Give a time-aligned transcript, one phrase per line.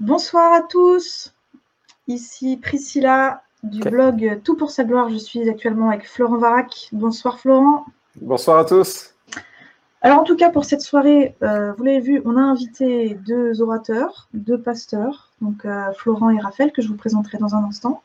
[0.00, 1.32] Bonsoir à tous.
[2.08, 5.08] Ici Priscilla du blog Tout pour sa gloire.
[5.08, 6.88] Je suis actuellement avec Florent Varac.
[6.90, 7.86] Bonsoir Florent.
[8.20, 9.14] Bonsoir à tous.
[10.02, 13.62] Alors en tout cas pour cette soirée, euh, vous l'avez vu, on a invité deux
[13.62, 18.02] orateurs, deux pasteurs, donc euh, Florent et Raphaël que je vous présenterai dans un instant.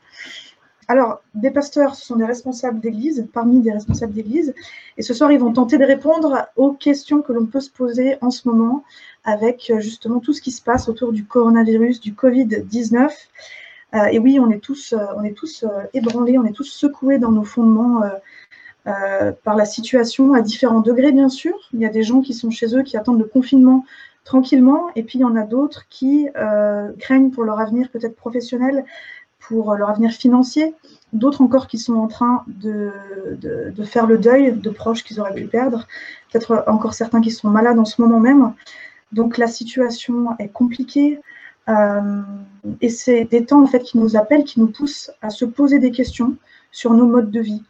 [0.89, 4.55] Alors, des pasteurs, ce sont des responsables d'église, parmi des responsables d'église.
[4.97, 8.17] Et ce soir, ils vont tenter de répondre aux questions que l'on peut se poser
[8.21, 8.83] en ce moment
[9.23, 13.11] avec euh, justement tout ce qui se passe autour du coronavirus, du Covid-19.
[13.93, 17.19] Euh, et oui, on est tous, euh, on est tous ébranlés, on est tous secoués
[17.19, 18.01] dans nos fondements
[19.43, 21.53] par la situation à différents degrés, bien sûr.
[21.71, 23.85] Il y a des gens qui sont chez eux, qui attendent le confinement
[24.23, 26.27] tranquillement, et puis il y en a d'autres qui
[26.97, 28.83] craignent pour leur avenir peut-être professionnel,
[29.49, 30.75] pour leur avenir financier,
[31.11, 32.91] d'autres encore qui sont en train de,
[33.41, 35.87] de, faire le deuil de proches qu'ils auraient pu perdre,
[36.31, 38.53] peut-être encore certains qui sont malades en ce moment même.
[39.11, 41.19] Donc la situation est compliquée
[41.67, 42.21] euh,
[42.79, 45.79] et c'est des temps en fait qui nous appellent, qui nous poussent à se poser
[45.79, 46.35] des questions
[46.71, 47.63] sur nos modes de vie,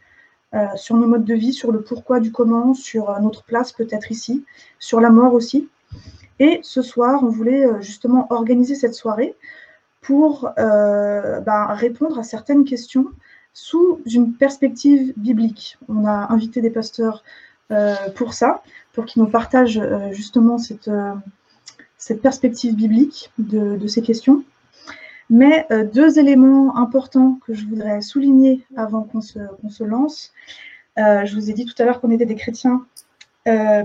[0.53, 4.11] euh, sur nos modes de vie, sur le pourquoi du comment, sur notre place peut-être
[4.11, 4.43] ici,
[4.79, 5.69] sur la mort aussi.
[6.39, 9.37] Et ce soir, on voulait euh, justement organiser cette soirée
[10.01, 13.07] pour euh, ben, répondre à certaines questions
[13.53, 15.77] sous une perspective biblique.
[15.87, 17.23] On a invité des pasteurs
[17.71, 20.89] euh, pour ça, pour qu'ils nous partagent euh, justement cette,
[22.21, 24.43] perspective biblique de, ces questions.
[25.29, 30.33] Mais deux éléments importants que je voudrais souligner avant qu'on se, lance.
[30.97, 32.83] je vous ai dit tout à l'heure qu'on était des chrétiens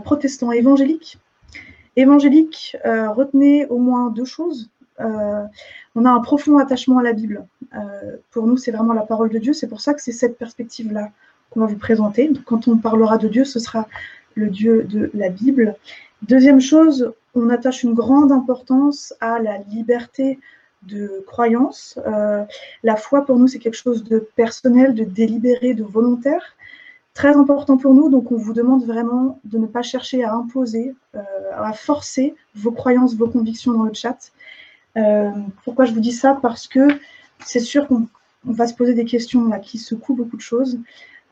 [0.04, 1.18] protestants évangéliques.
[1.96, 4.70] Évangéliques, retenez au moins deux choses.
[5.94, 7.46] On a un profond attachement à la Bible.
[7.74, 9.52] Euh, pour nous, c'est vraiment la parole de Dieu.
[9.52, 11.10] C'est pour ça que c'est cette perspective-là
[11.50, 12.30] qu'on va vous présenter.
[12.46, 13.86] quand on parlera de Dieu, ce sera
[14.34, 15.76] le Dieu de la Bible.
[16.22, 20.40] Deuxième chose, on attache une grande importance à la liberté
[20.82, 21.98] de croyance.
[22.06, 22.42] Euh,
[22.82, 26.56] la foi, pour nous, c'est quelque chose de personnel, de délibéré, de volontaire.
[27.14, 30.96] Très important pour nous, donc on vous demande vraiment de ne pas chercher à imposer,
[31.56, 34.43] à forcer vos croyances, vos convictions dans le chat, euh,
[35.64, 36.38] pourquoi je vous dis ça?
[36.40, 36.88] Parce que
[37.44, 38.06] c'est sûr qu'on
[38.44, 40.78] va se poser des questions là, qui secouent beaucoup de choses.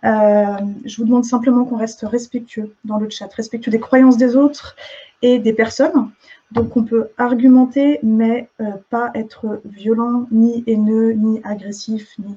[0.05, 4.37] Euh, je vous demande simplement qu'on reste respectueux dans le chat, respectueux des croyances des
[4.37, 4.75] autres
[5.23, 6.11] et des personnes.
[6.51, 12.37] Donc on peut argumenter, mais euh, pas être violent, ni haineux, ni agressif, ni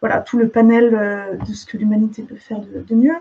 [0.00, 3.14] voilà tout le panel de ce que l'humanité peut faire de, de mieux.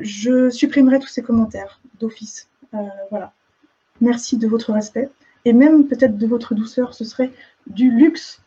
[0.00, 2.48] je supprimerai tous ces commentaires d'office.
[3.10, 3.32] voilà.
[4.00, 5.10] Merci de votre respect
[5.44, 7.30] et même peut-être de votre douceur, ce serait
[7.66, 8.40] du luxe.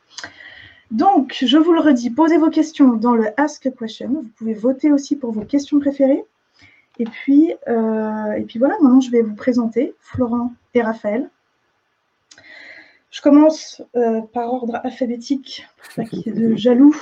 [0.92, 4.08] Donc, je vous le redis, posez vos questions dans le Ask a Question.
[4.10, 6.24] Vous pouvez voter aussi pour vos questions préférées.
[7.00, 11.30] Et puis, euh, et puis voilà, maintenant je vais vous présenter Florent et Raphaël.
[13.12, 15.68] Je commence euh, par ordre alphabétique,
[16.10, 16.96] qui est de jaloux.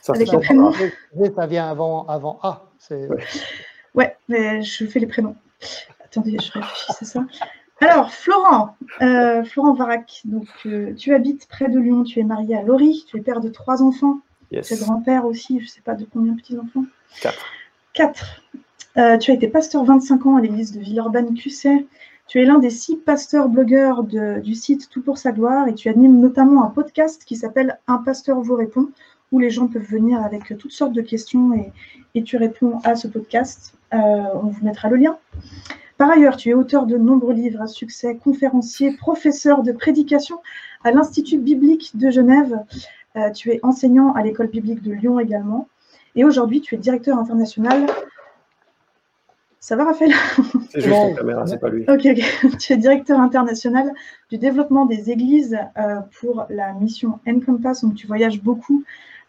[0.00, 0.72] Ça, avec les prénoms.
[1.36, 2.66] Ça vient avant, avant A.
[3.94, 5.36] Ouais, mais je fais les prénoms.
[6.04, 7.24] Attendez, je réfléchis, c'est ça.
[7.80, 12.54] Alors, Florent, euh, Florent Varac, donc, euh, tu habites près de Lyon, tu es marié
[12.54, 14.20] à Laurie, tu es père de trois enfants,
[14.52, 16.84] tu es grand-père aussi, je ne sais pas de combien de petits-enfants
[17.22, 17.46] Quatre.
[17.94, 18.42] Quatre.
[18.98, 21.86] Euh, tu as été pasteur 25 ans à l'église de Villeurbanne-Cusset.
[22.26, 25.88] Tu es l'un des six pasteurs blogueurs du site Tout pour sa gloire et tu
[25.88, 28.90] animes notamment un podcast qui s'appelle Un pasteur vous répond,
[29.32, 31.72] où les gens peuvent venir avec toutes sortes de questions et,
[32.14, 33.74] et tu réponds à ce podcast.
[33.90, 35.18] on vous mettra le lien.
[36.00, 40.38] Par ailleurs, tu es auteur de nombreux livres à succès, conférencier, professeur de prédication
[40.82, 42.58] à l'Institut biblique de Genève.
[43.16, 45.68] Euh, tu es enseignant à l'école biblique de Lyon également.
[46.14, 47.84] Et aujourd'hui, tu es directeur international.
[49.58, 50.12] Ça va, Raphaël?
[50.70, 51.82] C'est juste la caméra, c'est pas lui.
[51.82, 52.56] Ok, ok.
[52.58, 53.92] Tu es directeur international
[54.30, 57.82] du développement des églises euh, pour la mission Encompass.
[57.82, 58.84] Donc, tu voyages beaucoup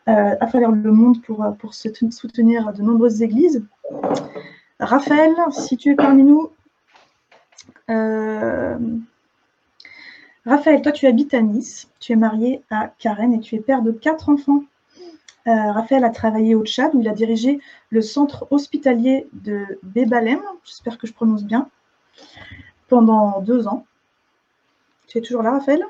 [0.08, 3.62] euh, à travers le monde pour, pour soutenir de nombreuses églises.
[4.80, 6.50] Raphaël, si tu es parmi nous,
[10.46, 13.82] Raphaël, toi, tu habites à Nice, tu es marié à Karen et tu es père
[13.82, 14.64] de quatre enfants.
[15.48, 17.60] Euh, Raphaël a travaillé au Tchad où il a dirigé
[17.90, 21.70] le centre hospitalier de Bébalem, j'espère que je prononce bien,
[22.88, 23.86] pendant deux ans.
[25.08, 25.84] Tu es toujours là, Raphaël?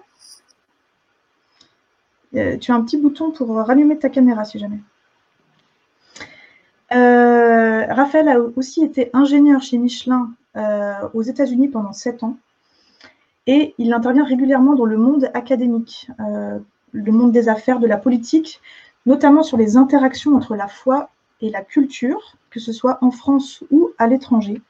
[2.34, 4.80] Tu as un petit bouton pour rallumer ta caméra si jamais.
[7.94, 10.32] Raphaël a aussi été ingénieur chez Michelin
[11.14, 12.38] aux États-Unis pendant 7 ans
[13.48, 18.62] et il intervient régulièrement dans le monde académique, le monde des affaires, de la politique,
[19.06, 21.10] notamment sur les interactions entre la foi
[21.42, 24.62] et la culture, que ce soit en France ou à l'étranger.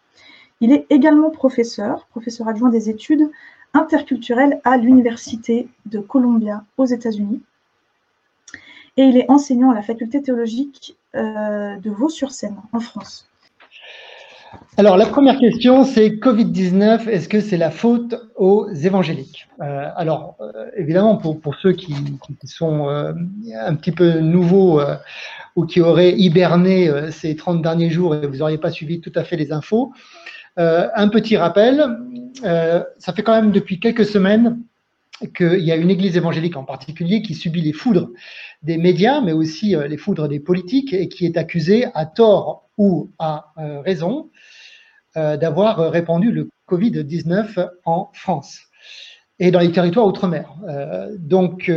[0.62, 3.30] Il est également professeur, professeur adjoint des études
[3.74, 7.42] interculturelles à l'Université de Columbia aux États-Unis.
[8.98, 13.28] Et il est enseignant à la faculté théologique euh, de Vaux-sur-Seine en France.
[14.78, 19.48] Alors, la première question, c'est Covid-19, est-ce que c'est la faute aux évangéliques?
[19.62, 21.94] Euh, Alors, euh, évidemment, pour, pour ceux qui,
[22.44, 24.82] sont un petit peu nouveaux
[25.56, 29.24] ou qui auraient hiberné ces 30 derniers jours et vous n'auriez pas suivi tout à
[29.24, 29.94] fait les infos,
[30.60, 31.82] euh, un petit rappel,
[32.44, 34.60] euh, ça fait quand même depuis quelques semaines
[35.36, 38.10] qu'il y a une église évangélique en particulier qui subit les foudres
[38.64, 42.70] des médias, mais aussi euh, les foudres des politiques, et qui est accusée à tort
[42.78, 43.54] ou à
[43.86, 44.32] raison
[45.16, 48.71] d'avoir répandu le Covid-19 en France
[49.42, 50.54] et dans les territoires outre-mer.
[51.18, 51.70] donc,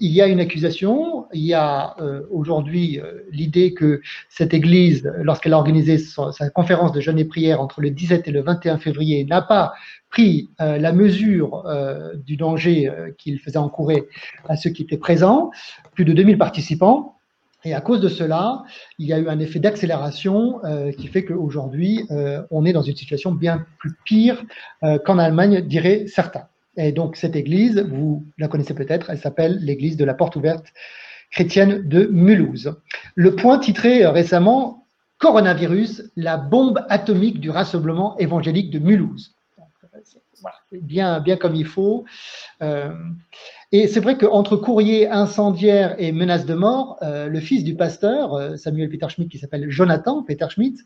[0.00, 5.10] il y a une accusation, il y a euh, aujourd'hui euh, l'idée que cette Église,
[5.22, 8.78] lorsqu'elle a organisé sa conférence de jeûne et prière entre le 17 et le 21
[8.78, 9.72] février, n'a pas
[10.10, 11.64] pris euh, la mesure
[12.14, 14.02] du danger qu'il faisait encourir
[14.48, 15.50] à ceux qui étaient présents,
[15.94, 17.15] plus de 2000 participants.
[17.66, 18.62] Et à cause de cela,
[19.00, 20.60] il y a eu un effet d'accélération
[20.96, 22.06] qui fait qu'aujourd'hui,
[22.52, 24.44] on est dans une situation bien plus pire
[25.04, 26.44] qu'en Allemagne, diraient certains.
[26.76, 30.66] Et donc cette église, vous la connaissez peut-être, elle s'appelle l'église de la porte ouverte
[31.32, 32.72] chrétienne de Mulhouse.
[33.16, 34.86] Le point titré récemment
[35.18, 39.35] Coronavirus, la bombe atomique du rassemblement évangélique de Mulhouse.
[40.72, 42.04] Bien, bien comme il faut.
[42.62, 42.92] Euh,
[43.72, 48.34] et c'est vrai qu'entre courrier incendiaire et menace de mort, euh, le fils du pasteur,
[48.34, 50.82] euh, Samuel Peter Schmidt, qui s'appelle Jonathan Peter Schmidt,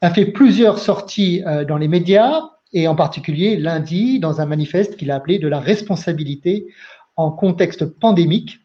[0.00, 5.12] a fait plusieurs sorties dans les médias et en particulier lundi dans un manifeste qu'il
[5.12, 6.66] a appelé de la responsabilité
[7.14, 8.60] en contexte pandémique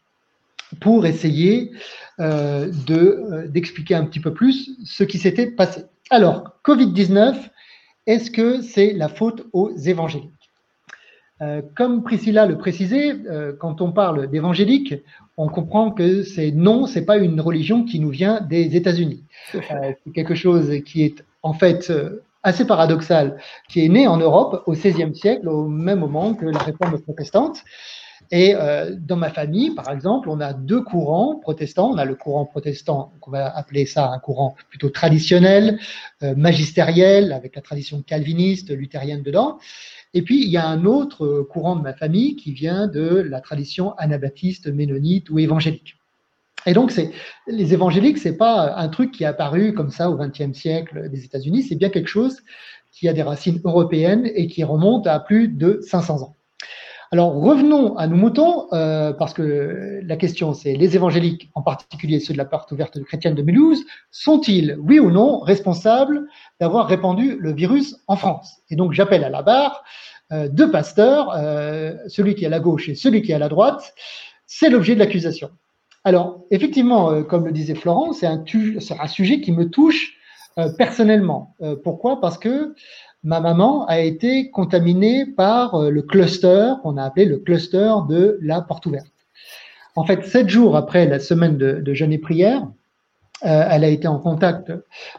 [0.80, 1.72] pour essayer
[2.20, 2.70] euh,
[3.46, 5.84] d'expliquer un petit peu plus ce qui s'était passé.
[6.10, 7.36] Alors, Covid-19,
[8.06, 10.32] est-ce que c'est la faute aux évangéliques
[11.42, 13.16] euh, Comme Priscilla le précisait,
[13.58, 14.94] quand on parle d'évangéliques,
[15.36, 19.24] on comprend que c'est non, c'est pas une religion qui nous vient des États-Unis.
[19.52, 21.92] c'est quelque chose qui est en fait
[22.42, 23.38] assez paradoxal,
[23.68, 27.64] qui est né en Europe au XVIe siècle, au même moment que la réforme protestante.
[28.30, 31.90] Et euh, dans ma famille, par exemple, on a deux courants protestants.
[31.90, 35.78] On a le courant protestant, on va appeler ça un courant plutôt traditionnel,
[36.22, 39.58] euh, magistériel, avec la tradition calviniste, luthérienne dedans.
[40.14, 43.40] Et puis, il y a un autre courant de ma famille qui vient de la
[43.40, 45.96] tradition anabaptiste, ménonite ou évangélique.
[46.66, 47.12] Et donc, c'est,
[47.46, 51.24] les évangéliques, c'est pas un truc qui est apparu comme ça au XXe siècle des
[51.24, 52.42] États-Unis, c'est bien quelque chose
[52.90, 56.36] qui a des racines européennes et qui remonte à plus de 500 ans.
[57.10, 62.20] Alors revenons à nos moutons, euh, parce que la question c'est les évangéliques, en particulier
[62.20, 66.26] ceux de la porte ouverte chrétienne de Mulhouse, sont-ils, oui ou non, responsables
[66.60, 68.58] d'avoir répandu le virus en France?
[68.68, 69.84] Et donc j'appelle à la barre
[70.32, 73.38] euh, deux pasteurs, euh, celui qui est à la gauche et celui qui est à
[73.38, 73.94] la droite.
[74.44, 75.48] C'est l'objet de l'accusation.
[76.04, 78.44] Alors, effectivement, comme le disait Florent, c'est un,
[79.06, 80.14] sujet qui me touche
[80.78, 81.54] personnellement.
[81.84, 82.20] Pourquoi?
[82.20, 82.74] Parce que
[83.22, 88.60] ma maman a été contaminée par le cluster qu'on a appelé le cluster de la
[88.60, 89.06] porte ouverte.
[89.98, 92.62] En fait, sept jours après la semaine de, jeûne et prière,
[93.44, 94.72] euh, elle a été en contact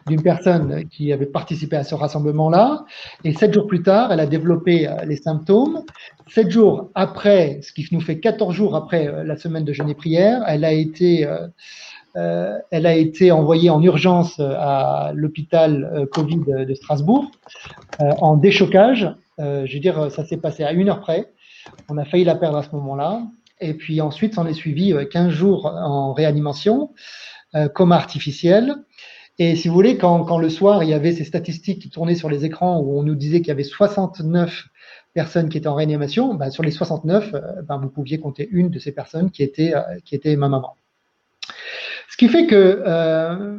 [0.08, 2.86] d'une personne qui avait participé à ce rassemblement-là.
[3.26, 5.84] Et sept jours plus tard, elle a développé euh, les symptômes.
[6.28, 9.90] Sept jours après, ce qui nous fait 14 jours après euh, la semaine de jeûne
[9.90, 11.28] et prière, elle a été,
[12.16, 17.32] elle a été envoyée en urgence à l'hôpital Covid de Strasbourg
[18.00, 19.10] en déchocage.
[19.38, 21.32] je veux dire, ça s'est passé à une heure près.
[21.90, 23.22] On a failli la perdre à ce moment-là.
[23.62, 26.92] Et puis ensuite, on est suivi 15 jours en réanimation.
[27.56, 28.76] Euh, coma artificiel.
[29.40, 32.30] Et si vous voulez, quand, le soir, il y avait ces statistiques qui tournaient sur
[32.30, 34.68] les écrans où on nous disait qu'il y avait 69
[35.14, 38.70] personnes qui étaient en réanimation, ben, sur les 69, euh, ben, vous pouviez compter une
[38.70, 40.76] de ces personnes euh, qui était ma maman.
[42.10, 43.58] Ce qui fait que euh,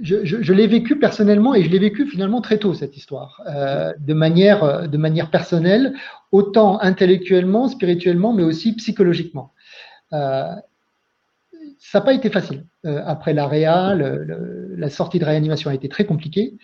[0.00, 4.14] je, l'ai vécu personnellement et je l'ai vécu finalement très tôt, cette histoire, euh, de,
[4.14, 5.94] manière, personnelle,
[6.30, 9.52] autant intellectuellement, spirituellement, mais aussi psychologiquement.
[10.12, 10.54] Euh,
[11.80, 12.64] ça n'a pas été facile.
[12.84, 16.54] Après la réa, la sortie de réanimation a été très compliquée.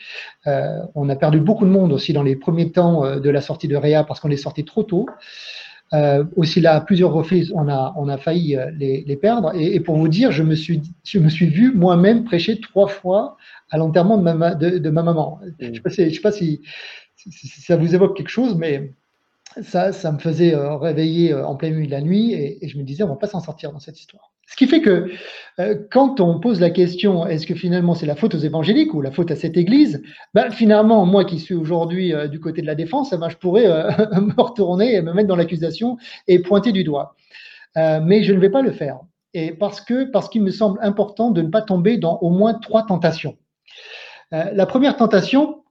[0.46, 3.76] On a perdu beaucoup de monde aussi dans les premiers temps de la sortie de
[3.76, 5.06] réa parce qu'on est sorti trop tôt.
[5.92, 9.52] Euh, aussi là, à plusieurs reprises, on a, on a failli euh, les, perdre.
[9.54, 13.36] Et, pour vous dire, je me suis, je me suis vu moi-même prêcher trois fois
[13.70, 15.40] à l'enterrement de ma, de, ma maman.
[15.60, 16.62] Je ne sais, pas si,
[17.16, 18.92] ça vous évoque quelque chose, mais
[19.62, 22.82] ça, ça me faisait euh, réveiller en pleine nuit de la nuit et, je me
[22.82, 24.34] disais, on va pas s'en sortir dans cette histoire.
[24.46, 25.10] Ce qui fait que
[25.58, 29.00] euh, quand on pose la question, est-ce que finalement c'est la faute aux évangéliques ou
[29.00, 30.02] la faute à cette Église
[30.34, 33.36] ben, Finalement, moi qui suis aujourd'hui euh, du côté de la défense, eh ben, je
[33.36, 35.96] pourrais euh, me retourner et me mettre dans l'accusation
[36.28, 37.16] et pointer du doigt.
[37.76, 39.00] mais je ne vais pas le faire.
[39.32, 42.54] Et parce que parce qu'il me semble important de ne pas tomber dans au moins
[42.54, 43.36] trois tentations.
[44.30, 45.63] la première tentation,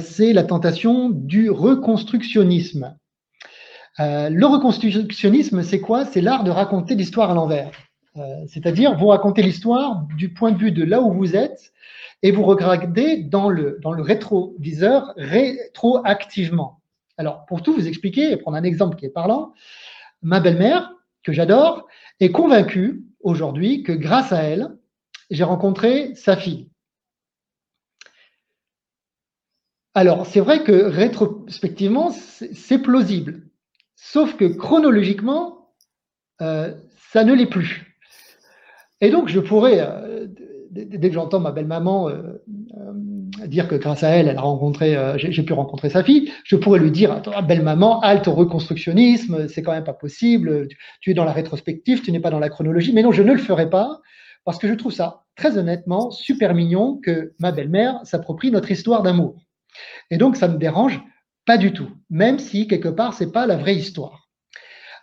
[0.00, 2.96] c'est la tentation du reconstructionnisme.
[4.00, 6.04] Euh, le reconstructionnisme, c'est quoi?
[6.04, 7.70] C'est l'art de raconter l'histoire à l'envers.
[8.16, 11.72] Euh, c'est-à-dire, vous racontez l'histoire du point de vue de là où vous êtes
[12.22, 16.80] et vous regardez dans le, dans le rétroviseur rétroactivement.
[17.18, 19.52] Alors, pour tout vous expliquer et prendre un exemple qui est parlant,
[20.22, 20.92] ma belle-mère,
[21.22, 21.86] que j'adore,
[22.20, 24.70] est convaincue aujourd'hui que grâce à elle,
[25.30, 26.68] j'ai rencontré sa fille.
[29.94, 33.42] Alors, c'est vrai que rétrospectivement, c'est plausible.
[33.94, 35.68] Sauf que chronologiquement,
[36.40, 36.72] euh,
[37.12, 37.94] ça ne l'est plus.
[39.02, 40.26] Et donc, je pourrais, euh,
[40.70, 42.40] dès que j'entends ma belle-maman euh,
[43.46, 46.78] dire que grâce à elle, elle a rencontré, j'ai pu rencontrer sa fille, je pourrais
[46.78, 50.68] lui dire, belle-maman, halte au reconstructionnisme, c'est quand même pas possible,
[51.00, 52.92] tu, es dans la rétrospective, tu n'es pas dans la chronologie.
[52.94, 54.00] Mais non, je ne le ferai pas,
[54.44, 59.02] parce que je trouve ça, très honnêtement, super mignon que ma belle-mère s'approprie notre histoire
[59.02, 59.36] d'amour.
[60.10, 61.00] Et donc, ça me dérange
[61.44, 64.28] pas du tout, même si quelque part, c'est pas la vraie histoire.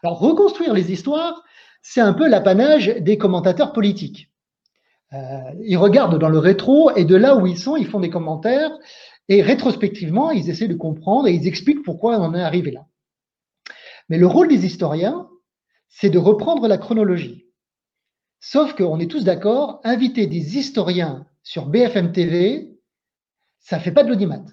[0.04, 1.44] Alors, reconstruire les histoires,
[1.82, 4.32] c'est un peu l'apanage des commentateurs politiques.
[5.14, 5.18] Euh,
[5.64, 8.72] ils regardent dans le rétro et de là où ils sont, ils font des commentaires
[9.28, 12.86] et rétrospectivement, ils essaient de comprendre et ils expliquent pourquoi on en est arrivé là.
[14.10, 15.28] Mais le rôle des historiens,
[15.88, 17.46] c'est de reprendre la chronologie.
[18.40, 22.80] Sauf qu'on est tous d'accord, inviter des historiens sur BFM TV,
[23.60, 24.44] ça fait pas de l'audimat.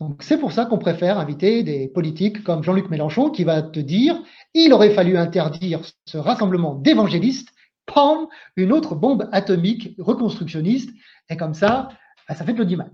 [0.00, 3.80] Donc c'est pour ça qu'on préfère inviter des politiques comme Jean-Luc Mélenchon qui va te
[3.80, 4.20] dire
[4.54, 7.50] il aurait fallu interdire ce rassemblement d'évangélistes,
[7.84, 8.26] pam,
[8.56, 10.90] une autre bombe atomique reconstructionniste,
[11.28, 11.88] et comme ça,
[12.28, 12.88] bah, ça fait de l'audimat.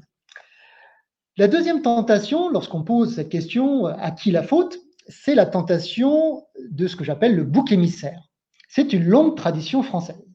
[1.37, 6.89] La deuxième tentation, lorsqu'on pose cette question à qui la faute, c'est la tentation de
[6.89, 8.29] ce que j'appelle le bouc émissaire.
[8.69, 10.26] C'est une longue tradition française.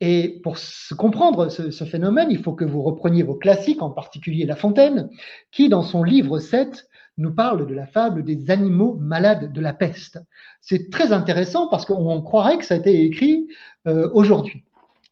[0.00, 0.56] Et pour
[0.98, 5.08] comprendre ce, phénomène, il faut que vous repreniez vos classiques, en particulier La Fontaine,
[5.50, 6.86] qui, dans son livre 7,
[7.18, 10.18] nous parle de la fable des animaux malades de la peste.
[10.60, 13.46] C'est très intéressant parce qu'on croirait que ça a été écrit
[13.86, 14.64] euh, aujourd'hui.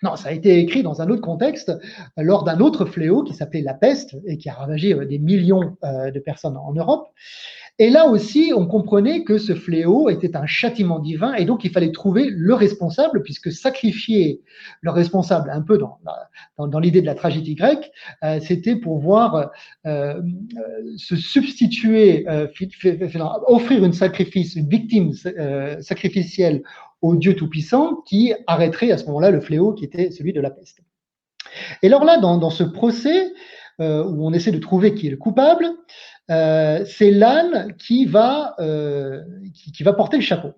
[0.03, 1.73] Non, ça a été écrit dans un autre contexte,
[2.19, 5.79] lors d'un autre fléau qui s'appelait la peste et qui a ravagé euh, des millions
[5.83, 7.09] euh, de personnes en Europe.
[7.81, 11.71] Et là aussi, on comprenait que ce fléau était un châtiment divin et donc il
[11.73, 14.43] fallait trouver le responsable, puisque sacrifier
[14.81, 15.99] le responsable, un peu dans,
[16.57, 17.90] dans, l'idée de la tragédie grecque,
[18.23, 19.50] euh, c'était pouvoir
[19.87, 20.23] euh, euh,
[20.97, 22.25] se substituer,
[23.49, 25.12] offrir une sacrifice, une victime
[25.81, 26.62] sacrificielle
[27.02, 30.50] au Dieu Tout-Puissant qui arrêterait à ce moment-là le fléau qui était celui de la
[30.50, 30.78] peste.
[31.83, 33.33] Et alors là, dans, dans ce procès,
[33.81, 33.83] où
[34.25, 35.66] on essaie de trouver qui est le coupable,
[36.31, 39.23] euh, c'est l'âne qui va, euh,
[39.75, 40.54] qui, va porter le chapeau.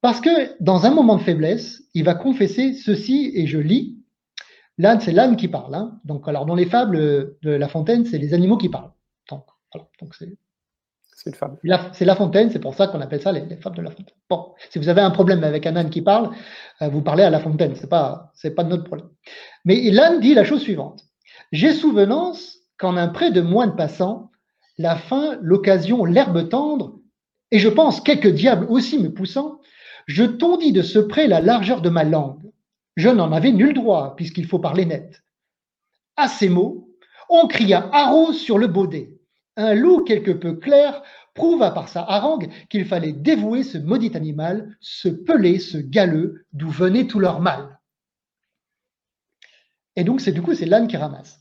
[0.00, 3.98] Parce que dans un moment de faiblesse, il va confesser ceci, et je lis,
[4.78, 5.74] l'âne, c'est l'âne qui parle.
[5.74, 6.00] Hein.
[6.04, 8.92] Donc, alors, dans les fables de La Fontaine, c'est les animaux qui parlent.
[9.30, 9.44] Donc,
[10.00, 10.36] donc c'est
[11.26, 11.58] c'est fable.
[11.92, 14.14] C'est La Fontaine, c'est pour ça qu'on appelle ça les, fables de La Fontaine.
[14.30, 16.30] Bon, si vous avez un problème avec un âne qui parle,
[16.82, 19.08] euh, vous parlez à La Fontaine, c'est pas, c'est pas notre problème.
[19.64, 21.02] Mais l'âne dit la chose suivante.
[21.50, 24.30] J'ai souvenance qu'en un près de moins de passants,
[24.78, 26.98] la faim, l'occasion, l'herbe tendre,
[27.50, 29.60] et je pense quelques diables aussi me poussant,
[30.06, 32.40] je tondis de ce près la largeur de ma langue.
[32.96, 35.22] Je n'en avais nul droit, puisqu'il faut parler net.
[36.16, 36.88] À ces mots,
[37.28, 39.18] on cria haro sur le baudet.
[39.56, 41.02] Un loup quelque peu clair
[41.34, 46.70] prouva par sa harangue qu'il fallait dévouer ce maudit animal, ce pelé, ce galeux, d'où
[46.70, 47.78] venait tout leur mal.
[49.96, 51.40] Et donc, c'est du coup, c'est l'âne qui ramasse.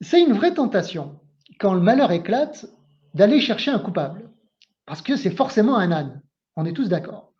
[0.00, 1.20] C'est une vraie tentation
[1.58, 2.66] quand le malheur éclate,
[3.14, 4.30] d'aller chercher un coupable.
[4.86, 6.22] Parce que c'est forcément un âne.
[6.56, 7.32] On est tous d'accord.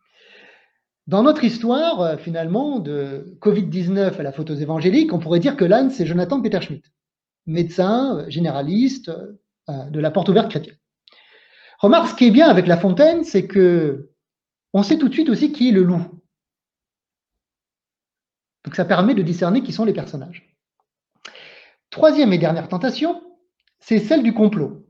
[1.07, 5.65] Dans notre histoire, euh, finalement, de Covid-19 à la photo évangélique, on pourrait dire que
[5.65, 6.89] l'âne, c'est Jonathan Peter Schmidt,
[7.45, 9.11] médecin, euh, généraliste
[9.69, 10.77] euh, de la porte ouverte chrétienne.
[11.79, 14.09] Remarque, ce qui est bien avec La Fontaine, c'est que
[14.73, 16.01] on sait tout de suite aussi qui est le loup.
[18.63, 20.55] Donc ça permet de discerner qui sont les personnages.
[21.91, 23.21] Troisième et dernière tentation,
[23.79, 24.85] c'est celle du complot.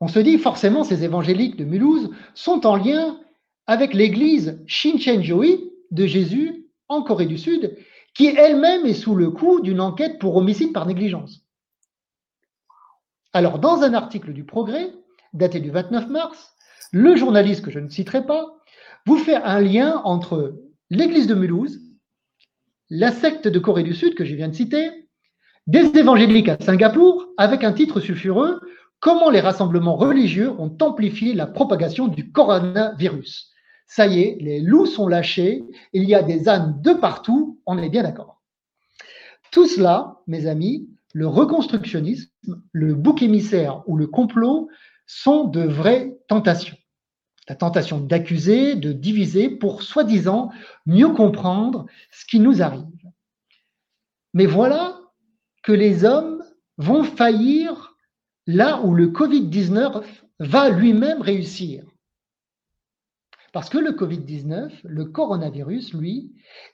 [0.00, 3.18] On se dit forcément ces évangéliques de Mulhouse sont en lien
[3.66, 5.46] avec l'église Shincheonjoi
[5.90, 7.76] de Jésus en Corée du Sud,
[8.14, 11.46] qui elle-même est sous le coup d'une enquête pour homicide par négligence.
[13.32, 14.92] Alors, dans un article du Progrès,
[15.32, 16.54] daté du 29 mars,
[16.92, 18.46] le journaliste, que je ne citerai pas,
[19.06, 20.56] vous fait un lien entre
[20.90, 21.80] l'église de Mulhouse,
[22.88, 25.05] la secte de Corée du Sud que je viens de citer,
[25.66, 28.60] des évangéliques à Singapour, avec un titre sulfureux
[29.00, 33.52] Comment les rassemblements religieux ont amplifié la propagation du coronavirus.
[33.86, 37.78] Ça y est, les loups sont lâchés, il y a des ânes de partout, on
[37.78, 38.42] est bien d'accord.
[39.52, 42.30] Tout cela, mes amis, le reconstructionnisme,
[42.72, 44.68] le bouc émissaire ou le complot
[45.06, 46.76] sont de vraies tentations.
[47.48, 50.50] La tentation d'accuser, de diviser pour soi-disant
[50.84, 52.86] mieux comprendre ce qui nous arrive.
[54.34, 54.95] Mais voilà
[55.66, 56.44] que les hommes
[56.78, 57.96] vont faillir
[58.46, 60.04] là où le Covid-19
[60.38, 61.84] va lui-même réussir.
[63.52, 66.32] Parce que le Covid-19, le coronavirus, lui,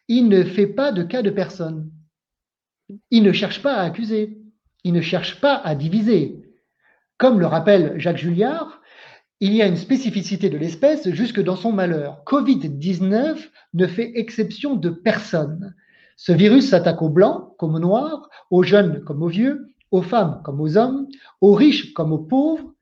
[0.09, 1.91] il ne fait pas de cas de personne.
[3.11, 4.43] Il ne cherche pas à accuser.
[4.85, 6.43] Il ne cherche pas à diviser.
[7.17, 8.83] Comme le rappelle Jacques Julliard,
[9.41, 12.23] il y a une spécificité de l'espèce jusque dans son malheur.
[12.27, 13.39] Covid-19
[13.73, 15.75] ne fait exception de personne.
[16.25, 20.41] Ce virus s'attaque aux blancs comme aux noirs, aux jeunes comme aux vieux, aux femmes
[20.45, 21.09] comme aux hommes,
[21.41, 22.75] aux riches comme aux pauvres.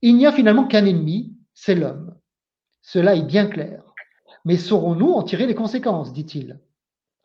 [0.00, 2.14] Il n'y a finalement qu'un ennemi, c'est l'homme.
[2.80, 3.82] Cela est bien clair.
[4.46, 6.58] Mais saurons-nous en tirer les conséquences dit-il.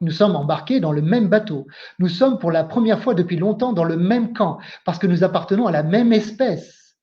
[0.01, 1.67] Nous sommes embarqués dans le même bateau.
[1.99, 5.23] Nous sommes pour la première fois depuis longtemps dans le même camp, parce que nous
[5.23, 6.97] appartenons à la même espèce.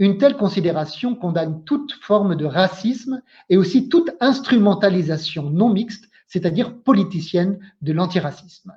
[0.00, 6.76] Une telle considération condamne toute forme de racisme et aussi toute instrumentalisation non mixte, c'est-à-dire
[6.82, 8.72] politicienne, de l'antiracisme.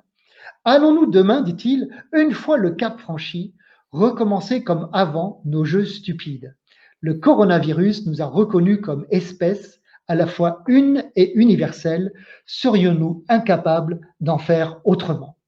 [0.64, 3.54] Allons-nous demain, dit-il, une fois le cap franchi,
[3.90, 6.56] recommencer comme avant nos jeux stupides?
[7.00, 12.12] Le coronavirus nous a reconnus comme espèce à la fois une et universelle,
[12.46, 15.38] serions-nous incapables d'en faire autrement?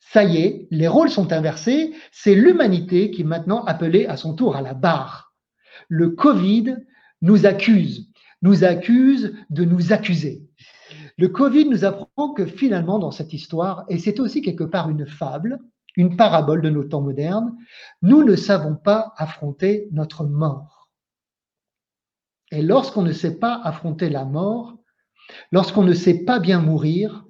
[0.00, 4.34] Ça y est, les rôles sont inversés, c'est l'humanité qui est maintenant appelée à son
[4.34, 5.34] tour à la barre.
[5.88, 6.76] Le Covid
[7.22, 8.10] nous accuse,
[8.42, 10.42] nous accuse de nous accuser.
[11.20, 15.06] Le Covid nous apprend que finalement dans cette histoire, et c'est aussi quelque part une
[15.06, 15.58] fable,
[15.94, 17.54] une parabole de nos temps modernes,
[18.00, 20.88] nous ne savons pas affronter notre mort.
[22.50, 24.78] Et lorsqu'on ne sait pas affronter la mort,
[25.52, 27.26] lorsqu'on ne sait pas bien mourir,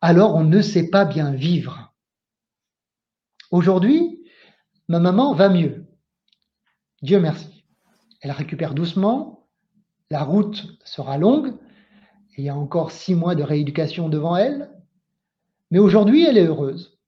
[0.00, 1.94] alors on ne sait pas bien vivre.
[3.52, 4.24] Aujourd'hui,
[4.88, 5.86] ma maman va mieux.
[7.00, 7.64] Dieu merci.
[8.22, 9.46] Elle récupère doucement,
[10.10, 11.54] la route sera longue,
[12.40, 14.70] il y a encore six mois de rééducation devant elle,
[15.70, 16.98] mais aujourd'hui elle est heureuse.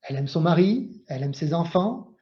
[0.00, 2.14] Elle aime son mari, elle aime ses enfants.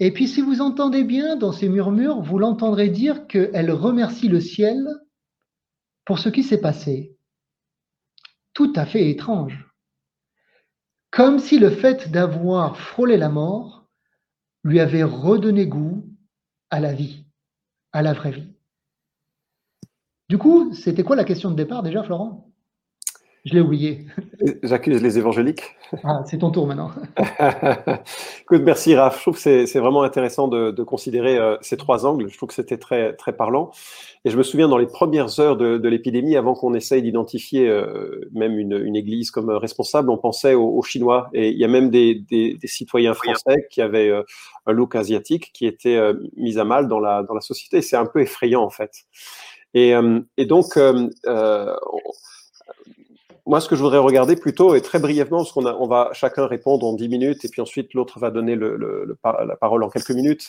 [0.00, 4.40] Et puis si vous entendez bien dans ses murmures, vous l'entendrez dire qu'elle remercie le
[4.40, 4.84] ciel
[6.04, 7.16] pour ce qui s'est passé.
[8.52, 9.64] Tout à fait étrange.
[11.12, 13.86] Comme si le fait d'avoir frôlé la mort
[14.64, 16.04] lui avait redonné goût
[16.70, 17.26] à la vie,
[17.92, 18.51] à la vraie vie.
[20.32, 22.48] Du coup, c'était quoi la question de départ déjà, Florent?
[23.44, 24.06] Je l'ai oublié.
[24.62, 25.76] J'accuse les évangéliques.
[26.04, 26.90] Ah, c'est ton tour maintenant.
[28.40, 29.18] Écoute, merci Raph.
[29.18, 32.30] Je trouve que c'est vraiment intéressant de, considérer euh, ces trois angles.
[32.30, 33.72] Je trouve que c'était très, très parlant.
[34.24, 38.26] Et je me souviens dans les premières heures de, l'épidémie, avant qu'on essaye d'identifier euh,
[38.32, 41.28] même une, église comme responsable, on pensait aux, Chinois.
[41.34, 42.24] Et il y a même des,
[42.64, 44.22] citoyens français qui avaient euh,
[44.64, 46.00] un look asiatique qui était
[46.38, 47.82] mis à mal dans la, dans la société.
[47.82, 49.04] C'est un peu effrayant en fait.
[49.74, 49.94] Et,
[50.36, 50.76] et donc,
[53.46, 56.46] moi, ce que je voudrais regarder plutôt, et très brièvement, parce qu'on on va chacun
[56.46, 60.48] répondre en 10 minutes, et puis ensuite l'autre va donner la parole en quelques minutes,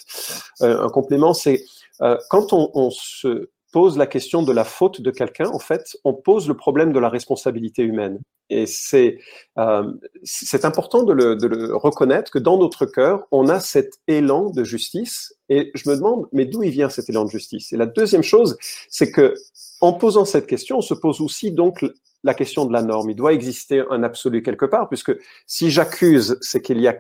[0.62, 1.64] euh, un complément, c'est
[2.02, 6.14] euh, quand on, se pose la question de la faute de quelqu'un, en fait, on
[6.14, 8.20] pose le problème de la responsabilité humaine.
[8.50, 9.18] Et c'est
[9.58, 9.92] euh,
[10.24, 14.52] c'est important de le, de le reconnaître que dans notre cœur, on a cet élan
[14.52, 15.34] de justice.
[15.50, 17.74] Et je me demande, mais d'où il vient cet élan de justice?
[17.74, 18.58] Et la deuxième chose,
[18.90, 19.34] c'est que
[19.82, 21.84] en posant cette question, on se pose aussi donc
[22.24, 23.10] la question de la norme.
[23.10, 25.14] Il doit exister un absolu quelque part, puisque
[25.48, 26.96] si j'accuse, c'est qu'il y a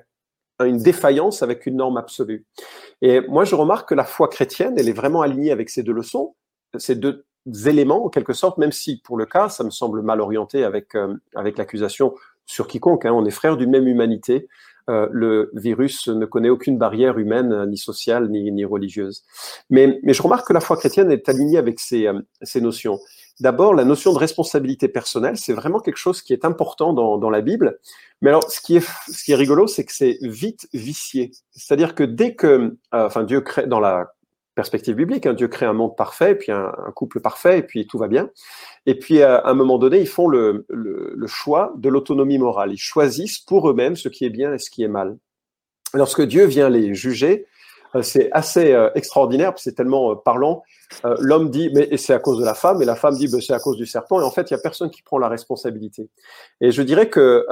[0.65, 2.45] une défaillance avec une norme absolue.
[3.01, 5.93] Et moi, je remarque que la foi chrétienne, elle est vraiment alignée avec ces deux
[5.93, 6.35] leçons,
[6.77, 7.25] ces deux
[7.65, 10.95] éléments, en quelque sorte, même si pour le cas, ça me semble mal orienté avec,
[10.95, 12.13] euh, avec l'accusation
[12.45, 13.05] sur quiconque.
[13.05, 13.13] Hein.
[13.13, 14.47] on est frères d'une même humanité.
[14.89, 19.23] Euh, le virus ne connaît aucune barrière humaine, ni sociale, ni, ni religieuse.
[19.69, 22.99] Mais, mais, je remarque que la foi chrétienne est alignée avec ces, euh, ces notions.
[23.39, 27.29] D'abord, la notion de responsabilité personnelle, c'est vraiment quelque chose qui est important dans, dans
[27.29, 27.79] la Bible.
[28.21, 31.31] Mais alors, ce qui est, ce qui est rigolo, c'est que c'est vite vicié.
[31.51, 34.13] C'est-à-dire que dès que, euh, enfin, Dieu crée, dans la
[34.55, 37.97] perspective biblique, hein, Dieu crée un monde parfait, puis un, couple parfait, et puis tout
[37.97, 38.29] va bien.
[38.85, 42.71] Et puis, à un moment donné, ils font le, le, le choix de l'autonomie morale.
[42.71, 45.17] Ils choisissent pour eux-mêmes ce qui est bien et ce qui est mal.
[45.93, 47.45] Lorsque Dieu vient les juger,
[47.95, 50.63] euh, c'est assez euh, extraordinaire, c'est tellement euh, parlant.
[51.19, 53.53] L'homme dit, mais c'est à cause de la femme, et la femme dit, ben, c'est
[53.53, 54.21] à cause du serpent.
[54.21, 56.09] Et en fait, il y a personne qui prend la responsabilité.
[56.61, 57.45] Et je dirais que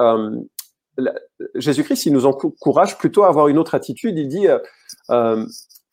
[1.55, 4.17] Jésus-Christ, il nous encourage plutôt à avoir une autre attitude.
[4.17, 4.45] Il dit,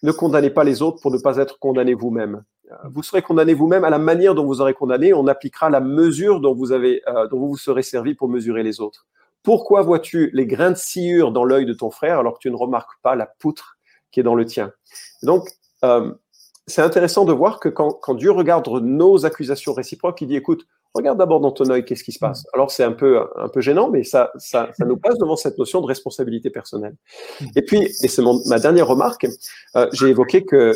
[0.02, 2.44] ne condamnez pas les autres pour ne pas être condamné vous-même.
[2.90, 5.12] Vous serez condamné vous-même à la manière dont vous aurez condamné.
[5.12, 8.80] On appliquera la mesure dont vous avez, dont vous vous serez servi pour mesurer les
[8.80, 9.06] autres.
[9.42, 12.56] Pourquoi vois-tu les grains de sciure dans l'œil de ton frère alors que tu ne
[12.56, 13.78] remarques pas la poutre
[14.10, 14.72] qui est dans le tien?
[15.22, 15.48] Donc,
[15.84, 16.12] euh,
[16.66, 20.66] c'est intéressant de voir que quand, quand, Dieu regarde nos accusations réciproques, il dit, écoute,
[20.98, 22.46] regarde d'abord dans ton œil, qu'est-ce qui se passe.
[22.52, 25.58] Alors, c'est un peu, un peu gênant, mais ça, ça, ça, nous passe devant cette
[25.58, 26.96] notion de responsabilité personnelle.
[27.56, 29.26] Et puis, et c'est ma dernière remarque,
[29.76, 30.72] euh, j'ai évoqué que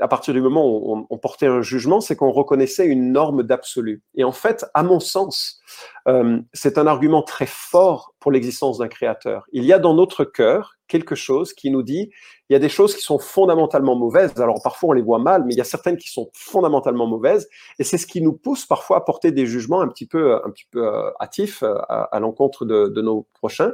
[0.00, 3.42] à partir du moment où on, on portait un jugement, c'est qu'on reconnaissait une norme
[3.42, 4.02] d'absolu.
[4.14, 5.60] Et en fait, à mon sens,
[6.08, 9.46] euh, c'est un argument très fort pour l'existence d'un créateur.
[9.52, 12.10] Il y a dans notre cœur quelque chose qui nous dit
[12.50, 14.38] il y a des choses qui sont fondamentalement mauvaises.
[14.38, 17.48] Alors parfois on les voit mal, mais il y a certaines qui sont fondamentalement mauvaises,
[17.78, 20.50] et c'est ce qui nous pousse parfois à porter des jugements un petit peu, un
[20.50, 23.72] petit peu euh, hâtifs euh, à, l'encontre de, de, nos prochains.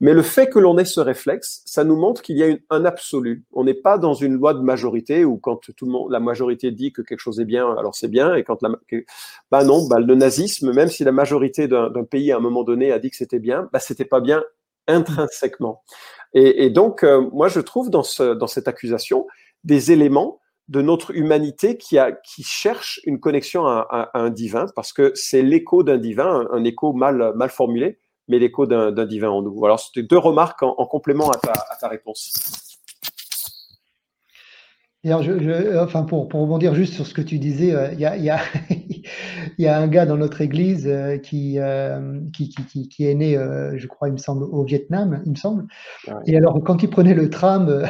[0.00, 2.86] Mais le fait que l'on ait ce réflexe, ça nous montre qu'il y a un
[2.86, 3.44] absolu.
[3.52, 6.70] On n'est pas dans une loi de majorité où quand tout le monde, la majorité
[6.70, 8.60] dit que quelque chose est bien, alors c'est bien, et quand
[9.50, 12.92] bah non, bah le nazisme, même si la majorité d'un pays à un moment donné
[12.92, 14.42] a dit que c'était bien, bah c'était pas bien
[14.88, 15.82] intrinsèquement.
[16.34, 19.26] Et, donc, euh, moi, je trouve dans, ce, dans cette accusation
[19.64, 24.92] des éléments de notre humanité qui, a, qui cherche une connexion à, un divin, parce
[24.92, 29.40] que c'est l'écho d'un divin, un, écho mal, mal formulé, mais l'écho d'un divin en
[29.40, 29.64] nous.
[29.64, 31.38] Alors, c'était deux remarques en, en complément à
[31.80, 32.75] ta réponse.
[35.04, 37.92] Alors je, je, enfin pour, pour, rebondir juste sur ce que tu disais, il euh,
[37.94, 38.40] y, a, y, a,
[39.58, 43.34] y, a, un gars dans notre église euh, qui, euh, qui, qui, qui, est né,
[43.34, 45.66] je crois, il me semble, au Vietnam, il me semble.
[46.26, 47.84] Et alors, quand il prenait le tram,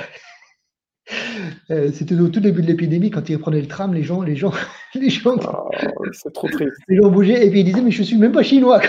[1.93, 4.53] c'était au tout début de l'épidémie, quand il prenait le tram, les gens, les gens,
[4.95, 5.71] les gens, oh,
[6.13, 6.77] c'est trop triste.
[6.89, 8.83] Les gens bougeaient et puis il disait, mais je suis même pas chinois.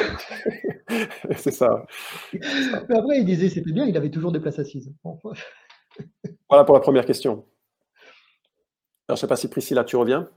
[1.35, 1.85] c'est ça.
[2.33, 4.91] Mais après, il disait, c'était bien, il avait toujours des places assises.
[5.03, 5.17] Bon.
[6.49, 7.45] Voilà pour la première question.
[9.07, 10.29] Alors, je ne sais pas si Priscilla, tu reviens?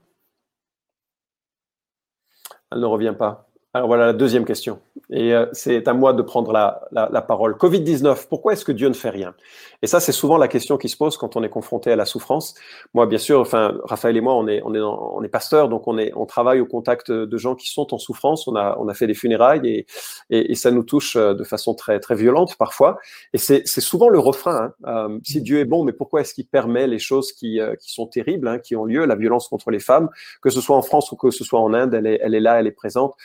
[2.71, 3.50] Elle ne revient pas.
[3.73, 4.81] Alors voilà la deuxième question.
[5.09, 7.53] Et euh, c'est à moi de prendre la, la, la parole.
[7.53, 9.33] Covid-19, pourquoi est-ce que Dieu ne fait rien?
[9.81, 12.05] Et ça, c'est souvent la question qui se pose quand on est confronté à la
[12.05, 12.53] souffrance.
[12.93, 15.87] Moi, bien sûr, enfin, Raphaël et moi, on est, on est, on est pasteurs, donc
[15.87, 18.47] on, est, on travaille au contact de gens qui sont en souffrance.
[18.47, 19.85] On a, on a fait des funérailles et,
[20.29, 22.99] et, ça nous touche euh, de façon très, très violente parfois.
[23.33, 24.73] Et c'est souvent le refrain.
[24.83, 25.09] Hein.
[25.09, 27.91] Euh, si Dieu est bon, mais pourquoi est-ce qu'il permet les choses qui, euh, qui
[27.91, 30.09] sont terribles, hein, qui ont lieu, la violence contre les femmes,
[30.41, 32.39] que ce soit en France ou que ce soit en Inde, elle est, elle est
[32.39, 33.15] là, elle est présente.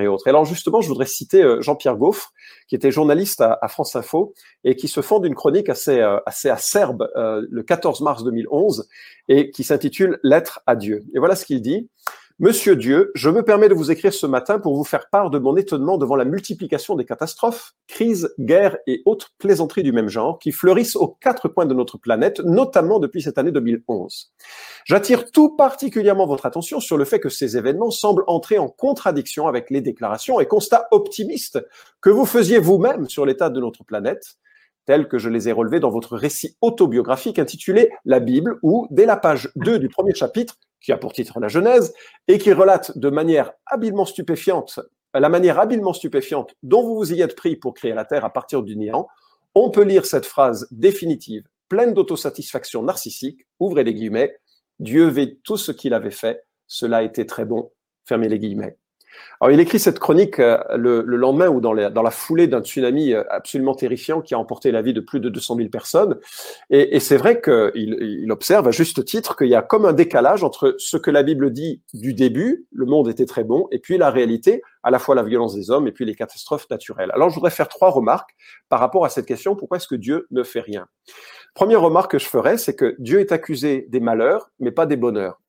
[0.00, 0.28] Et autres.
[0.28, 2.32] Alors justement, je voudrais citer euh, Jean-Pierre Gaufre,
[2.68, 4.34] qui était journaliste à, à, France Info
[4.64, 8.88] et qui se fonde une chronique assez, euh, assez acerbe euh, le 14 mars 2011
[9.28, 11.04] et qui s'intitule Lettre à Dieu.
[11.14, 11.88] Et voilà ce qu'il dit.
[12.40, 15.40] Monsieur Dieu, je me permets de vous écrire ce matin pour vous faire part de
[15.40, 20.38] mon étonnement devant la multiplication des catastrophes, crises, guerres et autres plaisanteries du même genre
[20.38, 24.30] qui fleurissent aux quatre coins de notre planète, notamment depuis cette année 2011.
[24.84, 29.48] J'attire tout particulièrement votre attention sur le fait que ces événements semblent entrer en contradiction
[29.48, 31.58] avec les déclarations et constats optimistes
[32.00, 34.36] que vous faisiez vous-même sur l'état de notre planète,
[34.86, 39.06] tels que je les ai relevés dans votre récit autobiographique intitulé La Bible, où, dès
[39.06, 41.94] la page 2 du premier chapitre, qui a pour titre la Genèse,
[42.28, 44.80] et qui relate de manière habilement stupéfiante,
[45.14, 48.32] la manière habilement stupéfiante dont vous vous y êtes pris pour créer la Terre à
[48.32, 49.08] partir du néant,
[49.54, 54.38] on peut lire cette phrase définitive, pleine d'autosatisfaction narcissique, ouvrez les guillemets,
[54.78, 57.72] Dieu vit tout ce qu'il avait fait, cela été très bon,
[58.04, 58.76] fermez les guillemets.
[59.40, 63.12] Alors, il écrit cette chronique euh, le, le, lendemain ou dans, la foulée d'un tsunami
[63.12, 66.18] euh, absolument terrifiant qui a emporté la vie de plus de 200 000 personnes.
[66.70, 70.42] Et, c'est vrai qu'il il observe à juste titre qu'il y a comme un décalage
[70.42, 73.96] entre ce que la Bible dit du début, le monde était très bon, et puis
[73.96, 77.10] la réalité, à la fois la violence des hommes et puis les catastrophes naturelles.
[77.14, 78.30] Alors, je voudrais faire trois remarques
[78.68, 80.86] par rapport à cette question, pourquoi est-ce que Dieu ne fait rien?
[81.54, 84.96] Première remarque que je ferais, c'est que Dieu est accusé des malheurs, mais pas des
[84.96, 85.40] bonheurs.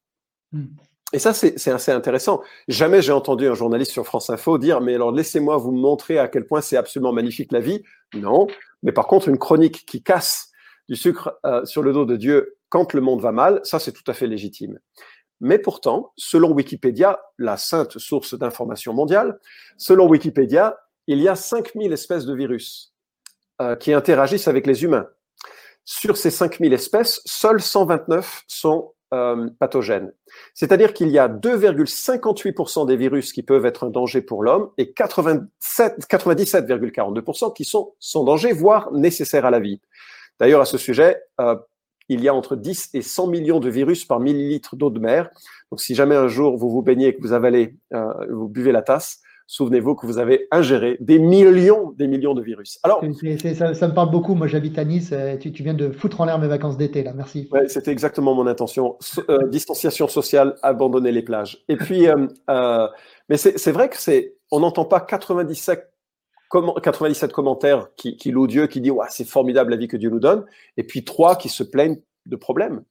[0.52, 0.66] Hmm.
[1.12, 2.42] Et ça, c'est assez intéressant.
[2.68, 6.28] Jamais j'ai entendu un journaliste sur France Info dire, mais alors laissez-moi vous montrer à
[6.28, 7.82] quel point c'est absolument magnifique la vie.
[8.14, 8.46] Non.
[8.84, 10.52] Mais par contre, une chronique qui casse
[10.88, 13.92] du sucre euh, sur le dos de Dieu quand le monde va mal, ça, c'est
[13.92, 14.80] tout à fait légitime.
[15.42, 19.40] Mais pourtant, selon Wikipédia, la sainte source d'information mondiale,
[19.78, 22.94] selon Wikipédia, il y a 5000 espèces de virus
[23.62, 25.08] euh, qui interagissent avec les humains.
[25.86, 30.14] Sur ces 5000 espèces, seules 129 sont euh, pathogènes.
[30.54, 34.94] C'est-à-dire qu'il y a 2,58% des virus qui peuvent être un danger pour l'homme et
[34.96, 39.82] 97,42% qui sont sans danger, voire nécessaires à la vie.
[40.40, 41.56] D'ailleurs, à ce sujet, euh,
[42.08, 45.30] il y a entre 10 et 100 millions de virus par millilitre d'eau de mer.
[45.72, 48.72] Donc, si jamais un jour vous vous baignez et que vous avalez, euh, vous buvez
[48.72, 52.80] la tasse, souvenez-vous que vous avez ingéré des millions, des millions de virus.
[52.84, 54.36] Alors, ça, me parle beaucoup.
[54.36, 55.10] Moi, j'habite à Nice.
[55.12, 57.14] Euh, tu, viens de foutre en l'air mes vacances d'été, là.
[57.14, 57.50] Merci.
[57.52, 58.98] Ouais, c'était exactement mon intention.
[59.28, 61.64] Euh, distanciation sociale, abandonner les plages.
[61.68, 62.88] Et puis, euh,
[63.28, 65.92] mais c'est vrai que c'est, on n'entend pas 97
[66.52, 70.12] 97 commentaires qui, qui louent Dieu, qui disent ouais, c'est formidable la vie que Dieu
[70.12, 70.46] nous donne,
[70.78, 72.84] et puis trois qui se plaignent de problèmes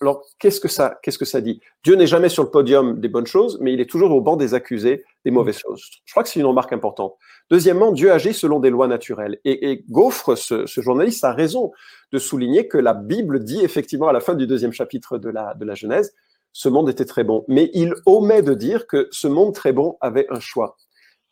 [0.00, 1.60] alors, qu'est-ce que ça, qu'est-ce que ça dit?
[1.82, 4.36] Dieu n'est jamais sur le podium des bonnes choses, mais il est toujours au banc
[4.36, 5.68] des accusés des mauvaises mm.
[5.68, 5.82] choses.
[6.04, 7.14] Je crois que c'est une remarque importante.
[7.50, 9.40] Deuxièmement, Dieu agit selon des lois naturelles.
[9.44, 11.72] Et, et Gaufre, ce, journaliste, a raison
[12.12, 15.54] de souligner que la Bible dit effectivement à la fin du deuxième chapitre de la,
[15.54, 16.14] de la Genèse,
[16.52, 17.44] ce monde était très bon.
[17.48, 20.76] Mais il omet de dire que ce monde très bon avait un choix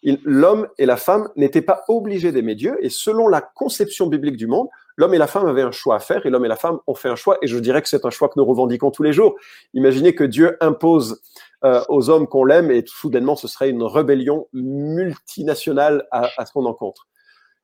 [0.03, 4.47] l'homme et la femme n'étaient pas obligés d'aimer Dieu, et selon la conception biblique du
[4.47, 6.79] monde, l'homme et la femme avaient un choix à faire, et l'homme et la femme
[6.87, 9.03] ont fait un choix, et je dirais que c'est un choix que nous revendiquons tous
[9.03, 9.35] les jours.
[9.75, 11.21] Imaginez que Dieu impose
[11.65, 16.67] euh, aux hommes qu'on l'aime, et soudainement ce serait une rébellion multinationale à, à son
[16.67, 17.09] encontre.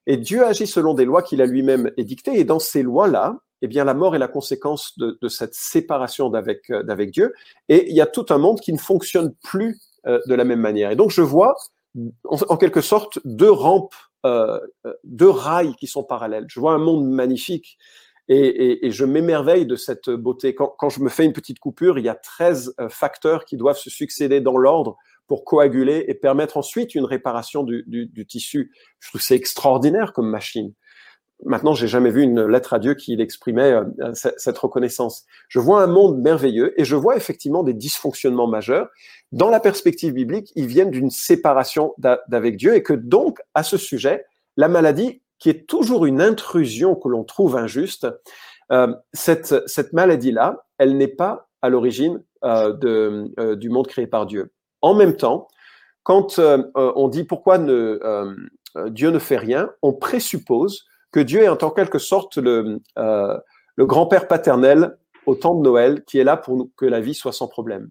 [0.06, 3.66] Et Dieu agit selon des lois qu'il a lui-même édictées, et dans ces lois-là, eh
[3.66, 7.32] bien, la mort est la conséquence de, cette séparation d'avec, euh, d'avec Dieu,
[7.70, 10.60] et il y a tout un monde qui ne fonctionne plus euh, de la même
[10.60, 10.90] manière.
[10.90, 11.56] Et donc, je vois
[12.24, 13.94] en, quelque sorte deux rampes,
[14.26, 16.46] euh, euh, deux rails qui sont parallèles.
[16.48, 17.78] Je vois un monde magnifique
[18.28, 20.54] et, je m'émerveille de cette beauté.
[20.54, 23.78] Quand, je me fais une petite coupure, il y a 13 euh, facteurs qui doivent
[23.78, 28.72] se succéder dans l'ordre pour coaguler et permettre ensuite une réparation du, du tissu.
[29.00, 30.72] Je trouve c'est extraordinaire comme machine.
[31.44, 35.24] Maintenant, j'ai jamais vu une lettre à Dieu qui exprimait euh, cette reconnaissance.
[35.48, 38.88] Je vois un monde merveilleux et je vois effectivement des dysfonctionnements majeurs.
[39.32, 43.76] Dans la perspective biblique, ils viennent d'une séparation d'avec Dieu et que donc, à ce
[43.76, 44.24] sujet,
[44.56, 48.06] la maladie, qui est toujours une intrusion que l'on trouve injuste,
[48.72, 54.26] euh, cette, cette maladie-là, elle n'est pas à l'origine euh, de, du monde créé par
[54.26, 54.52] Dieu.
[54.80, 55.48] En même temps,
[56.02, 56.38] quand
[56.74, 62.38] on dit pourquoi Dieu ne fait rien, on présuppose que Dieu est en quelque sorte
[62.38, 63.38] le, euh,
[63.76, 64.96] le grand-père paternel
[65.26, 67.90] au temps de Noël qui est là pour que la vie soit sans problème.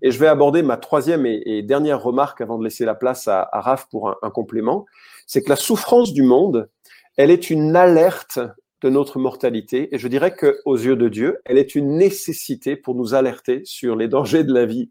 [0.00, 3.46] Et je vais aborder ma troisième et, dernière remarque avant de laisser la place à,
[3.52, 4.86] à Raph pour un, un complément.
[5.26, 6.70] C'est que la souffrance du monde,
[7.18, 8.38] elle est une alerte
[8.80, 9.94] de notre mortalité.
[9.94, 13.60] Et je dirais que, aux yeux de Dieu, elle est une nécessité pour nous alerter
[13.66, 14.90] sur les dangers de la vie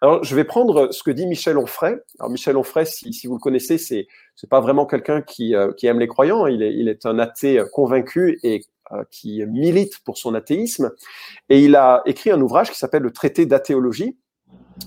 [0.00, 1.96] alors, je vais prendre ce que dit Michel Onfray.
[2.20, 5.72] Alors, Michel Onfray, si, si vous le connaissez, c'est c'est pas vraiment quelqu'un qui, euh,
[5.72, 6.46] qui aime les croyants.
[6.46, 8.62] Il est, il est un athée convaincu et
[8.92, 10.92] euh, qui milite pour son athéisme.
[11.48, 14.16] Et il a écrit un ouvrage qui s'appelle le Traité d'athéologie,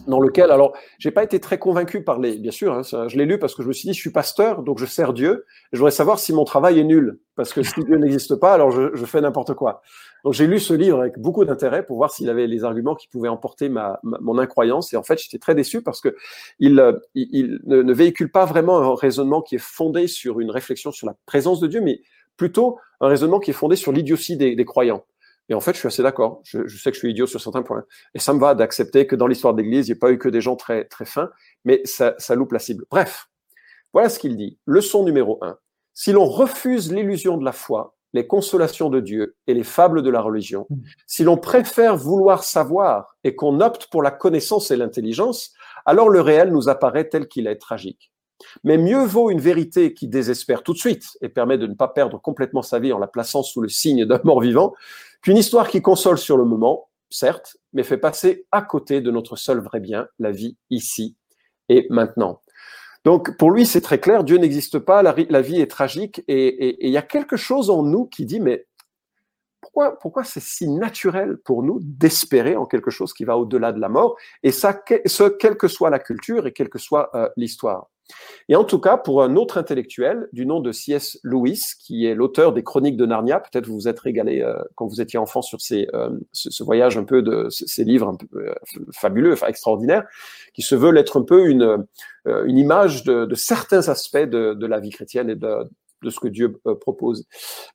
[0.08, 3.26] dans lequel, alors, j'ai pas été très convaincu par les, bien sûr, hein, je l'ai
[3.26, 5.46] lu parce que je me suis dit, je suis pasteur, donc je sers Dieu.
[5.72, 8.72] je voudrais savoir si mon travail est nul, parce que si Dieu n'existe pas, alors
[8.72, 9.82] je, je fais n'importe quoi.
[10.24, 13.08] Donc j'ai lu ce livre avec beaucoup d'intérêt pour voir s'il avait les arguments qui
[13.08, 14.94] pouvaient emporter ma, mon incroyance.
[14.94, 16.16] Et en fait, j'étais très déçu parce que
[16.60, 20.92] il, euh, il, ne, véhicule pas vraiment un raisonnement qui est fondé sur une réflexion
[20.92, 22.02] sur la présence de Dieu, mais
[22.38, 25.04] plutôt un raisonnement qui est fondé sur l'idiotie des, des croyants.
[25.50, 26.40] Et en fait, je suis assez d'accord.
[26.44, 27.84] Je, je, sais que je suis idiot sur certains points.
[28.14, 30.30] Et ça me va d'accepter que dans l'histoire d'Église, il n'y a pas eu que
[30.30, 31.30] des gens très, très fins,
[31.66, 32.86] mais ça, ça loupe la cible.
[32.90, 33.28] Bref,
[33.92, 34.60] voilà ce qu'il dit.
[34.66, 35.58] Leçon numéro un.
[35.94, 40.10] Si l'on refuse l'illusion de la foi, les consolations de Dieu et les fables de
[40.10, 40.78] la religion, mm.
[41.08, 45.54] si l'on préfère vouloir savoir et qu'on opte pour la connaissance et l'intelligence,
[45.86, 48.12] alors le réel nous apparaît tel qu'il est tragique.
[48.64, 51.88] Mais mieux vaut une vérité qui désespère tout de suite et permet de ne pas
[51.88, 54.74] perdre complètement sa vie en la plaçant sous le signe d'un mort vivant,
[55.22, 59.36] qu'une histoire qui console sur le moment, certes, mais fait passer à côté de notre
[59.36, 61.16] seul vrai bien, la vie ici
[61.70, 62.41] et maintenant.
[63.04, 66.92] Donc pour lui, c'est très clair, Dieu n'existe pas, la, vie est tragique, et il
[66.92, 68.68] y a quelque chose en nous qui dit, mais
[69.60, 73.80] pourquoi, pourquoi c'est si naturel pour nous d'espérer en quelque chose qui va au-delà de
[73.80, 77.30] la mort, et ça, ce, quelle que soit la culture et quelle que soit euh,
[77.38, 77.90] l'histoire
[78.50, 81.20] et en tout cas, pour un autre intellectuel du nom de C.S.
[81.24, 84.88] Lewis, qui est l'auteur des Chroniques de Narnia, peut-être vous vous êtes régalé euh, quand
[84.88, 88.28] vous étiez enfant sur ces, euh, ce, voyage un peu de ces livres un peu
[88.40, 88.54] euh,
[88.94, 90.06] fabuleux, enfin extraordinaires,
[90.54, 91.86] qui se veut être un peu une,
[92.26, 95.70] une image de, de certains aspects de, de, la vie chrétienne et de,
[96.04, 97.26] de ce que Dieu propose.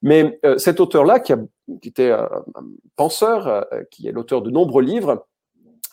[0.03, 1.33] Mais cet auteur-là, qui,
[1.81, 2.29] qui, était un
[2.97, 5.27] penseur, qui est l'auteur de nombreux livres,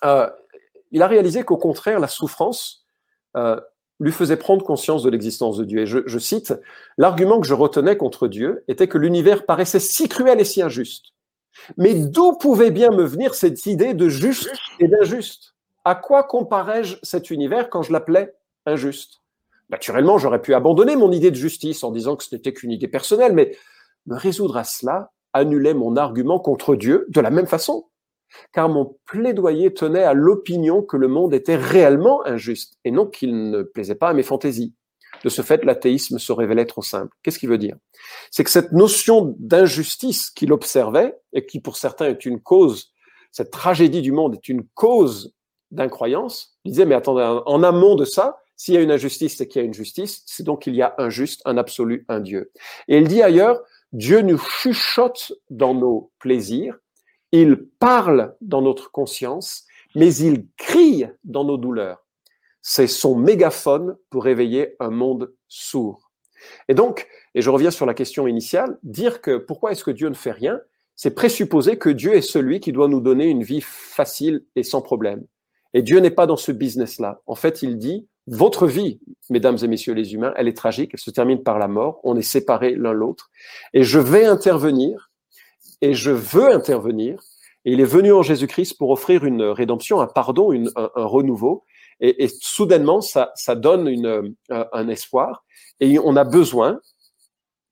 [0.04, 0.30] euh,
[0.92, 2.86] il a réalisé qu'au contraire, la souffrance
[3.36, 3.60] euh,
[4.04, 5.82] lui faisait prendre conscience de l'existence de Dieu.
[5.82, 6.54] Et je, cite,
[6.98, 11.08] l'argument que je retenais contre Dieu était que l'univers paraissait si cruel et si injuste.
[11.78, 15.56] Mais d'où pouvait bien me venir cette idée de juste et d'injuste?
[15.86, 18.34] À quoi comparais-je cet univers quand je l'appelais
[18.66, 19.22] injuste?
[19.70, 22.88] Naturellement, j'aurais pu abandonner mon idée de justice en disant que ce n'était qu'une idée
[22.88, 23.56] personnelle, mais
[24.06, 27.86] me résoudre à cela annulait mon argument contre Dieu de la même façon
[28.52, 33.50] car mon plaidoyer tenait à l'opinion que le monde était réellement injuste, et non qu'il
[33.50, 34.74] ne plaisait pas à mes fantaisies.
[35.24, 37.16] De ce fait, l'athéisme se révélait trop simple.
[37.22, 37.78] Qu'est-ce qu'il veut dire?
[38.32, 42.92] C'est que cette notion d'injustice qu'il observait, et qui pour certains est une cause,
[43.32, 45.34] cette tragédie du monde est une cause
[45.72, 49.48] d'incroyance, il disait, mais attendez, en amont de ça, s'il y a une injustice, c'est
[49.48, 52.20] qu'il y a une justice, c'est donc qu'il y a un juste, un absolu, un
[52.20, 52.52] Dieu.
[52.88, 56.78] Et il dit ailleurs, Dieu nous chuchote dans nos plaisirs,
[57.34, 59.66] il parle dans notre conscience,
[59.96, 62.06] mais il crie dans nos douleurs.
[62.62, 66.12] C'est son mégaphone pour réveiller un monde sourd.
[66.70, 70.10] Et donc, et je reviens sur la question initiale, dire que pourquoi est-ce que Dieu
[70.10, 70.62] ne fait rien,
[70.96, 74.84] c'est présupposer que Dieu est celui qui doit nous donner une vie facile et sans
[74.84, 75.26] problème.
[75.74, 77.22] Et Dieu n'est pas dans ce business-là.
[77.26, 79.00] En fait, il dit, votre vie,
[79.32, 82.16] mesdames et messieurs les humains, elle est tragique, elle se termine par la mort, on
[82.16, 83.32] est séparés l'un l'autre,
[83.74, 85.10] et je vais intervenir
[85.84, 87.22] et je veux intervenir.
[87.66, 91.66] Et il est venu en Jésus-Christ pour offrir une rédemption, un pardon, un, renouveau.
[92.00, 95.44] Et, soudainement, ça, donne une, un, espoir.
[95.82, 96.80] Et on a besoin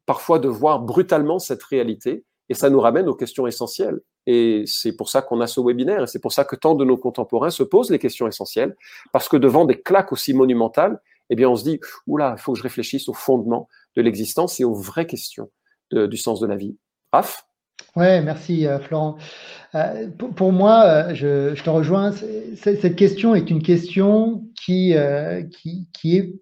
[0.05, 2.25] parfois de voir brutalement cette réalité.
[2.49, 4.01] Et ça nous ramène aux questions essentielles.
[4.27, 6.03] Et c'est pour ça qu'on a ce webinaire.
[6.03, 8.75] Et c'est pour ça que tant de nos contemporains se posent les questions essentielles.
[9.13, 12.51] Parce que devant des claques aussi monumentales, eh bien, on se dit, oula, il faut
[12.51, 15.49] que je réfléchisse au fondement de l'existence et aux vraies questions
[15.93, 16.77] du sens de la vie.
[17.13, 17.45] Raph?
[17.95, 19.17] Oui, merci euh, Florent.
[19.75, 22.11] Euh, pour, moi, euh, je, te rejoins.
[22.55, 24.95] Cette question est une question qui,
[25.93, 26.33] qui, est.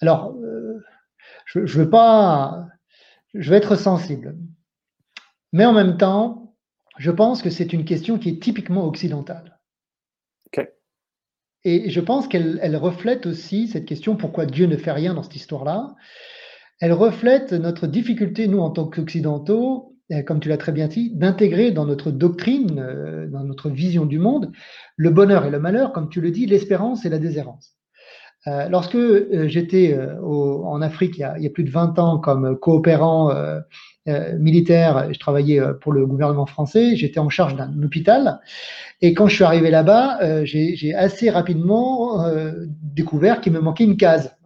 [0.00, 0.34] Alors,
[1.46, 2.66] je, je veux pas.
[3.34, 4.36] Je vais être sensible.
[5.52, 6.54] Mais en même temps,
[6.98, 9.58] je pense que c'est une question qui est typiquement occidentale.
[10.46, 10.66] OK.
[11.64, 15.22] Et je pense qu'elle elle reflète aussi cette question pourquoi Dieu ne fait rien dans
[15.22, 15.94] cette histoire-là?
[16.80, 21.72] Elle reflète notre difficulté, nous, en tant qu'occidentaux, comme tu l'as très bien dit, d'intégrer
[21.72, 24.52] dans notre doctrine, euh, dans notre vision du monde,
[24.96, 27.74] le bonheur et le malheur, comme tu le dis, l'espérance et la déshérence.
[28.46, 28.98] Euh, lorsque
[29.48, 33.34] j'étais en Afrique il y, a, plus de 20 ans comme coopérant
[34.38, 38.38] militaire, je travaillais pour le gouvernement français, j'étais en charge d'un hôpital,
[39.00, 42.24] et quand je suis arrivé là-bas, j'ai assez rapidement
[42.82, 44.36] découvert qu'il me manquait une case.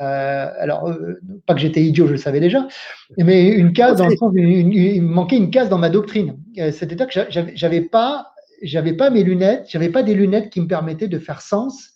[0.00, 2.68] Euh, alors, euh, pas que j'étais idiot, je le savais déjà,
[3.16, 6.38] mais une case dans le sens, il manquait une case dans ma doctrine.
[6.58, 7.20] Euh, c'est-à-dire que
[7.54, 8.32] j'avais pas,
[8.62, 11.92] j'avais pas mes lunettes, j'avais pas des lunettes qui me permettaient de faire sens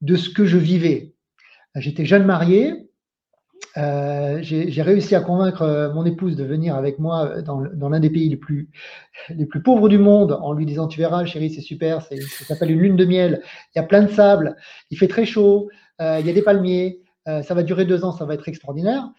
[0.00, 1.12] de ce que je vivais.
[1.74, 2.88] J'étais jeune marié,
[3.76, 8.36] j'ai réussi à convaincre mon épouse de venir avec moi dans, l'un des pays les
[8.36, 8.70] plus,
[9.28, 12.70] les plus pauvres du monde en lui disant Tu verras, chérie, c'est super, ça s'appelle
[12.70, 13.42] une lune de miel,
[13.74, 14.56] il y a plein de sable,
[14.90, 15.68] il fait très chaud,
[16.00, 17.00] il y a des palmiers,
[17.42, 19.10] ça va durer deux ans, ça va être extraordinaire.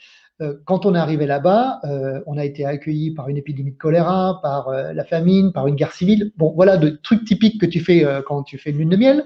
[0.42, 3.78] Euh, quand on est arrivé là-bas, euh, on a été accueilli par une épidémie de
[3.78, 6.32] choléra, par la famine, par une guerre civile.
[6.38, 9.26] Bon, voilà de trucs typiques que tu fais quand tu fais une lune de miel.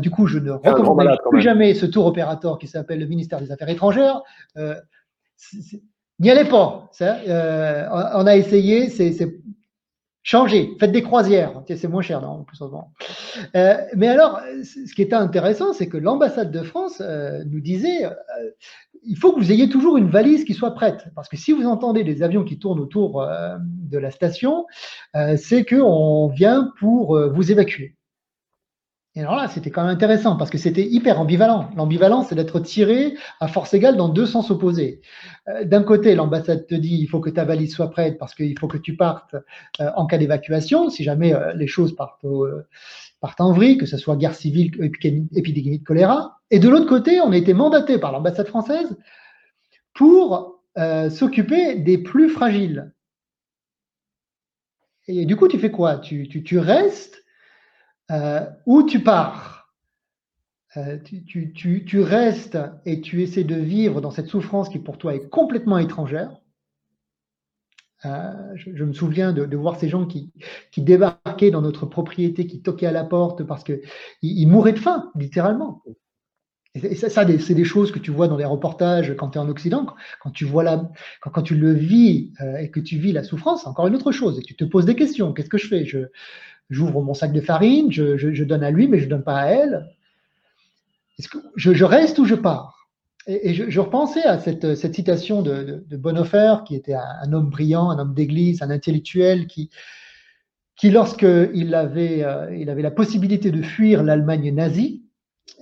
[0.00, 3.50] du coup, je ne recommande plus jamais ce tour opérateur qui s'appelle le ministère des
[3.50, 4.22] Affaires étrangères.
[6.18, 6.90] N'y allez pas.
[7.00, 9.40] on a essayé, c'est
[10.28, 12.90] Changez, faites des croisières, c'est moins cher, non, plus souvent.
[13.54, 18.06] Euh, mais alors, ce qui était intéressant, c'est que l'ambassade de France euh, nous disait,
[18.06, 18.10] euh,
[19.04, 21.64] il faut que vous ayez toujours une valise qui soit prête, parce que si vous
[21.64, 23.24] entendez des avions qui tournent autour
[23.60, 24.66] de la station,
[25.36, 27.95] c'est qu'on vient pour vous évacuer.
[29.16, 31.70] Et alors là, c'était quand même intéressant parce que c'était hyper ambivalent.
[31.74, 35.00] L'ambivalence, c'est d'être tiré à force égale dans deux sens opposés.
[35.48, 38.58] Euh, d'un côté, l'ambassade te dit il faut que ta valise soit prête parce qu'il
[38.58, 39.34] faut que tu partes
[39.80, 42.26] euh, en cas d'évacuation, si jamais euh, les choses partent,
[43.38, 44.70] en vrille, que ce soit guerre civile,
[45.34, 46.36] épidémie de choléra.
[46.50, 48.96] Et de l'autre côté, on a été mandaté par l'ambassade française
[49.94, 50.60] pour
[51.08, 52.92] s'occuper des plus fragiles.
[55.08, 55.96] Et du coup, tu fais quoi?
[55.96, 57.24] Tu restes
[58.12, 59.72] euh, où tu pars,
[60.76, 65.28] euh, tu, restes et tu essaies de vivre dans cette souffrance qui pour toi est
[65.28, 66.40] complètement étrangère.
[68.04, 70.30] Euh, je, me souviens de, voir ces gens qui,
[70.76, 73.80] débarquaient dans notre propriété, qui toquaient à la porte parce qu'ils
[74.22, 75.82] ils mouraient de faim, littéralement.
[76.74, 79.48] Et ça, c'est des choses que tu vois dans les reportages quand tu es en
[79.48, 79.86] Occident.
[80.22, 80.90] Quand tu vois
[81.22, 84.38] quand, tu le vis et que tu vis la souffrance, c'est encore une autre chose.
[84.38, 85.32] Et tu te poses des questions.
[85.32, 85.86] Qu'est-ce que je fais?
[86.70, 89.46] J'ouvre mon sac de farine, je, donne à lui, mais je ne donne pas à
[89.46, 89.86] elle.
[91.56, 92.88] Je, reste ou je pars?
[93.26, 98.14] Et, je, repensais à cette, citation de, Bonhoeffer, qui était un, homme brillant, un homme
[98.14, 99.70] d'église, un intellectuel, qui,
[100.76, 105.02] qui lorsqu'il avait, euh, il avait la possibilité de fuir l'Allemagne nazie,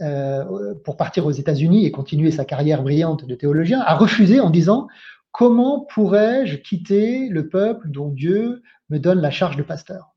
[0.01, 4.51] euh, pour partir aux États-Unis et continuer sa carrière brillante de théologien, a refusé en
[4.51, 4.89] disant
[5.31, 10.14] Comment pourrais-je quitter le peuple dont Dieu me donne la charge de pasteur?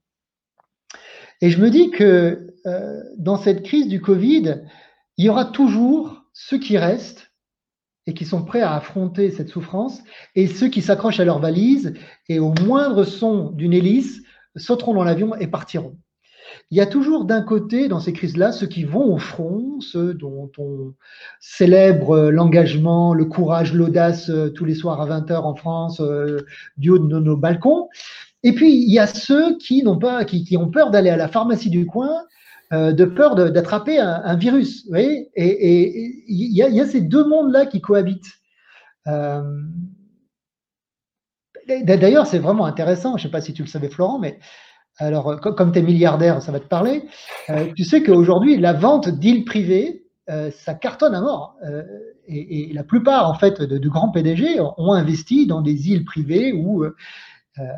[1.42, 4.64] Et je me dis que euh, dans cette crise du Covid,
[5.18, 7.32] il y aura toujours ceux qui restent
[8.06, 10.02] et qui sont prêts à affronter cette souffrance,
[10.34, 11.94] et ceux qui s'accrochent à leur valise
[12.30, 14.22] et au moindre son d'une hélice
[14.56, 15.98] sauteront dans l'avion et partiront
[16.72, 20.14] il y a toujours d'un côté, dans ces crises-là, ceux qui vont au front, ceux
[20.14, 20.94] dont on
[21.40, 26.40] célèbre l'engagement, le courage, l'audace euh, tous les soirs à 20h en France, euh,
[26.78, 27.88] du haut de nos, balcons.
[28.48, 31.70] Et puis, il y a ceux qui, pas, qui, ont peur d'aller à la pharmacie
[31.70, 32.24] du coin,
[32.72, 34.86] euh, de peur d'attraper un, virus.
[34.86, 35.30] Vous voyez?
[35.36, 38.32] Et, il, y a, ces deux mondes-là qui cohabitent.
[41.68, 44.40] D'ailleurs, c'est vraiment intéressant, je ne sais pas si tu le savais, Florent, mais
[45.00, 47.04] alors, euh, comme tu es milliardaire, ça va te parler.
[47.50, 51.58] Euh, tu sais qu'aujourd'hui, la vente d'îles privées, euh, ça cartonne à mort.
[52.28, 56.86] Et, la plupart, en fait, de, grands PDG ont investi dans des îles privées où,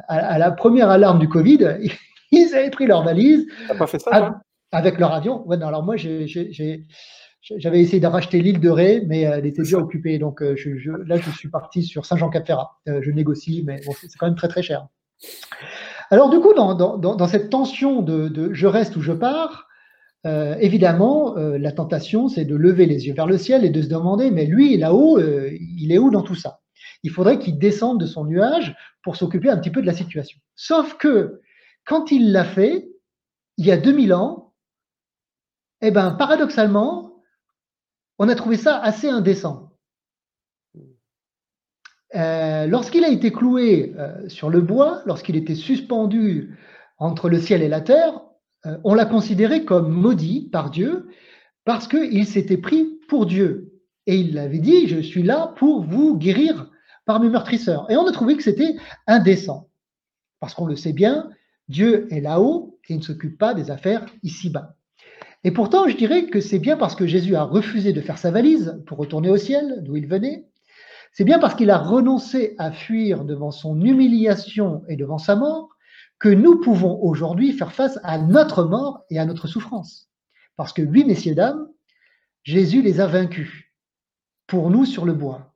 [0.07, 1.77] à, la première alarme du Covid,
[2.31, 3.45] ils avaient pris leur valise
[3.77, 4.39] pas fait ça,
[4.71, 5.47] avec leur avion.
[5.47, 9.77] Ouais, non, alors moi, j'avais essayé de racheter l'île de Ré, mais elle était déjà
[9.77, 10.19] occupée.
[10.19, 12.79] Donc je, là, je suis parti sur Saint-Jean-Cap-Ferrat.
[12.85, 14.87] je négocie, mais bon, c'est quand même très très cher.
[16.11, 19.67] Alors du coup, dans, cette tension de, je reste ou je pars,
[20.25, 23.81] euh, évidemment, euh, la tentation, c'est de lever les yeux vers le ciel et de
[23.81, 26.59] se demander, mais lui, là-haut, euh, il est où dans tout ça?
[27.03, 30.39] Il faudrait qu'il descende de son nuage pour s'occuper un petit peu de la situation.
[30.55, 31.41] Sauf que,
[31.85, 32.89] quand il l'a fait,
[33.57, 34.53] il y a 2000 ans,
[35.81, 37.23] eh ben, paradoxalement,
[38.17, 39.71] on a trouvé ça assez indécent.
[42.15, 46.57] Euh, lorsqu'il a été cloué euh, sur le bois, lorsqu'il était suspendu
[46.97, 48.21] entre le ciel et la terre,
[48.65, 51.07] euh, on l'a considéré comme maudit par Dieu
[51.65, 53.73] parce qu'il s'était pris pour Dieu.
[54.07, 56.71] Et il avait dit, je suis là pour vous guérir
[57.09, 57.89] par mes meurtrisseurs.
[57.89, 58.75] Et on a trouvé que c'était
[59.07, 59.67] indécent.
[60.39, 61.31] Parce qu'on le sait bien,
[61.67, 64.75] Dieu est là-haut et il ne s'occupe pas des affaires ici-bas.
[65.43, 68.29] Et pourtant, je dirais que c'est bien parce que Jésus a refusé de faire sa
[68.29, 70.45] valise pour retourner au ciel, d'où il venait,
[71.11, 75.69] c'est bien parce qu'il a renoncé à fuir devant son humiliation et devant sa mort
[76.19, 80.11] que nous pouvons aujourd'hui faire face à notre mort et à notre souffrance.
[80.57, 81.69] Parce que oui, messieurs, dames,
[82.43, 83.65] Jésus les a vaincus
[84.45, 85.49] pour nous sur le bois.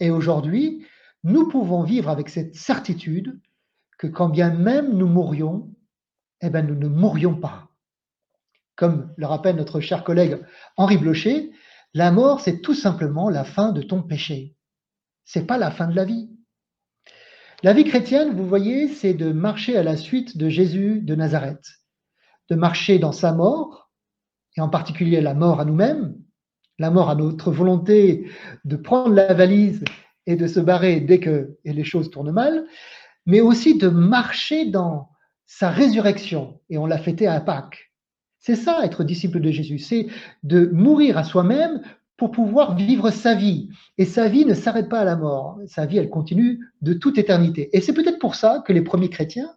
[0.00, 0.86] Et aujourd'hui,
[1.22, 3.40] nous pouvons vivre avec cette certitude
[3.98, 5.74] que quand bien même nous mourions,
[6.40, 7.68] eh bien, nous ne mourions pas.
[8.76, 10.40] Comme le rappelle notre cher collègue
[10.76, 11.50] Henri Blocher,
[11.92, 14.56] la mort, c'est tout simplement la fin de ton péché
[15.32, 16.28] c'est pas la fin de la vie.
[17.62, 21.64] La vie chrétienne, vous voyez, c'est de marcher à la suite de Jésus de Nazareth,
[22.48, 23.92] de marcher dans sa mort,
[24.56, 26.16] et en particulier la mort à nous-mêmes,
[26.80, 28.28] la mort à notre volonté
[28.64, 29.84] de prendre la valise
[30.30, 32.64] et de se barrer dès que les choses tournent mal,
[33.26, 35.08] mais aussi de marcher dans
[35.46, 37.92] sa résurrection, et on l'a fêté à Pâques.
[38.38, 40.06] C'est ça être disciple de Jésus, c'est
[40.44, 41.82] de mourir à soi-même
[42.16, 43.68] pour pouvoir vivre sa vie.
[43.98, 45.58] Et sa vie ne s'arrête pas à la mort.
[45.66, 47.70] Sa vie, elle continue de toute éternité.
[47.72, 49.50] Et c'est peut-être pour ça que les premiers chrétiens,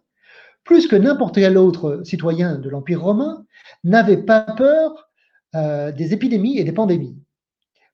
[0.64, 3.44] plus que n'importe quel autre citoyen de l'Empire romain,
[3.84, 5.10] n'avaient pas peur
[5.54, 7.18] euh, des épidémies et des pandémies.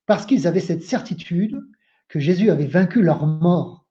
[0.07, 1.61] Parce qu'ils avaient cette certitude
[2.11, 3.87] que Jésus avait vaincu leur mort.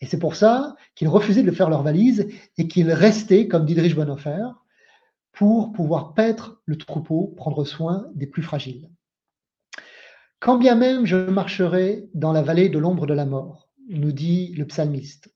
[0.00, 3.74] Et c'est pour ça qu'ils refusaient de faire leur valise et qu'ils restaient, comme dit
[3.74, 4.46] Dietrich Bonhoeffer,
[5.32, 8.90] pour pouvoir paître le troupeau, prendre soin des plus fragiles.
[10.38, 14.54] Quand bien même je marcherai dans la vallée de l'ombre de la mort, nous dit
[14.54, 15.34] le psalmiste,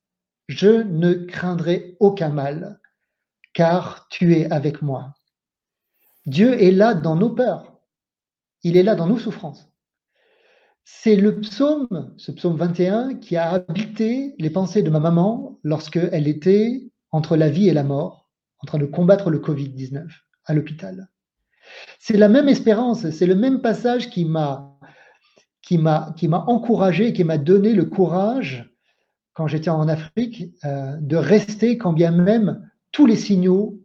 [0.48, 2.80] je ne craindrai aucun mal,
[3.54, 5.14] car tu es avec moi.
[6.26, 7.80] Dieu est là dans nos peurs,
[8.62, 9.70] il est là dans nos souffrances.
[10.88, 16.28] C'est le psaume, ce psaume 21, qui a habité les pensées de ma maman lorsqu'elle
[16.28, 18.30] était entre la vie et la mort,
[18.60, 20.06] en train de combattre le Covid-19
[20.44, 21.08] à l'hôpital.
[21.98, 24.78] C'est la même espérance, c'est le même passage qui m'a
[25.60, 28.72] qui m'a encouragé, qui m'a donné le courage,
[29.32, 33.82] quand j'étais en Afrique, euh, de rester quand bien même tous les signaux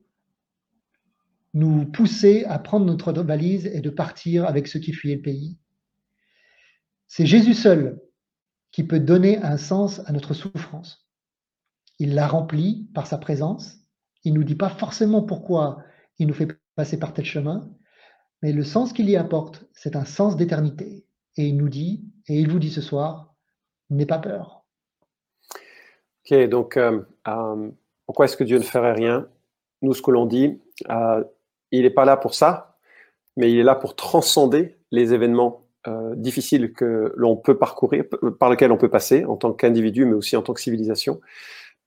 [1.56, 5.58] nous poussaient à prendre notre valise et de partir avec ceux qui fuyaient le pays.
[7.14, 8.02] C'est Jésus seul
[8.72, 11.10] qui peut donner un sens à notre souffrance.
[12.00, 13.86] Il l'a rempli par sa présence,
[14.24, 15.84] Il ne nous dit pas forcément pourquoi
[16.20, 17.70] il nous fait passer par tel chemin,
[18.42, 21.06] mais le sens qu'il y apporte, c'est un sens d'éternité.
[21.36, 23.36] Et il nous dit, et il vous dit ce soir,
[23.90, 24.64] n'aie pas peur.
[26.24, 27.72] Ok, donc euh, euh,
[28.06, 29.28] pourquoi est-ce que Dieu ne ferait rien?
[29.82, 31.26] Nous, ce que l'on dit, euh,
[31.72, 32.80] il n'est pas là pour ça,
[33.36, 35.68] mais il est là pour transcender les événements
[36.16, 38.04] difficiles que l'on peut parcourir,
[38.40, 41.20] par lesquels on peut passer en tant qu'individu, mais aussi en tant que civilisation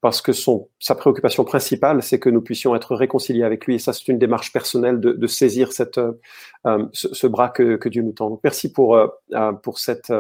[0.05, 3.77] parce que son, sa préoccupation principale, c'est que nous puissions être réconciliés avec lui.
[3.77, 6.13] Et ça, c'est une démarche personnelle de, de saisir cette, euh,
[6.67, 8.39] euh ce, ce, bras que, que, Dieu nous tend.
[8.45, 10.13] merci pour, euh, euh, pour cette,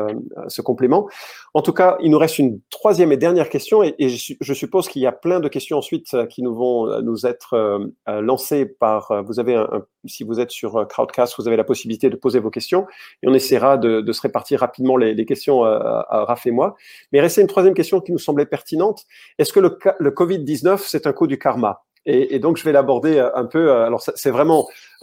[0.49, 1.07] ce complément.
[1.53, 5.03] En tout cas, il nous reste une troisième et dernière question, et, je, suppose qu'il
[5.03, 9.23] y a plein de questions ensuite qui nous vont nous être lancées par.
[9.27, 12.51] Vous avez un, si vous êtes sur Crowdcast, vous avez la possibilité de poser vos
[12.51, 12.87] questions,
[13.23, 16.77] et on essaiera de, se répartir rapidement les, questions à, à Raph et moi.
[17.13, 19.05] Mais restait une troisième question qui nous semblait pertinente.
[19.39, 21.83] Est-ce que le le, Covid-19, c'est un coup du karma?
[22.07, 23.71] Et, et, donc, je vais l'aborder euh, un peu.
[23.71, 24.94] Euh, alors, c'est vraiment euh,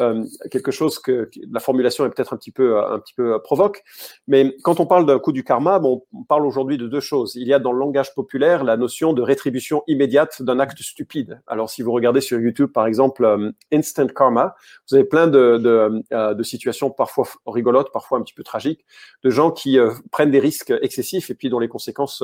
[0.49, 3.83] quelque chose que la formulation est peut-être un petit peu un petit peu provoque,
[4.27, 7.35] mais quand on parle d'un coup du karma, bon, on parle aujourd'hui de deux choses.
[7.35, 11.41] Il y a dans le langage populaire la notion de rétribution immédiate d'un acte stupide.
[11.47, 14.55] Alors, si vous regardez sur YouTube, par exemple, instant karma,
[14.89, 18.85] vous avez plein de, de, de, situations parfois rigolotes, parfois un petit peu tragiques,
[19.23, 19.77] de gens qui
[20.11, 22.23] prennent des risques excessifs et puis dont les conséquences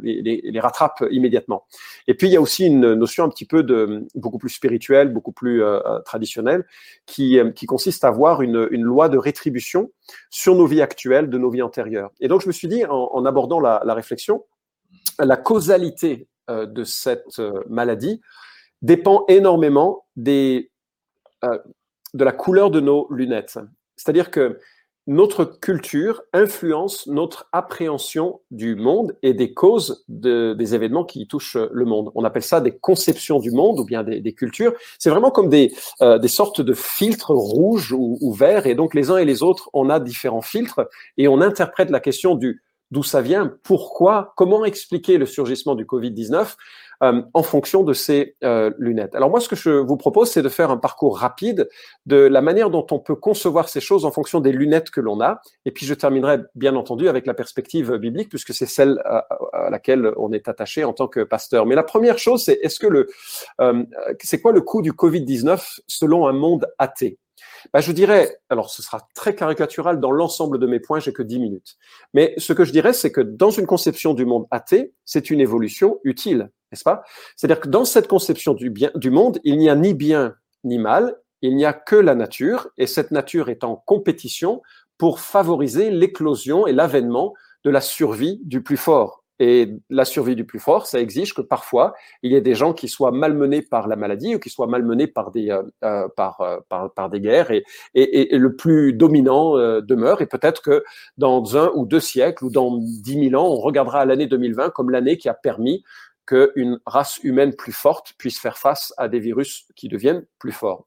[0.00, 1.66] les, les, les rattrapent immédiatement.
[2.06, 5.08] Et puis, il y a aussi une notion un petit peu de beaucoup plus spirituel,
[5.08, 6.64] beaucoup plus euh, euh, traditionnel,
[7.06, 9.90] qui, euh, qui consiste à avoir une, loi de rétribution
[10.30, 12.10] sur nos vies actuelles, de nos vies antérieures.
[12.20, 14.44] Et donc je me suis dit, en, abordant la, réflexion,
[15.18, 18.20] la causalité de cette maladie
[18.82, 20.68] dépend énormément de
[22.14, 23.58] la couleur de nos lunettes.
[23.96, 24.58] C'est-à-dire que
[25.06, 31.56] notre culture influence notre appréhension du monde et des causes de, des événements qui touchent
[31.56, 32.12] le monde.
[32.14, 34.74] On appelle ça des conceptions du monde ou bien des, des cultures.
[34.98, 35.72] C'est vraiment comme des,
[36.02, 38.66] euh, des sortes de filtres rouges ou, ou verts.
[38.66, 40.80] Et donc les uns et les autres, on a différents filtres
[41.16, 45.86] et on interprète la question du d'où ça vient, pourquoi, comment expliquer le surgissement du
[45.86, 46.56] Covid-19
[47.02, 49.14] euh, en fonction de ces euh, lunettes.
[49.14, 51.68] Alors moi, ce que je vous propose, c'est de faire un parcours rapide
[52.06, 55.20] de la manière dont on peut concevoir ces choses en fonction des lunettes que l'on
[55.20, 55.40] a.
[55.64, 59.70] Et puis je terminerai bien entendu avec la perspective biblique, puisque c'est celle à, à,
[59.70, 61.66] laquelle on est attaché en tant que pasteur.
[61.66, 63.08] Mais la première chose, c'est est-ce que le,
[63.60, 63.84] euh,
[64.20, 67.18] c'est quoi le coût du Covid-19 selon un monde athée?
[67.72, 71.22] Bah, je dirais, alors ce sera très caricatural dans l'ensemble de mes points, j'ai que
[71.22, 71.76] 10 minutes.
[72.14, 75.40] Mais ce que je dirais, c'est que dans une conception du monde athée, c'est une
[75.40, 77.02] évolution utile, n'est-ce pas?
[77.36, 80.78] C'est-à-dire que dans cette conception du, bien, du monde, il n'y a ni bien ni
[80.78, 84.62] mal, il n'y a que la nature, et cette nature est en compétition
[84.96, 89.22] pour favoriser l'éclosion et l'avènement de la survie du plus fort.
[89.40, 92.72] Et la survie du plus fort, ça exige que parfois, il y ait des gens
[92.72, 96.40] qui soient malmenés par la maladie ou qui soient malmenés par des, euh, euh par,
[96.42, 97.64] euh, par, par, des guerres et,
[97.94, 100.20] et, et, le plus dominant euh, demeure.
[100.20, 100.84] Et peut-être que
[101.18, 104.90] dans un ou deux siècles ou dans dix mille ans, on regardera l'année 2020 comme
[104.90, 105.82] l'année qui a permis
[106.32, 110.86] qu'une race humaine plus forte puisse faire face à des virus qui deviennent plus forts.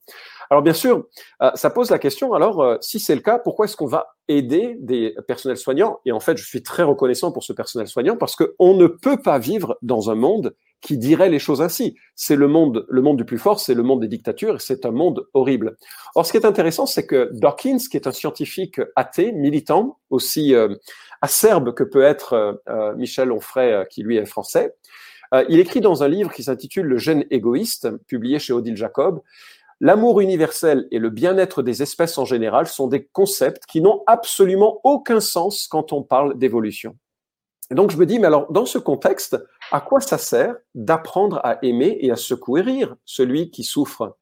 [0.49, 1.05] Alors bien sûr,
[1.41, 4.15] euh, ça pose la question, alors euh, si c'est le cas, pourquoi est-ce qu'on va
[4.27, 5.99] aider des personnels soignants?
[6.05, 9.21] Et en fait, je suis très reconnaissant pour ce personnel soignant parce qu'on ne peut
[9.21, 11.95] pas vivre dans un monde qui dirait les choses ainsi.
[12.15, 14.91] C'est le monde, le monde du plus fort, c'est le monde des dictatures, c'est un
[14.91, 15.77] monde horrible.
[16.15, 20.53] Or, ce qui est intéressant, c'est que Dawkins, qui est un scientifique athée, militant, aussi
[20.53, 20.75] euh,
[21.21, 22.61] acerbe que peut être
[22.97, 24.75] Michel Onfray, qui lui est français,
[25.49, 29.21] il écrit dans un livre qui s'intitule Le gène égoïste, publié chez Odile Jacob,
[29.81, 34.79] L'amour universel et le bien-être des espèces en général sont des concepts qui n'ont absolument
[34.85, 36.95] aucun sens quand on parle d'évolution.
[37.71, 39.37] Donc je me dis, mais alors dans ce contexte,
[39.71, 44.15] à quoi ça sert d'apprendre à aimer et à secouer rire celui qui souffre?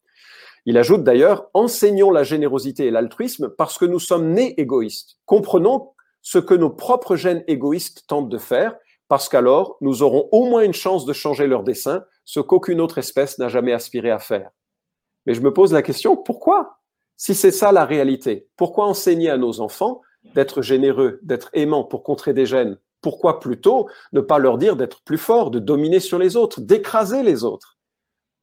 [0.66, 5.18] Il ajoute d'ailleurs, enseignons la générosité et l'altruisme parce que nous sommes nés égoïstes.
[5.26, 5.92] Comprenons
[6.22, 8.76] ce que nos propres gènes égoïstes tentent de faire,
[9.14, 12.98] parce qu'alors nous aurons au moins une chance de changer leur dessin, ce qu'aucune autre
[12.98, 14.50] espèce n'a jamais aspiré à faire.
[15.28, 16.80] Mais je me pose la question, pourquoi?
[17.16, 20.02] Si c'est ça la réalité, pourquoi enseigner à nos enfants
[20.34, 22.80] d'être généreux, d'être aimants pour contrer des gènes?
[23.02, 27.22] Pourquoi plutôt ne pas leur dire d'être plus forts, de dominer sur les autres, d'écraser
[27.22, 27.73] les autres?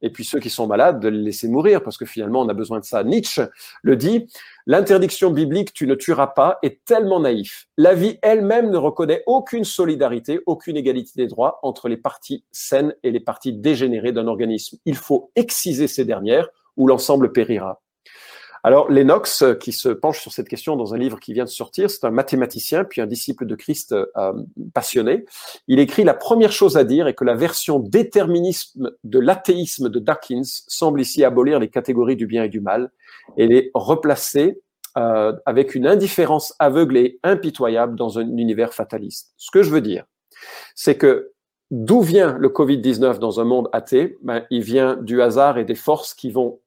[0.01, 2.53] Et puis ceux qui sont malades, de les laisser mourir, parce que finalement, on a
[2.53, 3.03] besoin de ça.
[3.03, 3.43] Nietzsche
[3.83, 4.27] le dit,
[4.65, 7.67] l'interdiction biblique, tu ne tueras pas, est tellement naïf.
[7.77, 12.95] La vie elle-même ne reconnaît aucune solidarité, aucune égalité des droits entre les parties saines
[13.03, 14.77] et les parties dégénérées d'un organisme.
[14.85, 17.81] Il faut exciser ces dernières ou l'ensemble périra.
[18.63, 21.89] Alors, Lennox, qui se penche sur cette question dans un livre qui vient de sortir,
[21.89, 24.33] c'est un mathématicien, puis un disciple de Christ euh,
[24.73, 25.25] passionné.
[25.67, 29.99] Il écrit La première chose à dire est que la version déterminisme de l'athéisme de
[29.99, 32.91] Dawkins semble ici abolir les catégories du bien et du mal
[33.37, 34.61] et les replacer
[34.97, 39.33] euh, avec une indifférence aveugle et impitoyable dans un univers fataliste.
[39.37, 40.03] Ce que je veux dire,
[40.75, 41.31] c'est que
[41.71, 44.17] d'où vient le Covid-19 dans un monde athée?
[44.21, 46.59] Ben, Il vient du hasard et des forces qui vont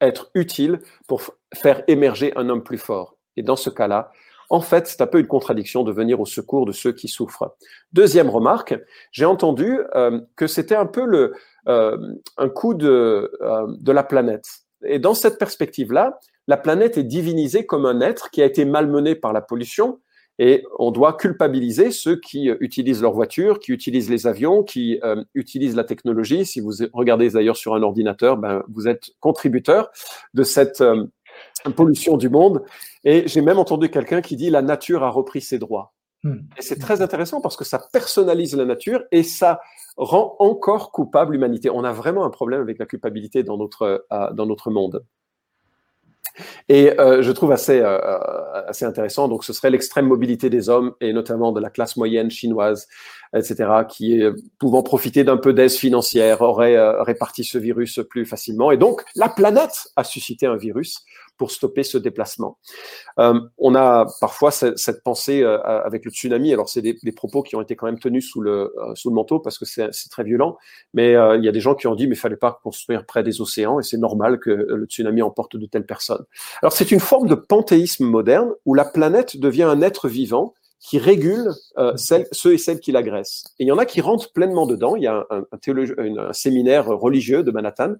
[0.00, 1.22] être utiles pour
[1.54, 3.16] faire émerger un homme plus fort.
[3.36, 4.12] Et dans ce cas-là,
[4.50, 7.54] en fait, c'est un peu une contradiction de venir au secours de ceux qui souffrent.
[7.92, 8.76] Deuxième remarque,
[9.12, 11.34] j'ai entendu euh, que c'était un peu le,
[11.68, 11.96] euh,
[12.36, 14.46] un coup de, euh, de la planète.
[14.84, 19.14] Et dans cette perspective-là, la planète est divinisée comme un être qui a été malmené
[19.14, 20.00] par la pollution,
[20.40, 24.98] et on doit culpabiliser ceux qui euh, utilisent leur voiture, qui utilisent les avions, qui
[25.04, 26.46] euh, utilisent la technologie.
[26.46, 29.90] Si vous regardez d'ailleurs sur un ordinateur, ben, vous êtes contributeur
[30.32, 31.04] de cette euh,
[31.76, 32.62] pollution du monde.
[33.04, 35.92] Et j'ai même entendu quelqu'un qui dit la nature a repris ses droits.
[36.24, 36.38] Hmm.
[36.56, 39.60] Et c'est très intéressant parce que ça personnalise la nature et ça
[39.98, 41.68] rend encore coupable l'humanité.
[41.68, 45.04] On a vraiment un problème avec la culpabilité dans notre, dans notre monde.
[46.68, 50.68] Et euh, je trouve assez, euh, euh, assez intéressant, donc ce serait l'extrême mobilité des
[50.68, 52.86] hommes, et notamment de la classe moyenne chinoise,
[53.34, 54.22] etc., qui,
[54.58, 58.70] pouvant profiter d'un peu d'aise financière, aurait réparti ce virus plus facilement.
[58.70, 61.04] Et donc, la planète a suscité un virus
[61.40, 62.58] pour stopper ce déplacement.
[63.18, 66.52] Euh, on a parfois cette, cette pensée euh, avec le tsunami.
[66.52, 69.08] Alors, c'est des, des, propos qui ont été quand même tenus sous le, euh, sous
[69.08, 70.58] le manteau parce que c'est très violent.
[70.92, 73.06] Mais euh, il y a des gens qui ont dit, mais il fallait pas construire
[73.06, 76.26] près des océans et c'est normal que le tsunami emporte de telles personnes.
[76.60, 80.98] Alors, c'est une forme de panthéisme moderne où la planète devient un être vivant qui
[80.98, 83.44] régule euh, celles, ceux et celles qui l'agressent.
[83.58, 84.96] Et il y en a qui rentrent pleinement dedans.
[84.96, 87.94] Il y a un, un, un séminaire religieux de Manhattan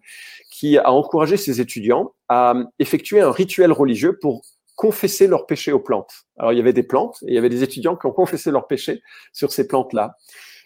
[0.51, 4.43] qui a encouragé ses étudiants à effectuer un rituel religieux pour
[4.76, 6.24] confesser leurs péchés aux plantes.
[6.39, 8.51] Alors il y avait des plantes et il y avait des étudiants qui ont confessé
[8.51, 9.03] leurs péchés
[9.35, 10.16] sur ces plantes-là.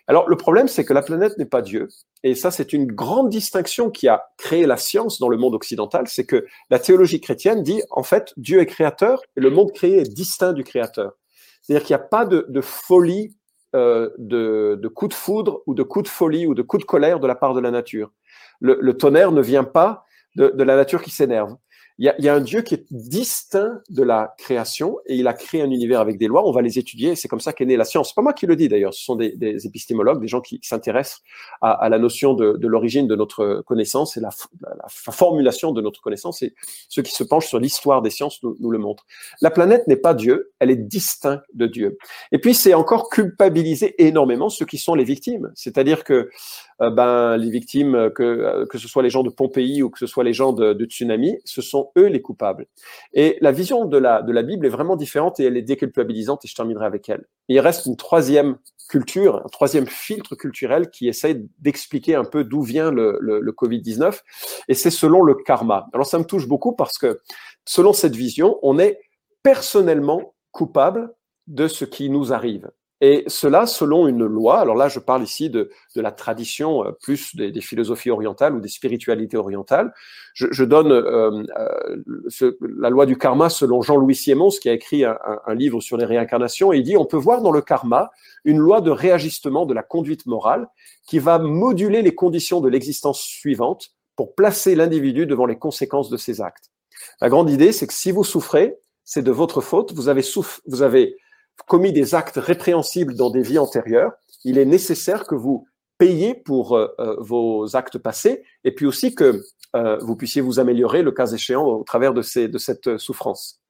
[0.07, 1.89] Alors le problème, c'est que la planète n'est pas Dieu.
[2.23, 6.05] Et ça, c'est une grande distinction qui a créé la science dans le monde occidental.
[6.07, 9.99] C'est que la théologie chrétienne dit, en fait, Dieu est créateur et le monde créé
[9.99, 11.13] est distinct du créateur.
[11.65, 13.37] C'est-à-dire qu'il n'y a pas de, folie,
[13.75, 17.19] euh, de, coup de foudre ou de coup de folie ou de coup de colère
[17.19, 18.13] de la part de la nature.
[18.61, 20.05] Le, tonnerre ne vient pas
[20.37, 21.57] de la nature qui s'énerve
[21.99, 25.15] il y, a, il y, a, un Dieu qui est distinct de la création et
[25.15, 26.45] il a créé un univers avec des lois.
[26.45, 27.15] On va les étudier.
[27.15, 28.13] C'est comme ça qu'est née la science.
[28.13, 28.93] Pas moi qui le dis d'ailleurs.
[28.93, 31.21] Ce sont des, des, épistémologues, des gens qui s'intéressent
[31.61, 34.31] à, à, la notion de, de l'origine de notre connaissance et la,
[34.61, 36.43] la, formulation de notre connaissance.
[36.43, 36.55] Et
[36.89, 39.07] ceux qui se penchent sur l'histoire des sciences nous, nous, le montrent.
[39.41, 40.53] La planète n'est pas Dieu.
[40.59, 41.97] Elle est distincte de Dieu.
[42.33, 45.53] Et puis c'est encore culpabiliser énormément ceux qui sont les victimes.
[45.55, 46.29] C'est-à-dire que
[46.81, 49.99] euh, ben, les victimes, que, euh, que ce soit les gens de Pompéi ou que
[50.01, 52.67] ce soit les gens de, de tsunami, ce sont eux les coupables.
[53.13, 56.45] Et la vision de la, de la Bible est vraiment différente et elle est déculpabilisante
[56.45, 57.25] et je terminerai avec elle.
[57.49, 58.57] il reste une troisième
[58.89, 63.53] culture, un troisième filtre culturel qui essaye d'expliquer un peu d'où vient le, le, le
[63.53, 64.21] Covid-19
[64.69, 65.89] et c'est selon le karma.
[65.93, 67.21] Alors ça me touche beaucoup parce que
[67.67, 69.01] selon cette vision, on est
[69.43, 71.15] personnellement coupable
[71.47, 72.71] de ce qui nous arrive.
[73.01, 77.35] Et cela selon une loi, alors là je parle ici de, la tradition euh, plus
[77.35, 79.93] des, philosophies orientales ou des spiritualités orientales,
[80.33, 81.43] je, donne euh,
[82.41, 85.81] euh, la loi du karma selon Jean-Louis Siemens qui a écrit un, un, un, livre
[85.81, 88.11] sur les réincarnations, et il dit on peut voir dans le karma
[88.45, 90.69] une loi de réajustement de la conduite morale
[91.07, 96.17] qui va moduler les conditions de l'existence suivante pour placer l'individu devant les conséquences de
[96.17, 96.71] ses actes.
[97.21, 100.61] La grande idée, c'est que si vous souffrez, c'est de votre faute, vous avez, souff
[100.67, 101.17] vous avez
[101.67, 104.13] commis des actes répréhensibles dans des vies antérieures,
[104.45, 105.67] il est nécessaire que vous
[105.99, 109.43] payiez pour euh, euh, vos actes passés et puis aussi que
[109.77, 113.61] euh, vous puissiez vous améliorer le cas échéant au travers de, ces, de cette souffrance.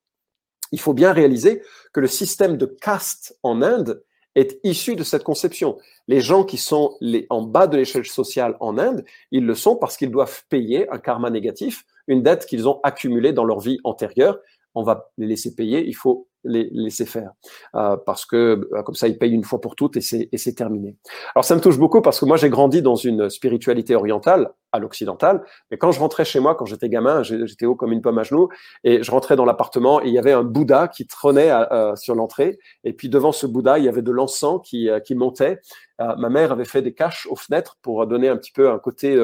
[0.72, 1.62] Il faut bien réaliser
[1.92, 4.02] que le système de caste en Inde
[4.34, 5.78] est issu de cette conception.
[6.08, 9.76] Les gens qui sont les, en bas de l'échelle sociale en Inde, ils le sont
[9.76, 13.78] parce qu'ils doivent payer un karma négatif, une dette qu'ils ont accumulée dans leur vie
[13.84, 14.38] antérieure.
[14.74, 17.32] On va les laisser payer, il faut les laisser faire
[17.74, 20.38] euh, parce que euh, comme ça ils payent une fois pour toutes et c'est et
[20.38, 20.96] c'est terminé.
[21.34, 24.80] Alors ça me touche beaucoup parce que moi j'ai grandi dans une spiritualité orientale à
[24.80, 28.18] l'occidental, mais quand je rentrais chez moi quand j'étais gamin, j'étais haut comme une pomme
[28.18, 28.48] à genoux
[28.82, 32.16] et je rentrais dans l'appartement et il y avait un Bouddha qui trônait euh, sur
[32.16, 35.60] l'entrée et puis devant ce Bouddha il y avait de l'encens qui euh, qui montait.
[36.00, 38.80] Euh, ma mère avait fait des caches aux fenêtres pour donner un petit peu un
[38.80, 39.16] côté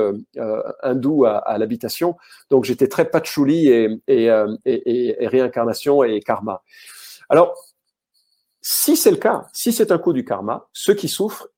[0.85, 2.17] hindou à, à l'habitation.
[2.49, 4.27] Donc j'étais très patchouli et et,
[4.65, 6.63] et, et réincarnation et karma.
[7.31, 7.55] Alors,
[8.61, 11.49] si c'est le cas, si c'est un coup du karma, ceux qui souffrent,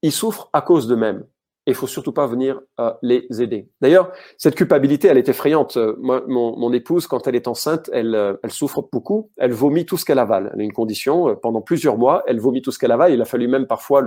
[0.00, 1.24] ils souffrent à cause d'eux-mêmes.
[1.66, 3.68] et il faut surtout pas venir euh, les aider.
[3.82, 5.76] D'ailleurs, cette culpabilité, elle est effrayante.
[5.76, 9.30] Euh, moi, mon, épouse, quand elle est enceinte, elle, euh, elle souffre beaucoup.
[9.36, 10.52] Elle vomit tout ce qu'elle avale.
[10.54, 12.22] Elle a une condition pendant plusieurs mois.
[12.26, 13.12] Elle vomit tout ce qu'elle avale.
[13.12, 14.02] Il a fallu même parfois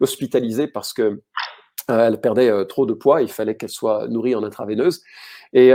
[0.00, 1.22] l'hospitaliser parce que
[1.88, 3.22] elle perdait trop de poids.
[3.22, 5.04] Il fallait qu'elle soit nourrie en intraveineuse.
[5.52, 5.72] Et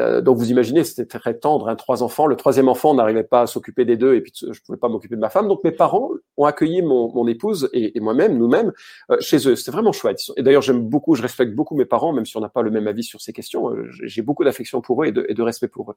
[0.00, 2.26] euh, donc vous imaginez, c'était très tendre, hein, trois enfants.
[2.26, 5.16] Le troisième enfant n'arrivait pas à s'occuper des deux, et puis je pouvais pas m'occuper
[5.16, 5.48] de ma femme.
[5.48, 8.72] Donc mes parents ont accueilli mon, mon épouse et, et moi-même, nous-mêmes,
[9.10, 9.56] euh, chez eux.
[9.56, 10.20] C'était vraiment chouette.
[10.36, 12.70] Et d'ailleurs, j'aime beaucoup, je respecte beaucoup mes parents, même si on n'a pas le
[12.70, 13.70] même avis sur ces questions.
[13.70, 15.96] Euh, j'ai beaucoup d'affection pour eux et de, et de respect pour eux.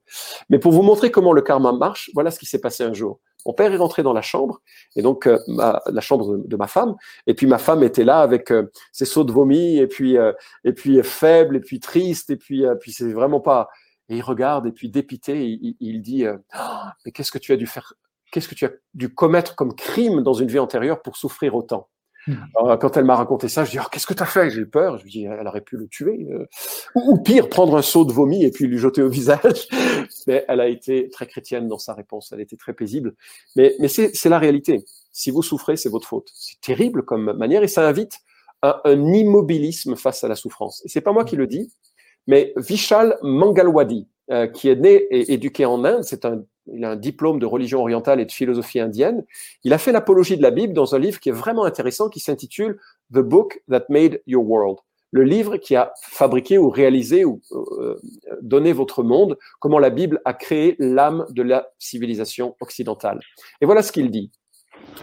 [0.49, 3.19] Mais pour vous montrer comment le karma marche, voilà ce qui s'est passé un jour.
[3.45, 4.61] Mon père est rentré dans la chambre,
[4.95, 6.95] et donc euh, ma, la chambre de, de, ma femme,
[7.27, 8.53] et puis ma femme était là avec
[8.93, 10.15] ses sauts de vomi, et puis
[10.63, 13.67] et puis faible, et puis triste, et puis puis c'est vraiment pas.
[14.09, 17.57] Et il regarde, et puis dépité, il, il dit oh, mais qu'est-ce que tu as
[17.57, 17.93] dû faire,
[18.31, 21.89] qu'est-ce que tu as dû commettre comme crime dans une vie antérieure pour souffrir autant?
[22.25, 22.35] Hmm.
[22.55, 24.49] Alors, quand elle m'a raconté ça, je dis oh, qu'est-ce que tu as fait?
[24.49, 24.97] J'ai eu peur.
[24.97, 26.45] Je lui dis elle aurait pu le tuer, euh,
[26.95, 29.67] ou, pire prendre un seau de vomi et puis lui jeter au visage.
[30.27, 32.31] Mais elle a été très chrétienne dans sa réponse.
[32.31, 33.13] Elle était très paisible.
[33.55, 34.85] Mais, mais c'est la réalité.
[35.11, 36.29] Si vous souffrez, c'est votre faute.
[36.33, 38.19] C'est terrible comme manière et ça invite
[38.61, 40.81] à un immobilisme face à la souffrance.
[40.85, 41.73] Et c'est pas moi qui le dis,
[42.27, 46.91] mais Vishal Mangalwadi, euh, qui est né et éduqué en Inde, c'est un il a
[46.91, 49.25] un diplôme de religion orientale et de philosophie indienne.
[49.63, 52.19] Il a fait l'apologie de la Bible dans un livre qui est vraiment intéressant qui
[52.19, 52.79] s'intitule
[53.13, 54.77] The Book That Made Your World.
[55.11, 57.99] Le livre qui a fabriqué ou réalisé ou euh,
[58.41, 63.19] donné votre monde, comment la Bible a créé l'âme de la civilisation occidentale.
[63.61, 64.31] Et voilà ce qu'il dit.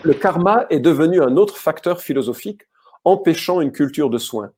[0.03, 2.63] Le karma est devenu un autre facteur philosophique
[3.05, 4.51] empêchant une culture de soins.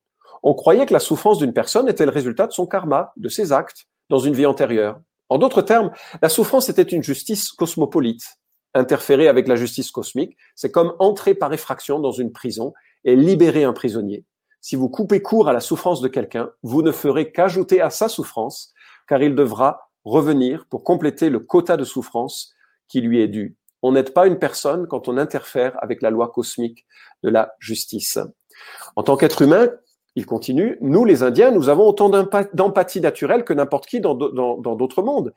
[0.43, 3.53] On croyait que la souffrance d'une personne était le résultat de son karma, de ses
[3.53, 5.01] actes, dans une vie antérieure.
[5.28, 8.24] En d'autres termes, la souffrance était une justice cosmopolite.
[8.74, 12.72] Interférer avec la justice cosmique, c'est comme entrer par effraction dans une prison
[13.05, 14.24] et libérer un prisonnier.
[14.61, 18.09] Si vous coupez court à la souffrance de quelqu'un, vous ne ferez qu'ajouter à sa
[18.09, 18.72] souffrance,
[19.09, 22.55] car il devra revenir pour compléter le quota de souffrance
[22.88, 23.57] qui lui est dû.
[23.82, 26.86] On n'aide pas une personne quand on interfère avec la loi cosmique
[27.22, 28.18] de la justice.
[28.97, 29.68] En tant qu'être humain,
[30.15, 35.03] il continue, nous les Indiens, nous avons autant d'empathie naturelle que n'importe qui dans d'autres
[35.03, 35.33] mondes.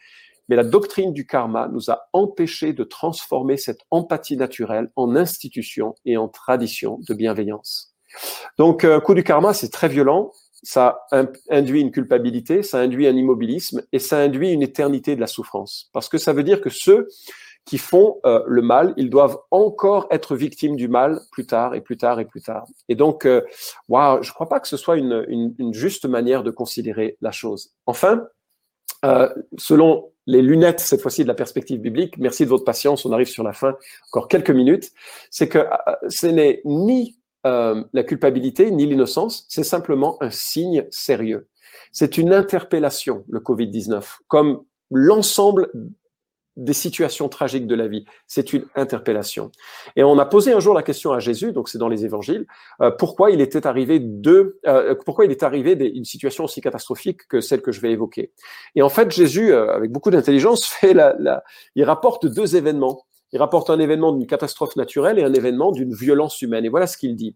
[0.47, 5.95] Mais la doctrine du karma nous a empêché de transformer cette empathie naturelle en institution
[6.05, 7.95] et en tradition de bienveillance.
[8.57, 10.99] Donc, un coup du karma, c'est très violent, ça
[11.49, 15.89] induit une culpabilité, ça induit un immobilisme et ça induit une éternité de la souffrance.
[15.93, 17.07] Parce que ça veut dire que ceux
[17.65, 21.81] qui font euh, le mal, ils doivent encore être victimes du mal plus tard et
[21.81, 22.65] plus tard et plus tard.
[22.89, 23.41] Et donc, euh,
[23.89, 27.31] je ne crois pas que ce soit une, une, une, juste manière de considérer la
[27.31, 27.71] chose.
[27.87, 28.27] Enfin,
[29.03, 33.11] euh, selon les lunettes, cette fois-ci de la perspective biblique, merci de votre patience, on
[33.11, 33.75] arrive sur la fin,
[34.11, 34.91] encore quelques minutes,
[35.31, 35.67] c'est que euh,
[36.07, 41.47] ce n'est ni la culpabilité ni l'innocence, c'est simplement un signe sérieux.
[41.91, 45.69] C'est une interpellation, le Covid-19, comme l'ensemble
[46.57, 48.05] des situations tragiques de la vie.
[48.27, 49.51] C'est une interpellation.
[49.95, 52.45] Et on a posé un jour la question à Jésus, donc c'est dans les évangiles,
[52.81, 56.61] euh, pourquoi il était arrivé de, euh, pourquoi il est arrivé des, une situation aussi
[56.61, 58.31] catastrophique que celle que je vais évoquer.
[58.75, 61.43] Et en fait, Jésus, euh, avec beaucoup d'intelligence, fait la, la,
[61.75, 63.05] il rapporte deux événements.
[63.31, 66.63] Il rapporte un événement d'une catastrophe naturelle et un événement d'une violence humaine.
[66.63, 67.35] Et voilà ce qu'il dit.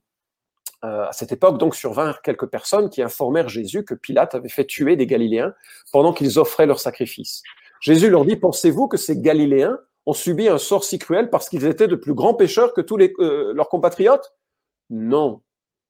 [0.82, 4.96] à cette époque, donc, survinrent quelques personnes qui informèrent Jésus que Pilate avait fait tuer
[4.96, 5.54] des Galiléens
[5.92, 7.44] pendant qu'ils offraient leur sacrifice.
[7.82, 11.66] Jésus leur dit, pensez-vous que ces Galiléens ont subi un sort si cruel parce qu'ils
[11.66, 14.34] étaient de plus grands pécheurs que tous euh, leurs compatriotes?
[14.90, 15.42] Non,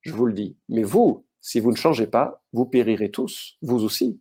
[0.02, 0.56] je vous le dis.
[0.68, 4.20] Mais vous, si vous ne changez pas, vous périrez tous, vous aussi.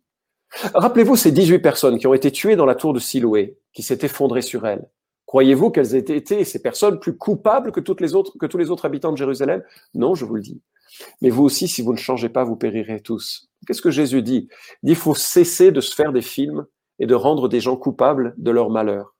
[0.73, 3.99] Rappelez-vous ces 18 personnes qui ont été tuées dans la tour de Siloé, qui s'est
[4.01, 4.89] effondrée sur elles.
[5.25, 8.71] Croyez-vous qu'elles aient été ces personnes plus coupables que toutes les autres, que tous les
[8.71, 9.63] autres habitants de Jérusalem?
[9.93, 10.59] Non, je vous le dis.
[11.21, 13.47] Mais vous aussi, si vous ne changez pas, vous périrez tous.
[13.67, 14.47] Qu'est-ce que Jésus dit?
[14.81, 16.65] Il dit, il faut cesser de se faire des films
[16.99, 19.15] et de rendre des gens coupables de leur malheur.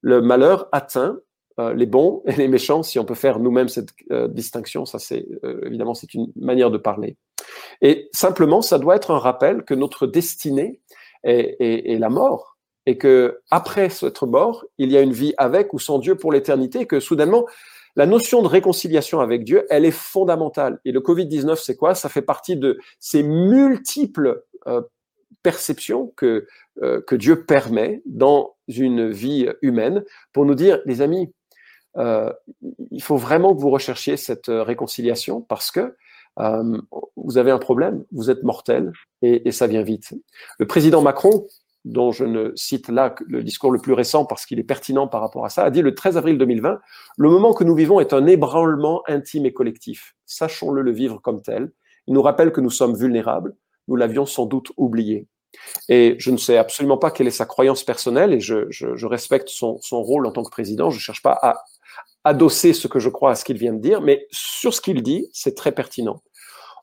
[0.00, 1.18] Le malheur atteint
[1.58, 4.98] euh, les bons et les méchants, si on peut faire nous-mêmes cette euh, distinction, ça
[4.98, 7.16] c'est euh, évidemment c'est une manière de parler.
[7.82, 10.80] Et simplement, ça doit être un rappel que notre destinée
[11.24, 15.34] est, est, est la mort et que après être mort, il y a une vie
[15.36, 17.46] avec ou sans Dieu pour l'éternité, que soudainement
[17.96, 20.80] la notion de réconciliation avec Dieu, elle est fondamentale.
[20.84, 21.94] Et le Covid-19, c'est quoi?
[21.94, 24.82] Ça fait partie de ces multiples euh,
[25.42, 26.46] perception que,
[26.82, 31.32] euh, que Dieu permet dans une vie humaine pour nous dire, les amis,
[31.96, 32.32] euh,
[32.90, 35.96] il faut vraiment que vous recherchiez cette réconciliation parce que
[36.38, 36.78] euh,
[37.16, 40.14] vous avez un problème, vous êtes mortel et, et, ça vient vite.
[40.58, 41.46] Le président Macron,
[41.84, 45.08] dont je ne cite là que le discours le plus récent parce qu'il est pertinent
[45.08, 46.80] par rapport à ça, a dit le 13 avril 2020,
[47.18, 50.14] le moment que nous vivons est un ébranlement intime et collectif.
[50.26, 51.72] Sachons-le le vivre comme tel
[52.06, 53.54] Il nous rappelle que nous sommes vulnérables.
[53.88, 55.26] Nous l'avions sans doute oublié.
[55.88, 59.78] Et je ne sais absolument pas quelle est sa croyance personnelle et je, respecte son,
[59.80, 60.90] son, rôle en tant que président.
[60.90, 61.64] Je ne cherche pas à
[62.24, 65.02] adosser ce que je crois à ce qu'il vient de dire, mais sur ce qu'il
[65.02, 66.22] dit, c'est très pertinent.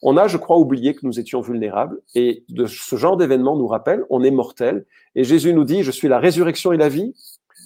[0.01, 3.67] On a, je crois, oublié que nous étions vulnérables et de ce genre d'événement nous
[3.67, 4.85] rappelle, on est mortel.
[5.15, 7.15] Et Jésus nous dit, je suis la résurrection et la vie.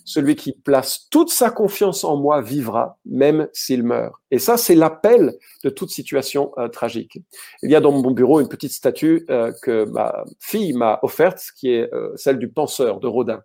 [0.06, 4.14] Celui qui place toute sa confiance en moi vivra, même s'il meurt.
[4.32, 7.20] Et ça, c'est l'appel de toute situation euh, tragique.
[7.64, 11.44] Il y a dans mon bureau une petite statue euh, que ma fille m'a offerte,
[11.56, 13.42] qui est euh, celle du penseur de Rodin.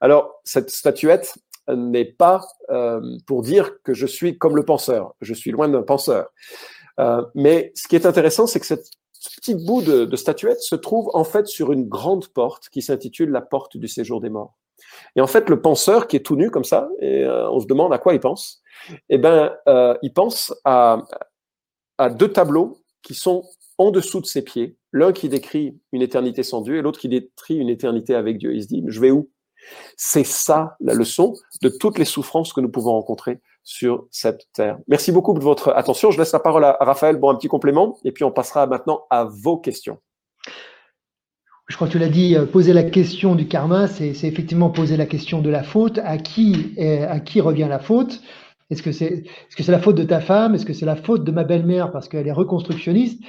[0.00, 1.34] Alors, cette statuette
[1.68, 2.42] n'est pas
[3.26, 5.14] pour dire que je suis comme le penseur.
[5.20, 6.32] Je suis loin d'un penseur.
[7.34, 8.90] mais ce qui est intéressant, c'est que cette
[9.36, 13.40] petit bout de statuette se trouve en fait sur une grande porte qui s'intitule la
[13.40, 14.56] porte du séjour des morts.
[15.16, 17.66] Et en fait, le penseur qui est tout nu comme ça, et euh, on se
[17.66, 18.62] demande à quoi il pense,
[19.08, 21.02] eh ben, euh, il pense à,
[22.12, 23.44] deux tableaux qui sont
[23.78, 24.76] en dessous de ses pieds.
[24.92, 28.54] L'un qui décrit une éternité sans Dieu et l'autre qui décrit une éternité avec Dieu.
[28.54, 29.30] Il se dit, je vais où?
[29.96, 34.78] C'est ça la leçon de toutes les souffrances que nous pouvons rencontrer sur cette terre.
[34.88, 36.10] Merci beaucoup de votre attention.
[36.10, 39.04] Je laisse la parole à Raphaël pour un petit complément et puis on passera maintenant
[39.10, 39.98] à vos questions
[41.70, 44.96] je crois que tu l'as dit, euh, poser la question du karma, c'est effectivement poser
[44.96, 45.98] la question de la faute.
[45.98, 46.74] À qui,
[47.40, 48.20] revient la faute?
[48.70, 50.54] Est-ce que c'est est -ce c'est la faute de ta femme?
[50.54, 53.22] Est-ce que c'est la faute de ma belle-mère parce qu'elle est reconstructionniste?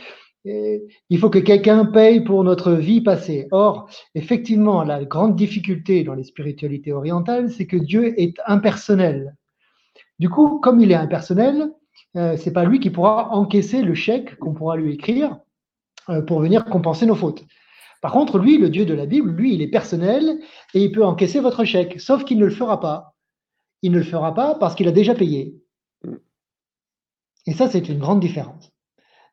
[0.44, 3.48] Il faut que quelqu'un paye pour notre vie passée.
[3.52, 9.36] Or, effectivement, la grande difficulté dans les spiritualités orientales, c'est que Dieu est impersonnel.
[10.18, 11.72] Du coup, comme il est impersonnel,
[12.16, 15.38] euh, c'est pas lui qui pourra encaisser le chèque qu'on pourra lui écrire
[16.10, 17.44] euh, pour venir compenser nos fautes.
[18.02, 20.40] Par contre, lui, le Dieu de la Bible, lui, il est personnel
[20.74, 23.16] et il peut encaisser votre chèque, sauf qu'il ne le fera pas.
[23.84, 25.62] Il ne le fera pas parce qu'il a déjà payé.
[27.48, 28.72] Et ça, c'est une grande différence.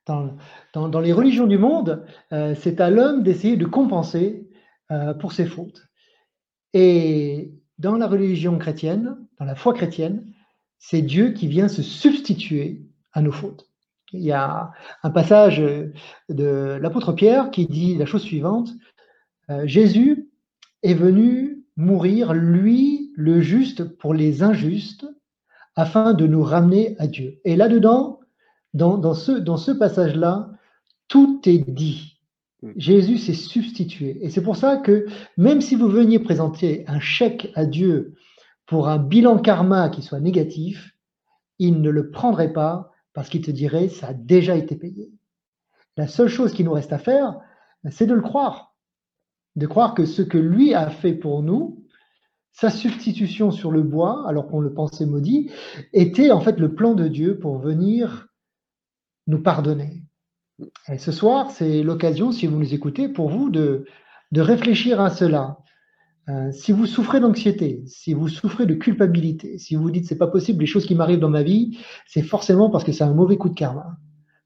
[0.06, 4.48] Dans, les religions du monde, euh, c'est à l'homme d'essayer de compenser
[4.90, 5.82] euh, pour ses fautes.
[6.72, 10.32] Et dans la religion chrétienne, dans la foi chrétienne,
[10.78, 13.68] c'est Dieu qui vient se substituer à nos fautes.
[14.12, 14.70] Il y a
[15.02, 15.62] un passage
[16.28, 18.70] de l'apôtre Pierre qui dit la chose suivante
[19.50, 20.30] euh, Jésus
[20.82, 25.06] est venu mourir, lui, le juste, pour les injustes,
[25.76, 27.40] afin de nous ramener à Dieu.
[27.44, 28.20] Et là-dedans,
[28.74, 30.50] dans, ce, dans ce passage-là,
[31.08, 32.20] tout est dit.
[32.62, 32.72] Mm.
[32.76, 34.18] Jésus s'est substitué.
[34.24, 35.06] Et c'est pour ça que
[35.36, 38.14] même si vous veniez présenter un chèque à Dieu
[38.66, 40.94] pour un bilan karma qui soit négatif,
[41.58, 45.10] il ne le prendrait pas parce qu'il te dirait ça a déjà été payé.
[45.96, 47.40] La seule chose qui nous reste à faire,
[47.90, 48.76] c'est de le croire,
[49.56, 51.84] de croire que ce que lui a fait pour nous,
[52.52, 55.50] sa substitution sur le bois, alors qu'on le pensait maudit,
[55.92, 58.28] était en fait le plan de Dieu pour venir
[59.26, 60.04] nous pardonner.
[60.86, 63.84] Et ce soir, c'est l'occasion, si vous nous écoutez, pour vous de,
[64.30, 65.58] de réfléchir à cela,
[66.28, 70.26] euh, si vous souffrez d'anxiété, si vous souffrez de culpabilité, si vous dites c'est pas
[70.26, 73.38] possible, les choses qui m'arrivent dans ma vie, c'est forcément parce que c'est un mauvais
[73.38, 73.96] coup de karma.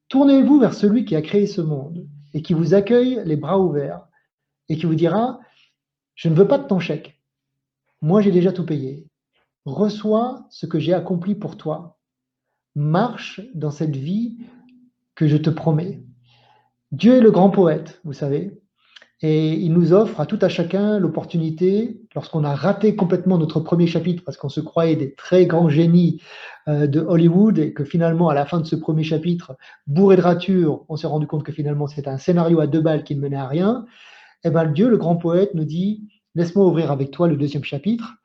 [0.08, 4.06] Tournez-vous vers celui qui a créé ce monde et qui vous accueille les bras ouverts
[4.68, 5.40] et qui vous dira
[6.14, 7.20] je ne veux pas de ton chèque.
[8.00, 9.08] Moi j'ai déjà tout payé.
[9.64, 11.98] Reçois ce que j'ai accompli pour toi.
[12.76, 14.38] Marche dans cette vie
[15.16, 16.04] que je te promets.
[16.92, 18.61] Dieu est le grand poète, vous savez.
[19.24, 23.86] Et il nous offre à tout à chacun l'opportunité, lorsqu'on a raté complètement notre premier
[23.86, 26.20] chapitre, parce qu'on se croyait des très grands génies
[26.66, 29.56] euh, de Hollywood, et que finalement, à la fin de ce premier chapitre,
[29.86, 33.04] bourré de ratures, on s'est rendu compte que finalement c'était un scénario à deux balles
[33.04, 33.86] qui ne menait à rien.
[34.44, 37.62] Et eh bien Dieu, le grand poète, nous dit, laisse-moi ouvrir avec toi le deuxième
[37.62, 38.16] chapitre,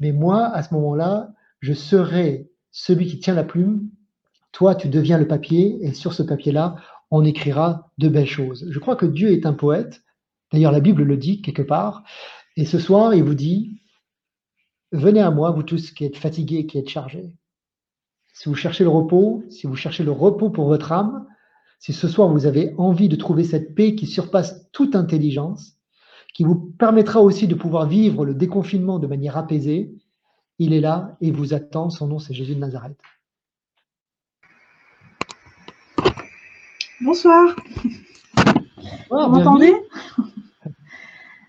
[0.00, 3.90] mais moi, à ce moment-là, je serai celui qui tient la plume,
[4.52, 6.76] toi, tu deviens le papier, et sur ce papier-là,
[7.10, 8.66] on écrira de belles choses.
[8.70, 10.02] Je crois que Dieu est un poète,
[10.52, 12.04] D'ailleurs, la Bible le dit quelque part.
[12.56, 13.82] Et ce soir, il vous dit,
[14.92, 17.32] venez à moi, vous tous qui êtes fatigués, qui êtes chargés.
[18.32, 21.26] Si vous cherchez le repos, si vous cherchez le repos pour votre âme,
[21.78, 25.76] si ce soir vous avez envie de trouver cette paix qui surpasse toute intelligence,
[26.34, 29.94] qui vous permettra aussi de pouvoir vivre le déconfinement de manière apaisée,
[30.58, 31.90] il est là et vous attend.
[31.90, 32.98] Son nom, c'est Jésus de Nazareth.
[37.00, 37.56] Bonsoir.
[39.10, 39.74] Vous m'entendez?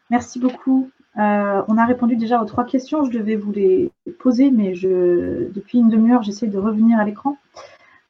[0.10, 0.90] Merci beaucoup.
[1.18, 3.04] Euh, on a répondu déjà aux trois questions.
[3.06, 7.38] Je devais vous les poser, mais depuis une demi-heure, j'essaie de revenir à l'écran.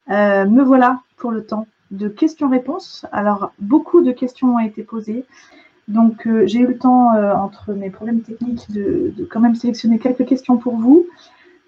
[0.09, 3.05] Euh, me voilà pour le temps de questions-réponses.
[3.11, 5.25] Alors, beaucoup de questions ont été posées.
[5.87, 10.25] Donc, euh, j'ai eu le temps, entre mes problèmes techniques, de, quand même sélectionner quelques
[10.25, 11.07] questions pour vous.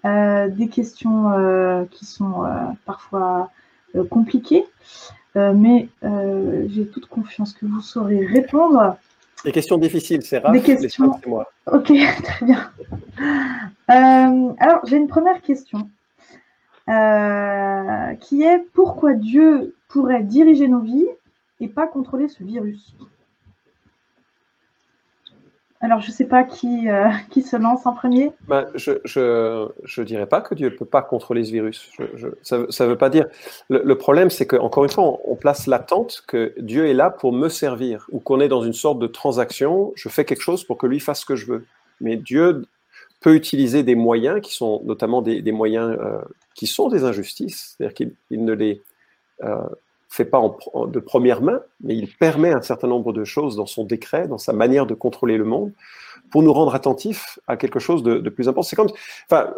[0.04, 2.44] des questions qui sont
[2.84, 3.50] parfois
[4.10, 4.66] compliquées.
[5.34, 5.88] mais
[6.68, 8.96] j'ai toute confiance que vous saurez répondre.
[9.44, 10.52] Les questions difficiles, c'est rare.
[10.52, 11.18] Des questions.
[11.26, 11.50] moi.
[11.66, 12.70] Ok, très bien.
[13.88, 15.88] alors, j'ai une première question.
[16.86, 21.08] qui est pourquoi Dieu pourrait diriger nos vies
[21.60, 22.94] et pas contrôler ce virus?
[25.82, 28.30] Alors, je ne sais pas qui, euh, qui se lance en premier.
[28.46, 31.90] Ben, je ne dirais pas que Dieu ne peut pas contrôler ce virus.
[32.42, 33.26] ça ne veut pas dire.
[33.70, 37.48] Le, problème, c'est qu'encore une fois, on, place l'attente que Dieu est là pour me
[37.48, 39.92] servir ou qu'on est dans une sorte de transaction.
[39.96, 41.64] Je fais quelque chose pour que lui fasse ce que je veux.
[42.02, 42.62] Mais Dieu
[43.20, 46.20] peut utiliser des moyens qui sont notamment des, moyens euh,
[46.54, 47.76] qui sont des injustices.
[47.78, 48.82] C'est-à-dire qu'il ne les.
[49.44, 49.56] Euh,
[50.10, 53.66] fait pas en, de première main, mais il permet un certain nombre de choses dans
[53.66, 55.72] son décret, dans sa manière de contrôler le monde,
[56.32, 58.62] pour nous rendre attentifs à quelque chose de, plus important.
[58.62, 58.90] C'est comme,
[59.30, 59.52] enfin,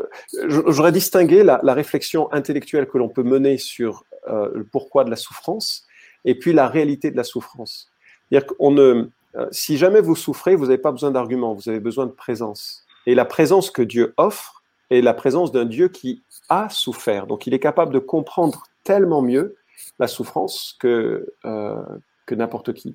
[0.46, 5.16] j'aurais distingué la, réflexion intellectuelle que l'on peut mener sur euh, le pourquoi de la
[5.16, 5.86] souffrance
[6.24, 7.90] et puis la réalité de la souffrance.
[8.28, 11.80] C'est-à-dire qu'on ne, euh, si jamais vous souffrez, vous n'avez pas besoin d'arguments, vous avez
[11.80, 12.84] besoin de présence.
[13.06, 17.26] Et la présence que Dieu offre est la présence d'un Dieu qui a souffert.
[17.26, 19.56] Donc, il est capable de comprendre tellement mieux
[19.98, 21.82] la souffrance que, euh,
[22.26, 22.94] que n'importe qui.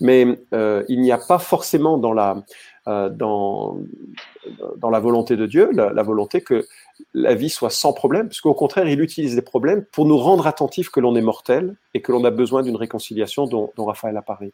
[0.00, 2.42] Mais euh, il n'y a pas forcément dans la,
[2.88, 3.78] euh, dans,
[4.76, 6.66] dans la volonté de Dieu la, volonté que
[7.14, 10.46] la vie soit sans problème, parce qu'au contraire, il utilise les problèmes pour nous rendre
[10.46, 14.22] attentifs que l'on est mortel et que l'on a besoin d'une réconciliation dont, Raphaël a
[14.22, 14.52] parlé.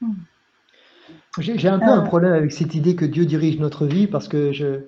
[0.00, 0.12] Hmm.
[1.40, 4.52] J'ai un peu un problème avec cette idée que Dieu dirige notre vie parce que
[4.52, 4.80] je,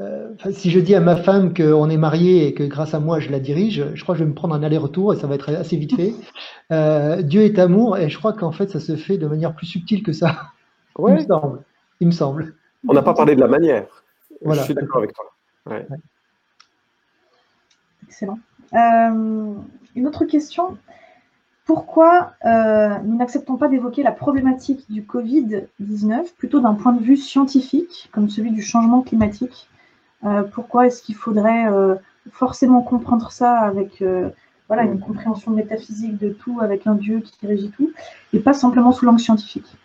[0.00, 3.20] euh, si je dis à ma femme qu'on est marié et que grâce à moi
[3.20, 5.34] je la dirige, je crois que je vais me prendre un aller-retour et ça va
[5.34, 6.14] être assez vite fait.
[6.72, 9.66] Euh, Dieu est amour et je crois qu'en fait ça se fait de manière plus
[9.66, 10.34] subtile que ça.
[10.98, 11.62] Il me semble.
[12.00, 12.54] Il me semble.
[12.88, 13.86] On n'a pas parlé de la manière.
[14.42, 15.26] je suis d'accord avec toi.
[18.06, 18.38] Excellent.
[18.72, 19.54] Euh,
[19.94, 20.78] une autre question.
[21.64, 28.10] Pourquoi nous n'acceptons pas d'évoquer la problématique du Covid-19 plutôt d'un point de vue scientifique,
[28.12, 29.68] comme celui du changement climatique?
[30.24, 31.96] Euh, pourquoi est-ce qu'il faudrait euh,
[32.30, 34.30] forcément comprendre ça avec euh,
[34.68, 37.92] voilà, une compréhension métaphysique de tout, avec un Dieu qui régit tout,
[38.32, 39.76] et pas simplement sous l'angle scientifique?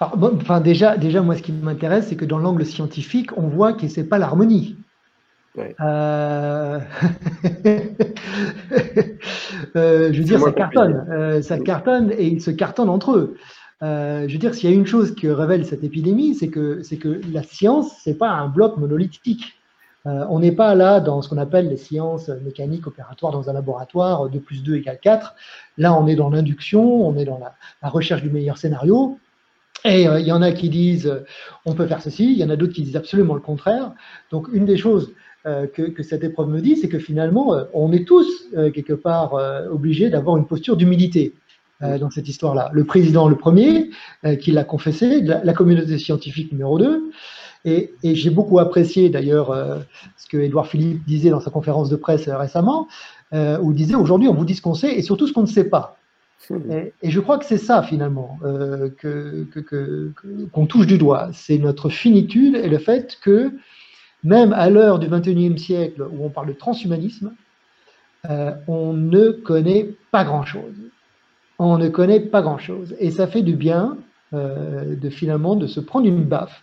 [0.00, 3.88] Enfin, déjà, déjà, moi, ce qui m'intéresse, c'est que dans l'angle scientifique, on voit que
[3.88, 4.76] ce n'est pas l'harmonie.
[9.74, 11.42] je veux dire, ça cartonne.
[11.42, 13.36] ça cartonne et ils se cartonnent entre eux.
[13.82, 16.82] Euh, je veux dire, s'il y a une chose que révèle cette épidémie, c'est que,
[16.82, 19.54] c'est que la science, c'est pas un bloc monolithique.
[20.06, 23.52] Euh, on n'est pas là dans ce qu'on appelle les sciences mécaniques opératoires dans un
[23.52, 25.34] laboratoire, 2 plus 2 égale 4.
[25.78, 29.18] Là, on est dans l'induction, on est dans la, recherche du meilleur scénario.
[29.84, 31.24] Et euh, il y en a qui disent
[31.66, 33.92] on peut faire ceci, il y en a d'autres qui disent absolument le contraire.
[34.30, 35.12] Donc, une des choses
[35.74, 39.34] que, que, cette épreuve me dit, c'est que finalement, on est tous quelque part
[39.70, 41.34] obligés d'avoir une posture d'humilité.
[41.82, 42.70] Euh, dans cette histoire-là.
[42.72, 43.90] Le président, le premier,
[44.24, 47.10] euh, qui l'a confessé, la, communauté scientifique numéro 2.
[47.66, 49.80] Et, j'ai beaucoup apprécié d'ailleurs euh,
[50.16, 52.88] ce que Édouard Philippe disait dans sa conférence de presse récemment,
[53.34, 55.46] où il disait aujourd'hui on vous dit ce qu'on sait et surtout ce qu'on ne
[55.46, 55.98] sait pas.
[56.70, 58.38] Et, je crois que c'est ça finalement
[58.96, 59.46] que,
[60.50, 61.28] qu'on touche du doigt.
[61.34, 63.52] C'est notre finitude et le fait que
[64.26, 67.32] même à l'heure du 21e siècle où on parle de transhumanisme,
[68.66, 70.74] on ne connaît pas grand-chose
[71.58, 72.94] on ne connaît pas grand-chose.
[72.98, 73.96] Et ça fait du bien
[74.34, 76.62] euh, de finalement de se prendre une baffe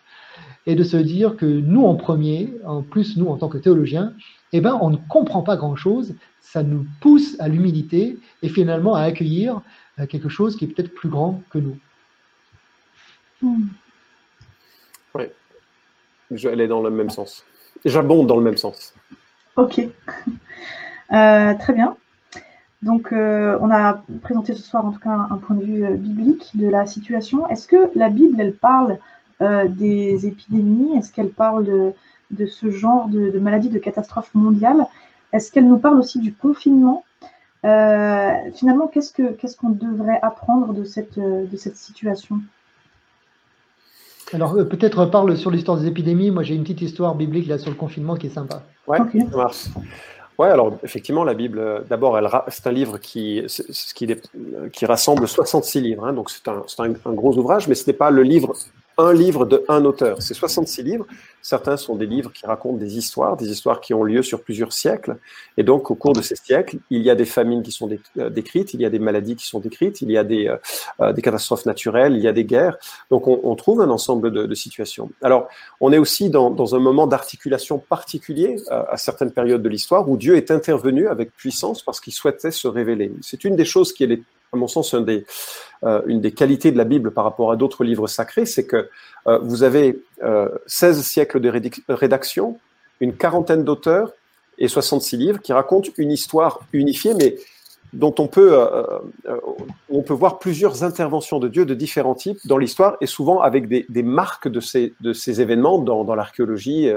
[0.65, 4.13] et de se dire que nous en premier, en plus nous en tant que théologiens,
[4.53, 9.01] eh ben, on ne comprend pas grand-chose, ça nous pousse à l'humilité et finalement à
[9.01, 9.61] accueillir
[9.99, 11.77] euh, quelque chose qui est peut-être plus grand que nous.
[13.41, 13.67] Hmm.
[15.15, 15.25] Oui,
[16.31, 17.45] elle est dans le même sens.
[17.85, 18.93] J'abonde dans le même sens.
[19.55, 19.79] Ok,
[21.13, 21.95] euh, très bien.
[22.81, 25.95] Donc, euh, on a présenté ce soir en tout cas un, point de vue euh,
[25.95, 27.47] biblique de la situation.
[27.49, 28.97] Est-ce que la Bible, elle parle
[29.67, 30.95] des épidémies?
[30.97, 31.65] Est-ce qu'elle parle
[32.31, 34.85] de, ce genre de, maladies, de catastrophes mondiales
[35.33, 37.03] Est-ce qu'elle nous parle aussi du confinement?
[37.61, 42.39] Finalement, qu'est-ce qu'on devrait apprendre de de cette situation?
[44.31, 46.31] Alors peut-être parle sur l'histoire des épidémies.
[46.31, 48.63] Moi j'ai une petite histoire biblique là sur le confinement qui est sympa.
[48.87, 49.65] Ouais, ça marche.
[50.39, 53.45] Oui, alors effectivement, la Bible, euh, d'abord, c'est un livre qui,
[53.93, 54.15] qui,
[54.71, 58.09] qui, rassemble 66 livres, hein, donc c'est un, un, gros ouvrage, mais ce n'est pas
[58.09, 58.53] le livre
[58.97, 60.21] un livre de un auteur.
[60.21, 61.05] C'est 66 livres.
[61.41, 64.71] Certains sont des livres qui racontent des histoires, des histoires qui ont lieu sur plusieurs
[64.71, 65.17] siècles.
[65.57, 68.29] Et donc, au cours de ces siècles, il y a des famines qui sont euh,
[68.29, 70.57] décrites, il y a des maladies qui sont décrites, il y a des, euh,
[71.01, 72.77] euh, catastrophes naturelles, il y a des guerres.
[73.09, 75.09] Donc, on, trouve un ensemble de, situations.
[75.21, 75.47] Alors,
[75.79, 80.17] on est aussi dans, dans un moment d'articulation particulier à certaines périodes de l'histoire où
[80.17, 83.11] Dieu est intervenu avec puissance parce qu'il souhaitait se révéler.
[83.21, 84.21] C'est une des choses qui est
[84.53, 88.07] à mon sens, euh, une des qualités de la Bible par rapport à d'autres livres
[88.07, 88.89] sacrés, c'est que
[89.27, 91.51] euh, vous avez euh, 16 siècles de
[91.89, 92.57] rédaction,
[92.99, 94.11] une quarantaine d'auteurs
[94.59, 97.35] et 66 livres qui racontent une histoire unifiée, mais
[97.91, 98.99] dont on peut, euh,
[99.89, 103.67] on peut voir plusieurs interventions de Dieu de différents types dans l'histoire et souvent avec
[103.67, 106.91] des, des, marques de ces, de ces événements dans, dans l'archéologie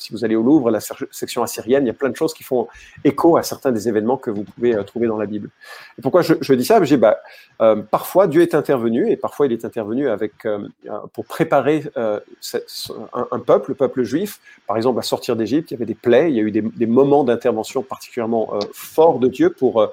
[0.00, 2.42] si vous allez au Louvre, la section assyrienne, il y a plein de choses qui
[2.42, 2.68] font
[3.04, 5.50] écho à certains des événements que vous pouvez euh, trouver dans la Bible.
[5.98, 6.80] Et pourquoi je, dis ça?
[6.96, 7.18] Bah,
[7.60, 10.66] euh, parfois Dieu est intervenu et parfois il est intervenu avec euh,
[11.12, 15.70] pour préparer un, peuple, le peuple juif, par exemple à sortir d'Égypte.
[15.70, 19.28] Il y avait des plaies, il y a eu des, moments d'intervention particulièrement forts de
[19.28, 19.88] Dieu pour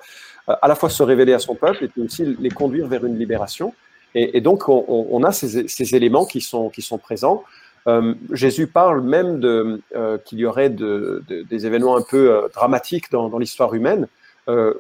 [0.48, 3.18] à la fois se révéler à son peuple et puis aussi les conduire vers une
[3.20, 3.74] libération.
[4.16, 7.44] Et, donc on, on a ces, ces, éléments qui sont qui sont présents.
[7.88, 12.32] Euh, Jésus parle même de, euh, qu'il y aurait de, de, des événements un peu
[12.32, 14.08] euh, dramatiques dans, dans l'histoire humaine,
[14.50, 14.74] euh,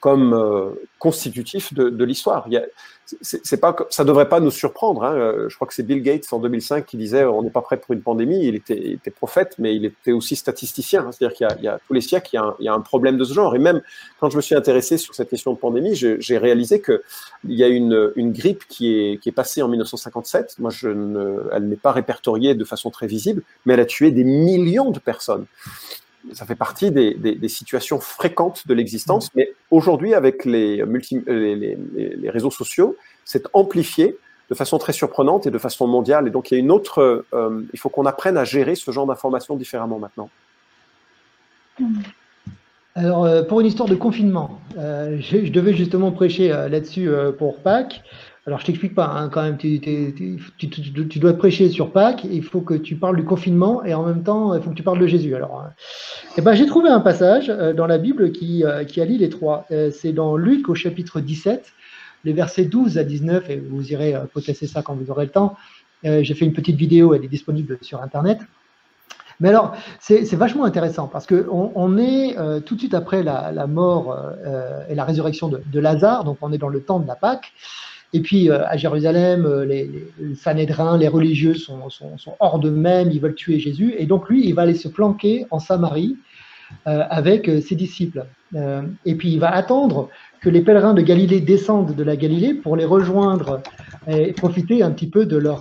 [0.00, 2.46] comme euh, constitutif de, de l'histoire.
[3.22, 5.02] C'est pas, ça devrait pas nous surprendre.
[5.02, 5.14] Hein.
[5.14, 7.78] Euh, je crois que c'est Bill Gates en 2005 qui disait on n'est pas prêt
[7.78, 8.46] pour une pandémie.
[8.46, 11.06] Il était, il était, prophète, mais il était aussi statisticien.
[11.06, 11.10] Hein.
[11.10, 12.74] C'est-à-dire qu'il y, y, a tous les siècles, il y, a un, il y, a
[12.74, 13.56] un, problème de ce genre.
[13.56, 13.80] Et même
[14.20, 17.02] quand je me suis intéressé sur cette question de pandémie, j'ai réalisé que
[17.48, 20.56] il y a une, une grippe qui est, qui est passée en 1957.
[20.58, 24.10] Moi, je ne, elle n'est pas répertoriée de façon très visible, mais elle a tué
[24.10, 25.46] des millions de personnes
[26.32, 31.22] ça fait partie des, des, des situations fréquentes de l'existence, mais aujourd'hui, avec les, multi,
[31.26, 34.16] les, les, les, réseaux sociaux, c'est amplifié
[34.50, 36.26] de façon très surprenante et de façon mondiale.
[36.26, 37.24] Et donc, il y a une autre.
[37.32, 40.30] Euh, il faut qu'on apprenne à gérer ce genre d'informations différemment maintenant.
[42.94, 48.02] Alors, euh, pour une histoire de confinement, euh, je, devais justement prêcher là-dessus pour Pâques.
[48.46, 52.24] Alors, je t'explique pas, hein, quand même, tu, tu, tu, tu, dois prêcher sur Pâques,
[52.24, 54.82] il faut que tu parles du confinement et en même temps, il faut que tu
[54.82, 55.34] parles de Jésus.
[55.34, 55.64] Alors,
[56.36, 59.30] eh ben, j'ai trouvé un passage euh, dans la Bible qui, euh, qui allie les
[59.30, 59.64] trois.
[59.70, 61.72] Euh, c'est dans Luc au chapitre 17,
[62.24, 65.56] les versets 12 à 19, et vous irez potasser ça quand vous aurez le temps.
[66.02, 68.40] J'ai fait une petite vidéo, elle est disponible sur Internet.
[69.40, 73.52] Mais alors, c'est vachement intéressant parce qu'on on est euh, tout de suite après la,
[73.52, 74.16] la mort
[74.46, 77.16] euh, et la résurrection de, de, Lazare, donc on est dans le temps de la
[77.16, 77.52] Pâque.
[78.14, 79.90] Et puis euh, à Jérusalem, euh, les,
[80.20, 83.92] les Sanhédrins, les religieux sont, sont, sont hors d'eux-mêmes, ils veulent tuer Jésus.
[83.98, 86.16] Et donc lui, il va aller se planquer en Samarie
[86.86, 88.24] euh, avec ses disciples.
[89.04, 90.08] et puis il va attendre
[90.40, 93.60] que les pèlerins de Galilée descendent de la Galilée pour les rejoindre
[94.06, 95.60] et profiter un petit peu de leur,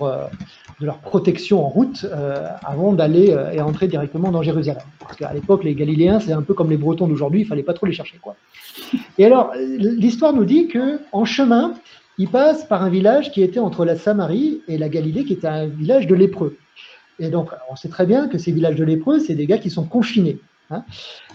[0.80, 2.06] de leur protection en route
[2.64, 4.84] avant d'aller et entrer directement dans Jérusalem.
[5.00, 7.74] Parce qu'à l'époque, les Galiléens, c'est un peu comme les Bretons d'aujourd'hui, il fallait pas
[7.74, 8.20] trop les chercher.
[8.22, 8.36] Quoi.
[9.18, 9.54] Et alors,
[10.04, 11.74] l'histoire nous dit que en chemin,
[12.18, 15.48] ils passent par un village qui était entre la Samarie et la Galilée, qui était
[15.48, 16.58] un village de lépreux.
[17.20, 19.70] Et donc, on sait très bien que ces villages de lépreux, c'est des gars qui
[19.70, 20.40] sont confinés.
[20.70, 20.84] Hein.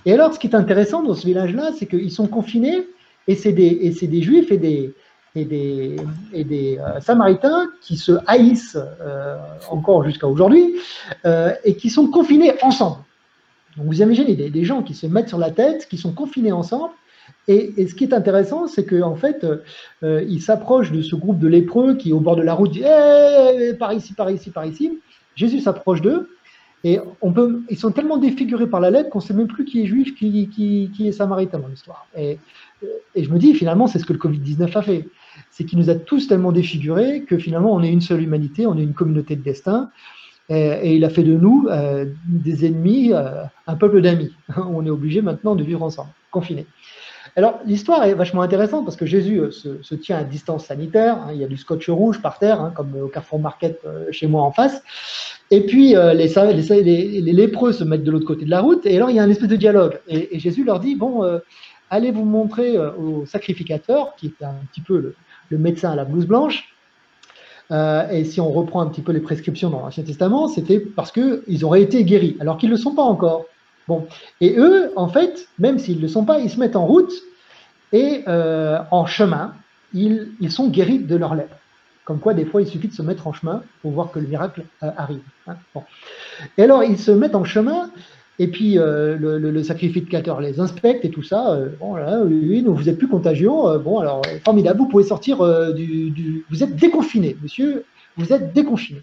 [0.07, 2.87] Et alors, ce qui est intéressant dans ce village-là, c'est qu'ils sont confinés
[3.27, 4.95] et c'est des, juifs et des,
[5.37, 9.37] euh, Samaritains qui se haïssent euh,
[9.71, 10.77] encore jusqu'à aujourd'hui
[11.27, 12.99] euh, et qui sont confinés ensemble.
[13.77, 16.93] Donc vous imaginez des, gens qui se mettent sur la tête, qui sont confinés ensemble.
[17.49, 19.45] Et, ce qui est intéressant, c'est qu'en en fait,
[20.03, 22.83] euh, ils s'approchent de ce groupe de lépreux qui, au bord de la route, dit
[22.85, 24.99] hey, par ici, par ici, par ici.
[25.35, 26.29] Jésus s'approche d'eux.
[26.85, 27.01] Et
[27.71, 30.15] ils sont tellement défigurés par la lettre qu'on ne sait même plus qui est juif,
[30.15, 32.07] qui, est samaritain dans l'histoire.
[32.17, 32.39] Et,
[33.17, 35.09] je me dis, finalement, c'est ce que le Covid-19 a fait
[35.51, 38.77] c'est qu'il nous a tous tellement défigurés que finalement on est une seule humanité, on
[38.77, 39.91] est une communauté de destin.
[40.49, 44.33] Et, et il a fait de nous euh, des ennemis, euh, un peuple d'amis.
[44.57, 46.67] on est obligé maintenant de vivre ensemble, confinés.
[47.39, 51.19] Alors l'histoire est vachement intéressante parce que Jésus euh, se, tient à distance sanitaire.
[51.19, 54.07] Hein, il y a du scotch rouge par terre, hein, comme au Carrefour Market euh,
[54.11, 54.83] chez moi en face.
[55.53, 56.27] Et puis euh, les,
[57.33, 58.85] lépreux se mettent de l'autre côté de la route.
[58.87, 60.01] Et alors il y a un espèce de dialogue.
[60.09, 61.23] Et, Jésus leur dit bon,
[61.91, 65.15] allez vous montrer au sacrificateur, qui est un petit peu
[65.51, 66.75] le, médecin à la blouse blanche.
[67.71, 71.65] Et si on reprend un petit peu les prescriptions dans l'Ancien Testament, c'était parce qu'ils
[71.65, 73.45] auraient été guéris, alors qu'ils ne le sont pas encore.
[73.87, 74.07] Bon.
[74.43, 77.13] Et eux, en fait, même s'ils ne le sont pas, ils se mettent en route
[77.93, 79.55] et euh, en chemin,
[79.95, 81.57] ils, sont guéris de leur lèpre.
[82.05, 84.27] Comme quoi, des fois, il suffit de se mettre en chemin pour voir que le
[84.27, 85.21] miracle euh, arrive.
[85.47, 85.57] Hein.
[86.57, 87.91] Et alors, ils se mettent en chemin
[88.39, 91.59] et puis euh, le, sacrificateur les inspecte et tout ça.
[91.81, 93.51] Bon, là, oui, vous n'êtes plus contagieux.
[93.83, 95.39] Bon, alors formidable, vous pouvez sortir
[95.75, 97.85] du, Vous êtes déconfiné, monsieur.
[98.17, 99.03] vous êtes déconfinés.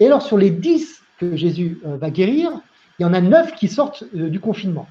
[0.00, 2.50] Et alors, sur les 10 que Jésus va guérir,
[2.98, 4.88] il y en a 9 qui sortent du confinement.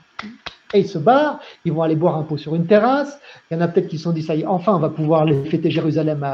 [0.74, 3.20] Ils se barrent, ils vont aller boire un pot sur une terrasse.
[3.50, 4.90] Il y en a peut-être qui se sont dit, ça y est, enfin, on va
[4.90, 6.26] pouvoir fêter Jérusalem,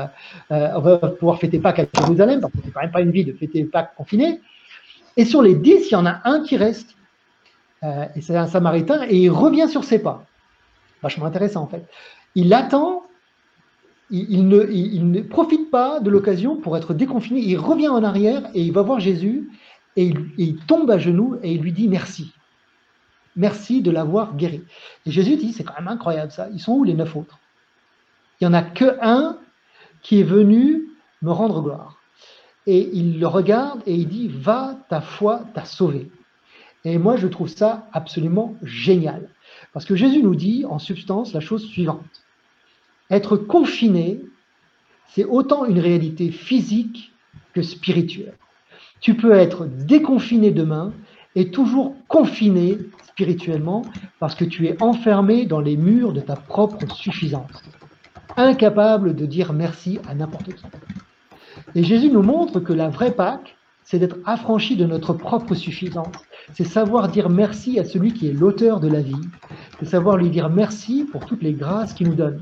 [0.49, 3.25] on va pouvoir fêter Pâques à Jérusalem, parce que c'est quand même pas une vie
[3.25, 4.41] de fêter Pâques confiné.
[5.17, 6.95] Et sur les 10, il y en a un qui reste.
[7.83, 10.25] et c'est un Samaritain, et il revient sur ses pas.
[11.01, 11.85] Vachement intéressant, en fait.
[12.35, 13.03] Il attend
[14.11, 17.41] il, ne, profite pas de l'occasion pour être déconfiné.
[17.41, 19.49] Il revient en arrière et il va voir Jésus
[19.95, 22.33] et il, tombe à genoux et il lui dit merci.
[23.35, 24.63] Merci de l'avoir guéri.
[25.05, 26.49] Et Jésus dit, c'est quand même incroyable ça.
[26.51, 27.39] Ils sont où les neuf autres?
[28.39, 29.37] Il n'y en a que un
[30.01, 30.85] qui est venu
[31.21, 31.97] me rendre gloire.
[32.65, 36.09] Et il le regarde et il dit, va, ta foi t'a sauvé.
[36.85, 39.29] Et moi, je trouve ça absolument génial.
[39.73, 42.23] Parce que Jésus nous dit, en substance, la chose suivante.
[43.09, 44.21] Être confiné,
[45.07, 47.11] c'est autant une réalité physique
[47.53, 48.37] que spirituelle.
[49.01, 50.93] Tu peux être déconfiné demain
[51.35, 52.77] et toujours confiné
[53.19, 53.81] spirituellement
[54.21, 57.63] parce que tu es enfermé dans les murs de ta propre suffisance,
[58.37, 60.63] incapable de dire merci à n'importe qui.
[61.75, 66.15] Et Jésus nous montre que la vraie Pâque, c'est d'être affranchi de notre propre suffisance.
[66.53, 69.27] C'est savoir dire merci à celui qui est l'auteur de la vie.
[69.79, 72.41] C'est savoir lui dire merci pour toutes les grâces qu'il nous donne.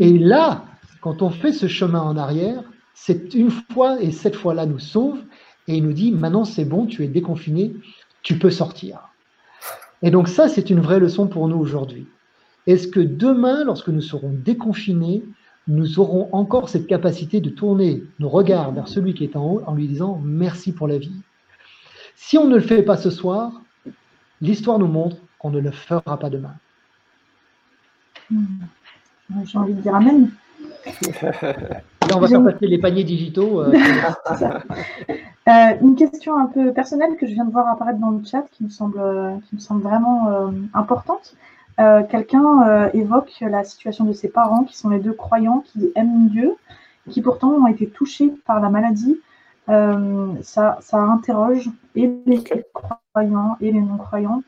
[0.00, 0.64] Et là,
[1.00, 2.64] quand on fait ce chemin en arrière,
[2.94, 5.20] c'est une fois et cette fois-là nous sauve
[5.68, 7.72] et il nous dit maintenant c'est bon, tu es déconfiné,
[8.22, 9.10] tu peux sortir.
[10.02, 12.06] Et donc ça, c'est une vraie leçon pour nous aujourd'hui.
[12.66, 15.24] Est-ce que demain, lorsque nous serons déconfinés,
[15.68, 19.62] nous aurons encore cette capacité de tourner nos regards vers celui qui est en haut
[19.66, 21.12] en lui disant merci pour la vie?
[22.16, 23.52] Si on ne le fait pas ce soir,
[24.40, 26.54] l'histoire nous montre qu'on ne le fera pas demain.
[28.30, 28.44] Hmm.
[29.44, 30.30] J'ai envie de dire Amen.
[32.14, 33.62] on va faire passer les paniers digitaux.
[33.62, 33.72] Euh,
[35.48, 38.44] euh, une question un peu personnelle que je viens de voir apparaître dans le chat
[38.52, 39.00] qui me semble,
[39.48, 41.34] qui me semble vraiment euh, importante.
[42.10, 46.56] Quelqu'un évoque la situation de ses parents qui sont les deux croyants qui aiment Dieu,
[47.08, 49.18] qui pourtant ont été touchés par la maladie.
[49.66, 52.44] ça, ça interroge et les
[52.74, 54.42] croyants et les non-croyants.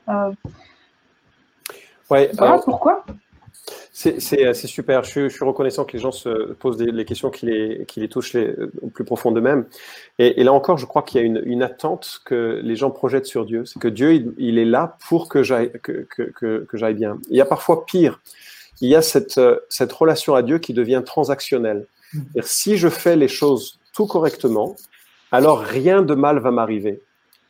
[2.10, 3.02] Ouais, voilà, pourquoi
[3.92, 5.04] c'est super.
[5.04, 8.32] Je, suis reconnaissant que les gens se posent les questions qui les, qui les touchent
[8.32, 9.66] les, au plus profond d'eux-mêmes.
[10.18, 13.26] Et, là encore, je crois qu'il y a une, une, attente que les gens projettent
[13.26, 13.66] sur Dieu.
[13.66, 17.18] C'est que Dieu, il, est là pour que j'aille que, que, que, j'aille bien.
[17.28, 18.20] Il y a parfois pire.
[18.80, 21.86] Il y a cette, cette relation à Dieu qui devient transactionnelle.
[22.40, 24.76] Si je fais les choses tout correctement,
[25.32, 27.02] alors rien de mal va m'arriver.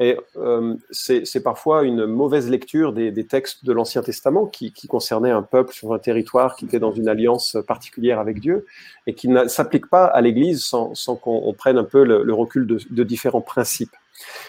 [0.03, 5.43] Et euh, c'est parfois une mauvaise lecture des, textes de l'Ancien Testament qui, concernaient un
[5.43, 8.67] peuple sur un territoire qui était dans une alliance particulière avec Dieu
[9.07, 13.05] et qui ne s'applique pas à l'Église sans, qu'on prenne un peu le, recul de,
[13.05, 13.95] différents principes.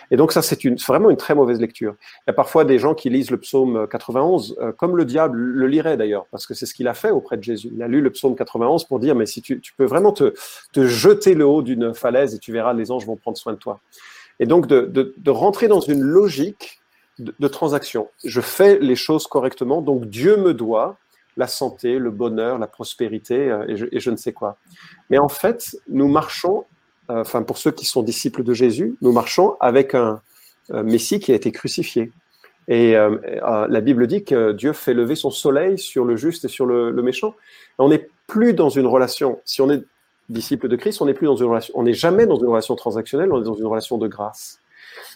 [0.09, 1.95] Et donc ça, c'est vraiment une très mauvaise lecture.
[2.01, 5.37] Il y a parfois des gens qui lisent le psaume 91, euh, comme le diable
[5.37, 7.69] le lirait d'ailleurs, parce que c'est ce qu'il a fait auprès de Jésus.
[7.71, 10.33] Il a lu le psaume 91 pour dire, mais si tu, peux vraiment te
[10.75, 13.79] jeter le haut d'une falaise et tu verras, les anges vont prendre soin de toi.
[14.39, 16.79] Et donc de, rentrer dans une logique
[17.19, 18.09] de, transaction.
[18.23, 20.97] Je fais les choses correctement, donc Dieu me doit
[21.37, 24.57] la santé, le bonheur, la prospérité euh, et, je, ne sais quoi.
[25.09, 26.65] Mais en fait, nous marchons,
[27.09, 30.21] euh, enfin pour ceux qui sont disciples de Jésus, nous marchons avec un,
[30.69, 32.13] Messie qui a été crucifié.
[32.69, 33.17] Et euh,
[33.67, 36.89] la Bible dit que Dieu fait lever son soleil sur le juste et sur le,
[36.89, 37.35] le méchant.
[37.77, 39.41] on n'est plus dans une relation.
[39.43, 39.83] Si on est
[40.33, 42.75] disciple de Christ, on n'est plus dans une relation, on n'est jamais dans une relation
[42.75, 44.59] transactionnelle, on est dans une relation de grâce.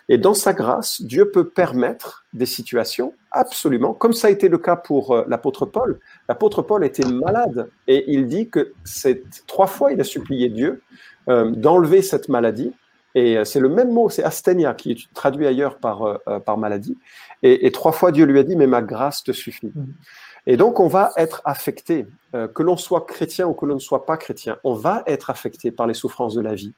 [0.09, 4.57] Et dans sa grâce, Dieu peut permettre des situations, absolument, comme ça a été le
[4.57, 5.99] cas pour euh, l'apôtre Paul.
[6.29, 10.81] L'apôtre Paul était malade et il dit que c'est trois fois il a supplié Dieu
[11.27, 12.71] euh, d'enlever cette maladie.
[13.15, 16.97] Et euh, c'est le même mot, c'est astenia, qui est traduit ailleurs par, par maladie.
[17.43, 19.71] Et, trois fois Dieu lui a dit, mais ma grâce te suffit.
[19.73, 19.85] Mmh.
[20.49, 23.79] Et donc, on va être affecté, euh, que l'on soit chrétien ou que l'on ne
[23.79, 26.73] soit pas chrétien, on va être affecté par les souffrances de la vie.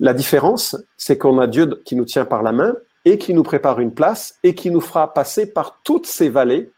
[0.00, 2.74] La différence, c'est qu'on a Dieu qui nous tient par la main
[3.04, 6.72] et qui nous prépare une place et qui nous fera passer par toutes ces vallées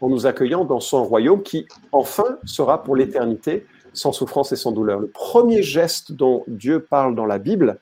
[0.00, 4.72] en nous accueillant dans son royaume qui, enfin, sera pour l'éternité sans souffrance et sans
[4.72, 4.98] douleur.
[4.98, 7.78] Le premier geste dont Dieu parle dans la Bible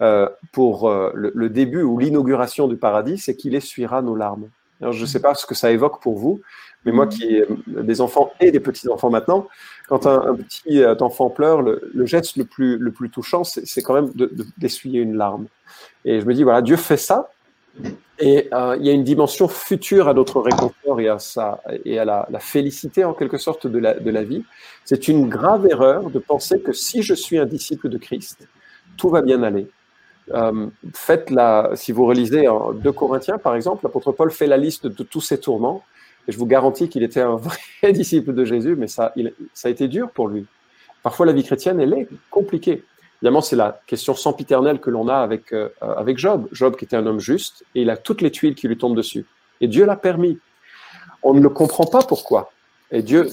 [0.00, 4.50] euh, pour euh, le, début ou l'inauguration du paradis, c'est qu'il essuiera nos larmes.
[4.80, 6.40] Je ne sais pas ce que ça évoque pour vous,
[6.86, 9.48] mais moi qui ai des enfants et des petits-enfants maintenant,
[9.88, 13.94] quand un, petit euh, enfant pleure, le, geste le plus, le plus touchant, c'est quand
[13.94, 14.12] même
[14.56, 15.46] d'essuyer une larme.
[16.04, 17.30] Et je me dis, voilà, Dieu fait ça
[18.20, 21.98] Et euh, il y a une dimension future à notre réconfort et à, sa, et
[21.98, 24.44] à la, la, félicité en quelque sorte de la, de la vie.
[24.84, 28.48] C'est une grave erreur de penser que si je suis un disciple de Christ,
[28.96, 29.68] tout va bien aller.
[30.32, 34.56] Euh, faites la, si vous relisez en 2 Corinthiens par exemple, l'apôtre Paul fait la
[34.56, 35.84] liste de tous ses tourments.
[36.28, 37.58] Je vous garantis qu'il était un vrai
[37.92, 39.14] disciple de Jésus, mais ça,
[39.54, 40.46] ça a été dur pour lui.
[41.02, 42.84] Parfois, la vie chrétienne, elle est compliquée.
[43.22, 46.48] Évidemment, c'est la question sempiternelle que l'on a avec, euh, avec Job.
[46.52, 48.96] Job qui était un homme juste, et il a toutes les tuiles qui lui tombent
[48.96, 49.24] dessus.
[49.60, 50.38] Et Dieu l'a permis.
[51.22, 52.50] On ne le comprend pas pourquoi.
[52.90, 53.28] Et Dieu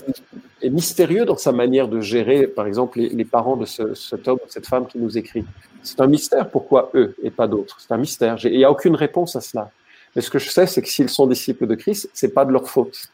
[0.61, 4.39] est mystérieux dans sa manière de gérer, par exemple, les, parents de ce, cet homme,
[4.47, 5.45] cette femme qui nous écrit.
[5.83, 7.77] C'est un mystère pourquoi eux et pas d'autres.
[7.79, 8.37] C'est un mystère.
[8.43, 9.69] Il n'y a aucune réponse à cela.
[10.15, 12.51] Mais ce que je sais, c'est que s'ils sont disciples de Christ, c'est pas de
[12.51, 13.07] leur faute,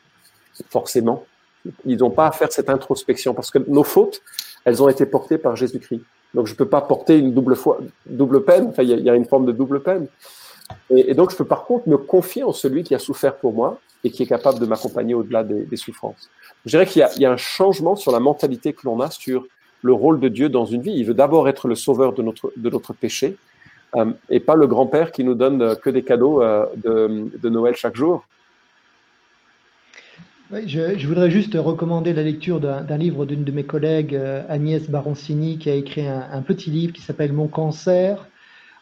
[0.70, 1.26] forcément.
[1.86, 4.22] Ils n'ont pas à faire cette introspection parce que nos fautes,
[4.66, 6.02] elles ont été portées par Jésus-Christ.
[6.34, 7.58] Donc je peux pas porter une double
[8.06, 8.68] double peine.
[8.68, 10.08] Enfin, il y, a une forme de double peine.
[10.90, 13.80] Et, donc je peux par contre me confier en celui qui a souffert pour moi
[14.04, 16.30] et qui est capable de m'accompagner au-delà des, souffrances.
[16.66, 19.46] Je dirais qu'il y, y, a un changement sur la mentalité que l'on a sur
[19.82, 20.94] le rôle de Dieu dans une vie.
[20.94, 23.38] Il veut d'abord être le sauveur de notre, de notre péché
[24.30, 27.96] et pas le grand-père qui nous donne que des cadeaux euh, de, de, Noël chaque
[27.96, 28.26] jour.
[30.52, 34.44] Oui, je, je, voudrais juste recommander la lecture d'un livre d'une de mes collègues, euh,
[34.50, 38.28] Agnès Baroncini, qui a écrit un, un petit livre qui s'appelle Mon cancer,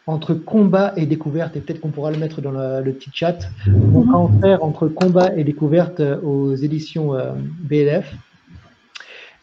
[0.08, 3.50] entre combat et découverte, et peut-être qu'on pourra le mettre dans le, le petit chat,
[3.68, 8.14] Mon cancer entre combat et découverte aux éditions euh, BLF.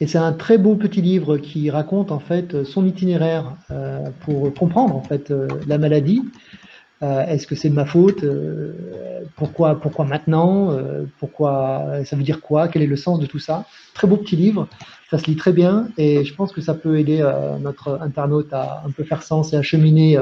[0.00, 4.52] Et c'est un très beau petit livre qui raconte en fait son itinéraire euh, pour
[4.54, 6.22] comprendre en fait euh, la maladie.
[7.02, 8.24] Euh, Est-ce que c'est de ma faute
[9.36, 10.76] Pourquoi Pourquoi maintenant
[11.18, 13.66] Pourquoi Ça veut dire quoi Quel est le sens de tout ça?
[13.94, 14.68] Très beau petit livre.
[15.10, 17.22] Ça se lit très bien et je pense que ça peut aider
[17.60, 20.18] notre internaute à un peu faire sens et à cheminer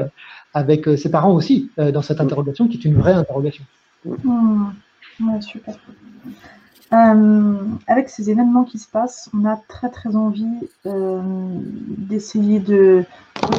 [0.53, 3.63] avec ses parents aussi dans cette interrogation qui est une vraie interrogation.
[4.05, 4.65] Mmh.
[5.21, 5.75] Ouais, super.
[6.91, 7.57] Euh,
[7.87, 11.21] avec ces événements qui se passent, on a très très envie euh,
[11.97, 13.05] d'essayer de,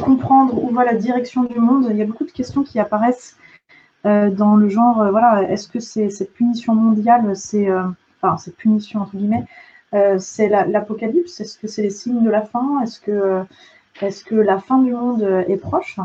[0.03, 1.87] comprendre où va la direction du monde.
[1.89, 3.35] Il y a beaucoup de questions qui apparaissent
[4.05, 7.67] euh, dans le genre, voilà, est-ce que c'est cette punition mondiale, c'est,
[8.21, 9.45] enfin cette punition entre guillemets,
[10.19, 13.43] c'est l'apocalypse, est-ce que c'est les signes de la fin, est-ce que,
[14.01, 15.99] est-ce que la fin du monde est proche?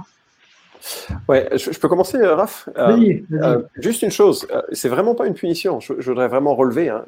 [1.28, 2.68] Ouais, je, je, peux commencer, euh, Raph?
[2.76, 5.80] Euh, oui, euh, Juste une chose, c'est vraiment pas une punition.
[5.80, 6.88] Je, je voudrais vraiment relever.
[6.88, 7.04] Hein,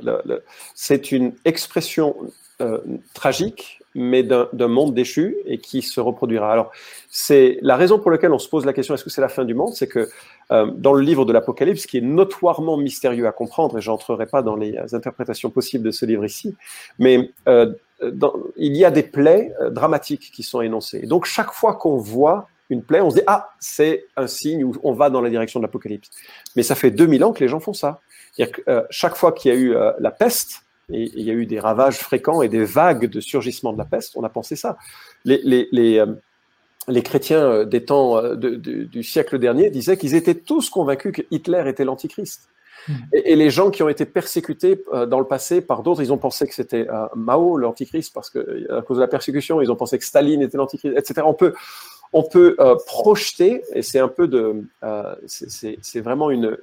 [0.75, 2.17] c'est une expression
[2.61, 2.79] euh,
[3.15, 6.51] tragique, mais d'un monde déchu et qui se reproduira.
[6.51, 6.71] Alors,
[7.11, 9.45] c'est la raison pour laquelle on se pose la question est-ce que c'est la fin
[9.45, 9.75] du monde?
[9.75, 10.09] C'est que
[10.51, 14.43] euh, dans le livre de l'Apocalypse, qui est notoirement mystérieux à comprendre, et j'entrerai pas
[14.43, 16.55] dans les interprétations possibles de ce livre ici,
[16.99, 21.01] mais dans, il y a des plaies dramatiques qui sont énoncées.
[21.03, 24.65] Et donc, chaque fois qu'on voit une plaie, on se dit ah c'est un signe
[24.65, 26.11] où on va dans la direction de l'apocalypse.
[26.57, 28.01] Mais ça fait 2000 ans que les gens font ça.
[28.37, 31.31] Que, euh, chaque fois qu'il y a eu euh, la peste, et, et il y
[31.31, 34.29] a eu des ravages fréquents et des vagues de surgissement de la peste, on a
[34.29, 34.79] pensé ça.
[35.25, 36.07] Les, les, les, euh,
[36.89, 41.23] les chrétiens des temps de, de, du siècle dernier disaient qu'ils étaient tous convaincus que
[41.31, 42.49] Hitler était l'antichrist.
[42.89, 42.93] Mmh.
[43.13, 46.13] Et, et, les gens qui ont été persécutés euh, dans le passé par d'autres, ils
[46.13, 49.71] ont pensé que c'était euh, Mao l'antichrist parce que à cause de la persécution, ils
[49.71, 51.23] ont pensé que Staline était l'antichrist, etc.
[51.25, 51.55] On peut
[52.13, 56.57] on peut euh, projeter, et c'est un peu de, euh, c'est vraiment une,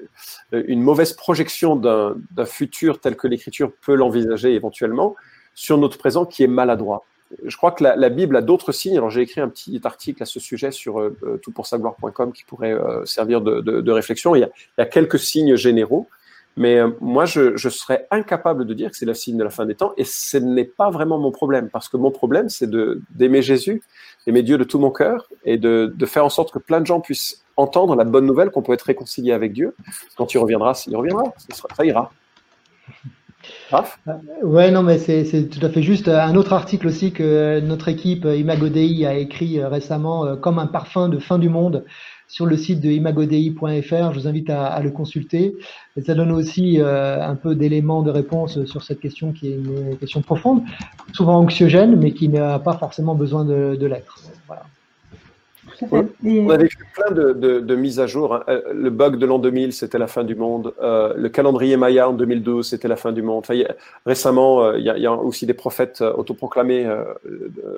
[0.51, 5.15] une mauvaise projection d'un futur tel que l'Écriture peut l'envisager éventuellement
[5.55, 7.03] sur notre présent qui est maladroit.
[7.43, 8.97] Je crois que la, la Bible a d'autres signes.
[8.97, 13.05] Alors j'ai écrit un petit article à ce sujet sur euh, toutpoursagloire.com qui pourrait euh,
[13.05, 14.35] servir de, de, de, réflexion.
[14.35, 16.07] Il y, a, il y, a, quelques signes généraux,
[16.57, 19.51] mais euh, moi je, je, serais incapable de dire que c'est le signe de la
[19.51, 22.69] fin des temps, et ce n'est pas vraiment mon problème, parce que mon problème c'est
[23.11, 23.83] d'aimer Jésus
[24.27, 26.85] aimer Dieu de tout mon cœur et de, de, faire en sorte que plein de
[26.85, 29.75] gens puissent entendre la bonne nouvelle qu'on peut être réconcilié avec Dieu.
[30.17, 32.11] Quand il reviendra, il reviendra, ça, sera, ça ira.
[33.71, 33.99] Raph?
[34.43, 36.07] Ouais, non, mais c'est tout à fait juste.
[36.07, 41.19] Un autre article aussi que notre équipe Imagodei a écrit récemment, comme un parfum de
[41.19, 41.85] fin du monde,
[42.29, 44.13] sur le site de imagodei.fr.
[44.13, 45.55] Je vous invite à, à, le consulter.
[45.97, 49.55] Et ça donne aussi euh, un peu d'éléments de réponse sur cette question qui est
[49.55, 50.61] une question profonde,
[51.11, 54.19] souvent anxiogène, mais qui n'a pas forcément besoin de, de l'être.
[54.47, 54.63] Voilà.
[55.91, 58.35] On a vécu plein de, de, de, mises à jour.
[58.35, 58.43] Hein.
[58.49, 60.73] Euh, le bug de l'an 2000, c'était la fin du monde.
[60.81, 63.39] Euh, le calendrier Maya en 2012, c'était la fin du monde.
[63.39, 63.75] Enfin, y a,
[64.05, 67.03] récemment, euh, il y, a, y, a aussi des prophètes euh, autoproclamés, euh,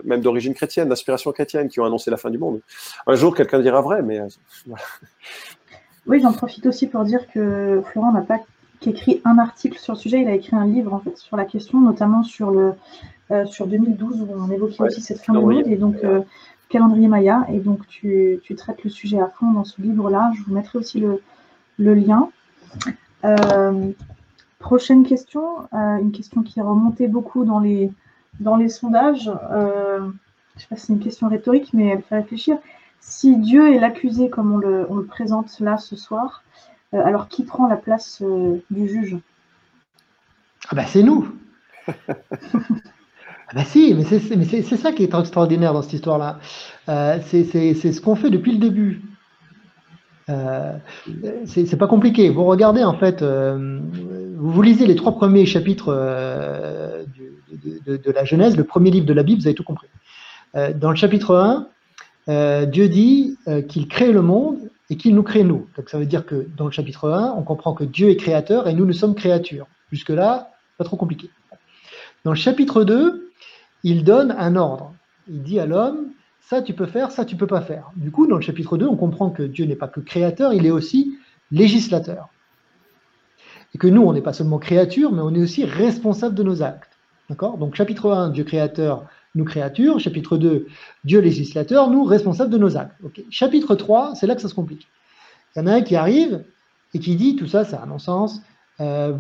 [0.04, 2.62] même d'origine chrétienne, d'inspiration chrétienne, qui ont annoncé la fin du monde.
[3.08, 4.20] Un jour, quelqu'un dira vrai, mais
[4.66, 4.84] voilà.
[6.08, 8.40] Oui, j'en profite aussi pour dire que Florent n'a pas
[8.80, 11.46] qu'écrit un article sur le sujet, il a écrit un livre en fait sur la
[11.46, 12.74] question, notamment sur le
[13.46, 15.96] sur 2012 où on évoquait ouais, aussi cette fin du monde et donc
[16.72, 17.46] calendrier Maya.
[17.50, 20.32] Et donc, tu, tu, traites le sujet à fond dans ce livre-là.
[20.36, 21.22] Je vous mettrai aussi le,
[21.78, 22.30] le lien.
[24.60, 27.92] prochaine question, une question qui est remontée beaucoup dans les,
[28.40, 29.26] dans les sondages.
[29.26, 30.12] je ne
[30.60, 32.58] sais pas si c'est une question rhétorique, mais elle fait réfléchir.
[33.00, 36.44] Si Dieu est l'accusé comme on le, on le, présente là ce soir,
[36.94, 38.24] alors qui prend la place
[38.70, 39.18] du juge?
[40.70, 41.28] Ah ben c'est nous
[43.52, 46.40] Ah bah si, mais c'est ça qui est extraordinaire dans cette histoire-là.
[46.88, 49.02] Euh, c'est ce qu'on fait depuis le début.
[50.30, 50.78] Euh,
[51.46, 52.30] c'est pas compliqué.
[52.30, 53.80] Vous regardez en fait, euh,
[54.38, 57.04] vous, lisez les trois premiers chapitres euh,
[57.86, 59.88] de, de, la Genèse, le premier livre de la Bible, vous avez tout compris.
[60.54, 61.68] dans le chapitre
[62.28, 63.38] 1, Dieu dit
[63.68, 64.58] qu'il crée le monde
[64.90, 65.68] et qu'il nous crée nous.
[65.76, 68.68] Donc ça veut dire que dans le chapitre 1, on comprend que Dieu est créateur
[68.68, 69.68] et nous, nous sommes créatures.
[69.92, 71.30] Jusque-là, pas trop compliqué.
[72.24, 73.31] Dans le chapitre 2,
[73.84, 74.94] il donne un ordre.
[75.28, 77.92] Il dit à l'homme, ça tu peux faire, ça tu peux pas faire.
[77.96, 80.66] Du coup, dans le chapitre 2, on comprend que Dieu n'est pas que créateur, il
[80.66, 81.18] est aussi
[81.52, 82.30] législateur.
[83.74, 86.62] Et que nous, on n'est pas seulement créature, mais on est aussi responsable de nos
[86.62, 86.92] actes.
[87.30, 87.58] D'accord?
[87.58, 89.06] Donc, chapitre 1, Dieu créateur,
[89.36, 90.00] nous créatures.
[90.00, 90.68] Chapitre 2,
[91.06, 92.96] Dieu législateur, nous responsables de nos actes.
[93.30, 94.88] Chapitre 3, c'est là que ça se complique.
[95.56, 96.44] Il y en a un qui arrive
[96.94, 98.42] et qui dit tout ça, c'est un non-sens.
[98.80, 99.14] Euh,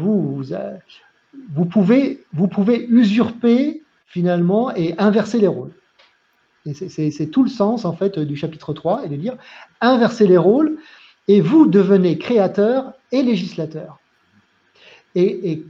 [1.65, 3.80] pouvez, vous pouvez usurper
[4.11, 5.71] finalement, et inverser les rôles.
[6.73, 9.37] c'est tout le sens, en fait, du chapitre 3, et de dire,
[9.79, 10.77] inverser les rôles,
[11.29, 13.99] et vous devenez créateur et législateur.
[15.15, 15.63] Et,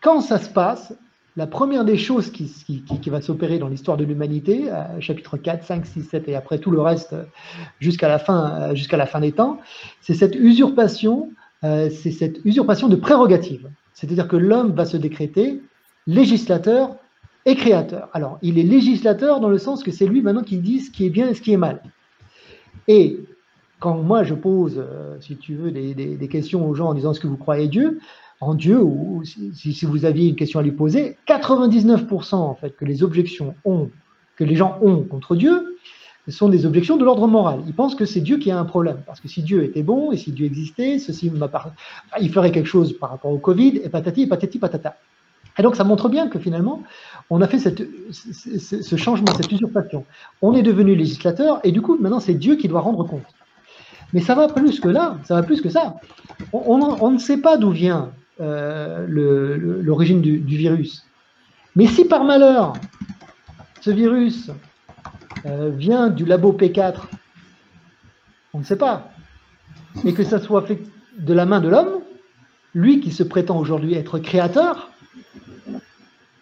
[0.00, 0.94] quand ça se passe,
[1.36, 2.50] la première des choses qui,
[3.06, 4.70] va s'opérer dans l'histoire de l'humanité,
[5.00, 7.14] chapitre 4, 5, 6, 7 et après tout le reste
[7.78, 9.58] jusqu'à la fin, jusqu'à la fin des temps,
[10.00, 11.30] c'est cette usurpation,
[11.64, 13.70] euh, c'est cette usurpation de prérogative.
[13.92, 15.62] C'est-à-dire que l'homme va se décréter
[16.06, 16.96] législateur
[17.44, 18.08] et créateur.
[18.12, 21.06] Alors, il est législateur dans le sens que c'est lui maintenant qui dit ce qui
[21.06, 21.82] est bien et ce qui est mal.
[22.88, 23.20] Et
[23.80, 27.20] quand moi je pose, euh, si tu veux, des, questions aux gens en disant est-ce
[27.20, 28.00] que vous croyez Dieu,
[28.40, 32.76] en Dieu, ou si, si, vous aviez une question à lui poser, 99% en fait
[32.76, 33.88] que les objections ont,
[34.36, 35.76] que les gens ont contre Dieu,
[36.28, 37.60] sont des objections de l'ordre moral.
[37.66, 39.02] Ils pensent que c'est Dieu qui a un problème.
[39.06, 41.32] Parce que si Dieu était bon et si Dieu existait, ceci
[42.20, 44.96] il ferait quelque chose par rapport au Covid, et patati, et patati, patata.
[45.58, 46.82] Et donc ça montre bien que finalement,
[47.30, 50.04] on a fait ce changement, cette usurpation.
[50.40, 53.24] On est devenu législateur et du coup, maintenant, c'est Dieu qui doit rendre compte.
[54.12, 55.96] Mais ça va plus que là, ça va plus que ça.
[56.52, 58.10] On, ne sait pas d'où vient
[58.40, 61.06] euh, l'origine du, virus.
[61.76, 62.74] Mais si par malheur,
[63.80, 64.50] ce virus
[65.46, 66.96] euh, vient du labo P4,
[68.52, 69.10] on ne sait pas.
[70.04, 70.82] Et que ça soit fait
[71.18, 72.00] de la main de l'homme,
[72.74, 74.91] lui qui se prétend aujourd'hui être créateur,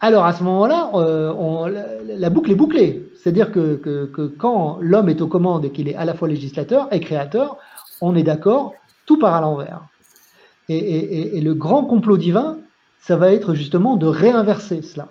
[0.01, 3.06] alors à ce moment-là, euh, la, boucle est bouclée.
[3.16, 4.06] C'est-à-dire que,
[4.38, 7.59] quand l'homme est aux commandes et qu'il est à la fois législateur et créateur,
[8.01, 8.72] on est d'accord,
[9.05, 9.82] tout part à l'envers.
[10.70, 12.59] Et, le grand complot divin,
[13.01, 15.09] ça va être justement de réinverser cela.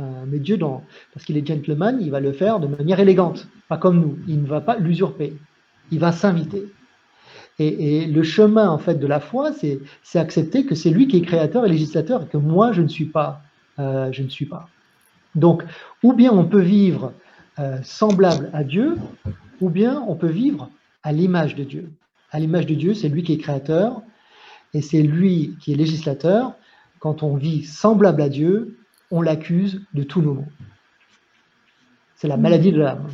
[0.00, 3.76] Euh, mais Dieu, parce qu'il est gentleman, il va le faire de manière élégante, pas
[3.76, 4.18] comme nous.
[4.26, 5.34] Il ne va pas l'usurper.
[5.92, 6.64] Il va s'inviter.
[7.68, 11.22] Et, le chemin en fait de la foi, c'est accepter que c'est lui qui est
[11.22, 13.42] créateur et législateur et que moi je ne suis pas.
[13.78, 14.10] Euh.
[15.34, 15.62] Donc,
[16.02, 17.12] ou bien on peut vivre
[17.58, 18.96] euh, semblable à Dieu,
[19.60, 20.70] ou bien on peut vivre
[21.02, 21.90] à l'image de Dieu.
[22.30, 24.02] À l'image de Dieu, c'est lui qui est créateur
[24.74, 26.54] et c'est lui qui est législateur.
[26.98, 28.78] Quand on vit semblable à Dieu,
[29.10, 30.48] on l'accuse de tous nos maux.
[32.16, 33.08] C'est la maladie de l'âme.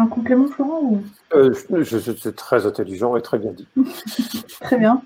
[0.00, 1.02] Un complément, Florent
[1.34, 1.52] euh,
[1.84, 3.68] C'est très intelligent et très bien dit.
[4.60, 5.02] très bien.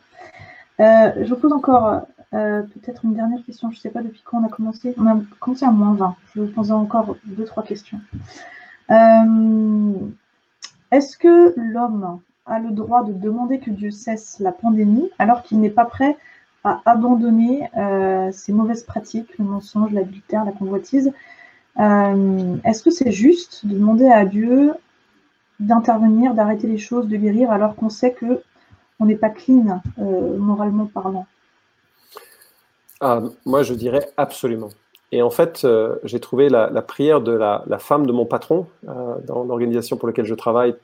[0.78, 2.02] Euh, je vous pose encore
[2.32, 3.72] euh, peut-être une dernière question.
[3.72, 4.94] Je ne sais pas depuis quand on a commencé.
[4.96, 6.14] On a commencé à moins 20.
[6.32, 7.98] Je vais vous poser encore deux, trois questions.
[10.92, 15.58] Est-ce que l'homme a le droit de demander que Dieu cesse la pandémie alors qu'il
[15.58, 16.16] n'est pas prêt
[16.62, 17.68] à abandonner
[18.30, 21.12] ses mauvaises pratiques, le mensonge, l'adultère, la convoitise?
[21.78, 24.74] Est-ce que c'est juste de demander à Dieu
[25.66, 28.40] d'intervenir, d'arrêter les choses, de guérir, alors qu'on sait que
[29.00, 31.26] on n'est pas clean euh, moralement parlant
[33.00, 34.70] ah, Moi, je dirais absolument.
[35.12, 39.16] Et en fait, euh, j'ai trouvé la, prière de la, femme de mon patron euh,
[39.26, 40.74] dans l'organisation pour laquelle je travaille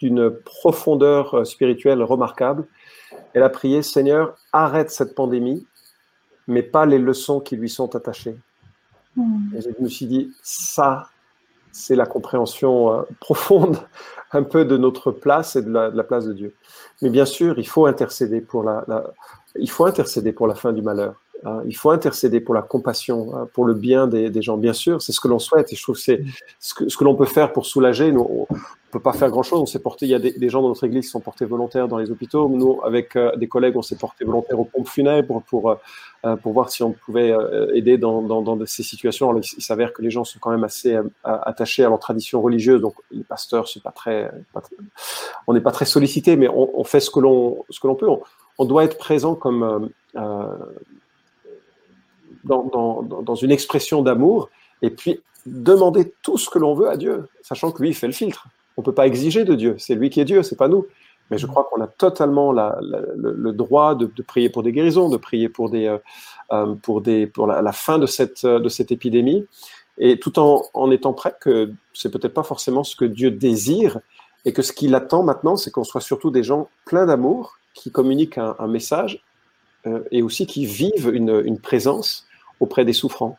[0.00, 2.66] d'une profondeur spirituelle remarquable.
[3.34, 5.66] Elle a prié, Seigneur, arrête cette pandémie,
[6.46, 8.36] mais pas les leçons qui lui sont attachées.
[9.16, 9.54] Hmm.
[9.56, 11.08] Et je me suis dit, ça,
[11.72, 13.78] c'est la compréhension profonde
[14.32, 16.54] un peu de notre place et de la, place de Dieu.
[17.02, 18.84] Mais bien sûr, il faut intercéder pour la,
[19.56, 21.14] il faut intercéder pour la fin du malheur.
[21.44, 21.62] Hein.
[21.66, 24.56] Il faut intercéder pour la compassion, hein, pour le bien des, gens.
[24.56, 25.72] Bien sûr, c'est ce que l'on souhaite.
[25.72, 26.22] Et je trouve que c'est
[26.58, 28.12] ce que, ce que l'on peut faire pour soulager.
[28.12, 28.46] Nous, on
[28.90, 29.60] peut pas faire grand-chose.
[29.60, 30.06] On s'est porté.
[30.06, 32.48] Il y a des, gens dans notre église qui sont portés volontaires dans les hôpitaux.
[32.48, 35.78] Nous, avec euh, des collègues, on s'est porté volontaire aux pompes funèbres pour, pour,
[36.26, 39.30] euh, pour voir si on pouvait euh, aider dans, dans, dans, ces situations.
[39.30, 42.80] Alors, il s'avère que les gens sont quand même assez attachés à leur tradition religieuse.
[42.80, 44.30] Donc, les pasteurs, c'est pas très,
[45.46, 47.94] on n'est pas très sollicité, mais on, on fait ce que l'on ce que l'on
[47.94, 48.08] peut.
[48.08, 48.20] On,
[48.58, 50.46] on, doit être présent comme euh,
[52.50, 54.50] dans, une expression d'amour
[54.82, 58.06] et puis demander tout ce que l'on veut à Dieu, sachant que lui, il fait
[58.06, 58.48] le filtre.
[58.76, 60.86] On ne peut pas exiger de Dieu, c'est lui qui est Dieu, c'est pas nous.
[61.30, 65.48] Mais je crois qu'on a totalement le, droit de, prier pour des guérisons, de prier
[65.48, 65.98] pour, euh,
[66.52, 66.74] euh
[67.62, 69.46] la, fin de cette, de cette épidémie,
[69.98, 74.00] et tout en, étant prêt que c'est peut-être pas forcément ce que Dieu désire,
[74.44, 77.92] et que ce qu'il attend maintenant, c'est qu'on soit surtout des gens pleins d'amour, qui
[77.92, 79.22] communiquent un, message,
[79.86, 82.26] euh, et aussi qui vivent une présence
[82.60, 83.38] auprès des souffrants.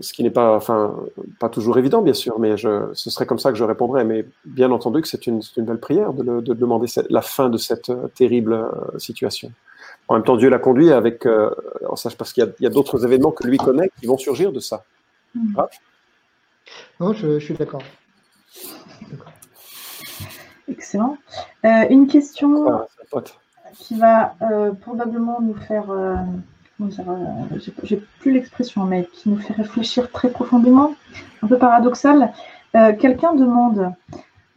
[0.00, 0.96] Ce qui n'est pas, enfin,
[1.38, 4.04] pas toujours évident, bien sûr, mais je, ce serait comme ça que je répondrais.
[4.04, 7.50] Mais bien entendu que c'est une, une, belle prière de, le, de demander la fin
[7.50, 9.50] de cette euh, terrible euh, situation.
[10.08, 11.50] En même temps, Dieu l'a conduit avec, euh,
[11.90, 14.52] on sache parce qu'il y a, a d'autres événements que lui connaît qui vont surgir
[14.52, 14.84] de ça.
[15.34, 15.60] Mmh.
[17.00, 17.82] Non, je, je suis d'accord.
[20.68, 21.16] Excellent.
[21.64, 23.22] Euh, une question ah,
[23.74, 26.16] qui va euh, probablement nous faire euh,
[27.84, 30.94] j'ai plus l'expression, mais qui nous fait réfléchir très profondément,
[31.42, 32.32] un peu paradoxal.
[32.74, 33.92] Euh, Quelqu'un demande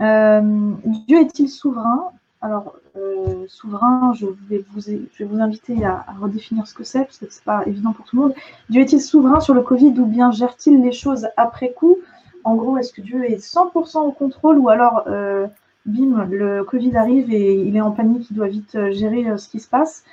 [0.01, 0.71] euh,
[1.07, 2.11] Dieu est-il souverain?
[2.41, 7.25] Alors, euh, souverain, je vais, vous, inviter à, à redéfinir ce que c'est, parce que
[7.29, 8.33] c'est pas évident pour tout le monde.
[8.69, 11.97] Dieu est-il souverain sur le Covid ou bien gère-t-il les choses après coup?
[12.45, 15.47] En gros, est-ce que Dieu est 100% au contrôle ou alors, euh,
[15.85, 19.59] bim, le Covid arrive et il est en panique, il doit vite gérer ce qui
[19.59, 20.05] se passe?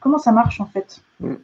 [0.00, 1.00] Comment ça marche en fait?
[1.20, 1.34] Mm.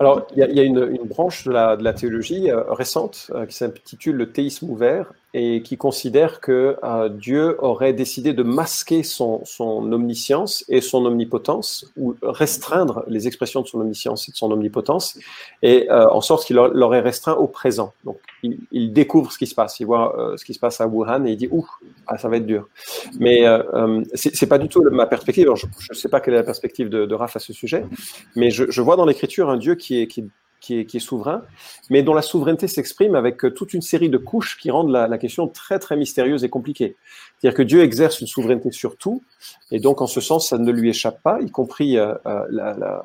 [0.00, 3.56] Alors, il y a, une, branche de la, de la théologie euh, récente euh, qui
[3.56, 9.42] s'intitule le théisme ouvert et qui considère que euh, Dieu aurait décidé de masquer son,
[9.44, 14.50] son, omniscience et son omnipotence, ou restreindre les expressions de son omniscience et de son
[14.50, 15.18] omnipotence,
[15.62, 17.94] et euh, en sorte qu'il l'aurait restreint au présent.
[18.04, 20.80] Donc, il, il, découvre ce qui se passe, il voit euh, ce qui se passe
[20.80, 21.66] à Wuhan et il dit ouh,
[22.06, 22.68] ah, ça va être dur.
[23.18, 25.44] Mais euh, euh c'est pas du tout ma perspective.
[25.44, 27.84] Alors, je ne sais pas quelle est la perspective de, de Raph à ce sujet,
[28.36, 30.28] mais je, je vois dans l'Écriture un Dieu qui est, qui,
[30.62, 31.42] qui est, souverain,
[31.90, 35.18] mais dont la souveraineté s'exprime avec euh, toute une série de couches qui rendent la,
[35.18, 36.96] question très très mystérieuse et compliquée.
[37.38, 39.22] C'est-à-dire que Dieu exerce une souveraineté sur tout,
[39.72, 43.02] et donc en ce sens, ça ne lui échappe pas, y compris euh, euh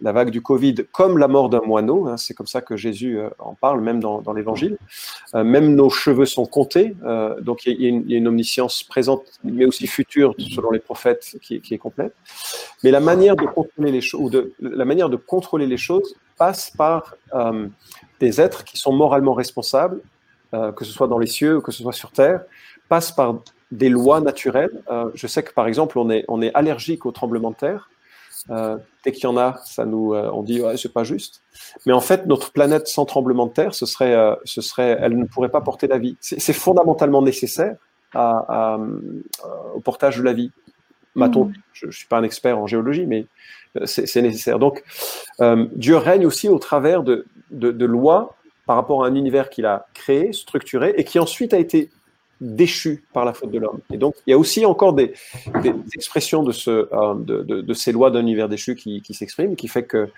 [0.00, 2.06] la, vague du Covid comme la mort d'un moineau.
[2.06, 4.76] Hein, c'est comme ça que Jésus en parle, même dans, l'Évangile.
[5.32, 6.94] Même nos cheveux sont comptés,
[7.40, 11.72] donc il y, a une omniscience présente, mais aussi future, selon les prophètes, qui, qui
[11.72, 12.12] est complète.
[12.84, 17.14] Mais la manière de contrôler les choses, la manière de contrôler les choses passe par
[17.34, 17.68] euh,
[18.20, 20.00] des êtres qui sont moralement responsables,
[20.54, 22.42] euh, que ce soit dans les cieux ou que ce soit sur terre,
[22.88, 23.36] passe par
[23.70, 24.82] des lois naturelles.
[24.90, 27.90] Euh, je sais que par exemple, on est, on est allergique aux tremblements de terre.
[29.04, 31.42] Dès qu'il y en a, ça nous, on dit ouais, c'est pas juste.
[31.84, 34.14] Mais en fait, notre planète sans tremblement de terre, ce serait,
[34.44, 36.16] ce serait, elle ne pourrait pas porter la vie.
[36.20, 37.76] C'est fondamentalement nécessaire
[38.14, 40.52] au portage de la vie.
[41.16, 41.52] Mmh.
[41.72, 43.26] Je ne suis pas un expert en géologie, mais
[43.84, 44.58] c'est nécessaire.
[44.58, 44.82] Donc,
[45.40, 48.36] euh, Dieu règne aussi au travers de, de, de, lois
[48.66, 51.90] par rapport à un univers qu'il a créé, structuré, et qui ensuite a été
[52.40, 53.80] déchu par la faute de l'homme.
[53.92, 55.14] Et donc, il y a aussi encore des,
[55.62, 59.14] des expressions de, ce, euh, de, de, de, ces lois d'un univers déchu qui, qui
[59.14, 60.08] s'expriment, qui fait que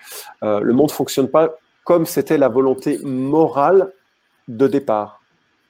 [0.43, 1.55] euh, le monde fonctionne pas
[1.85, 3.93] comme c'était la volonté morale
[4.47, 5.21] de départ.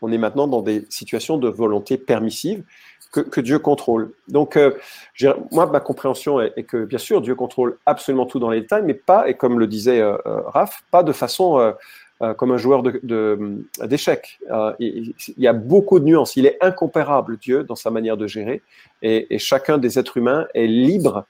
[0.02, 2.64] On est maintenant dans des situations de volonté permissive
[3.12, 4.12] que, Dieu contrôle.
[4.28, 4.72] Donc, euh,
[5.52, 8.94] moi, ma compréhension est, que, bien sûr, Dieu contrôle absolument tout dans les détails, mais
[8.94, 11.60] pas, et comme le disait euh, euh Raph, pas de façon
[12.22, 14.40] euh, comme un joueur d'échecs.
[14.80, 16.36] Il, y a beaucoup de nuances.
[16.36, 18.62] Il est incomparable, Dieu, dans sa manière de gérer,
[19.02, 21.26] et, chacun des êtres humains est libre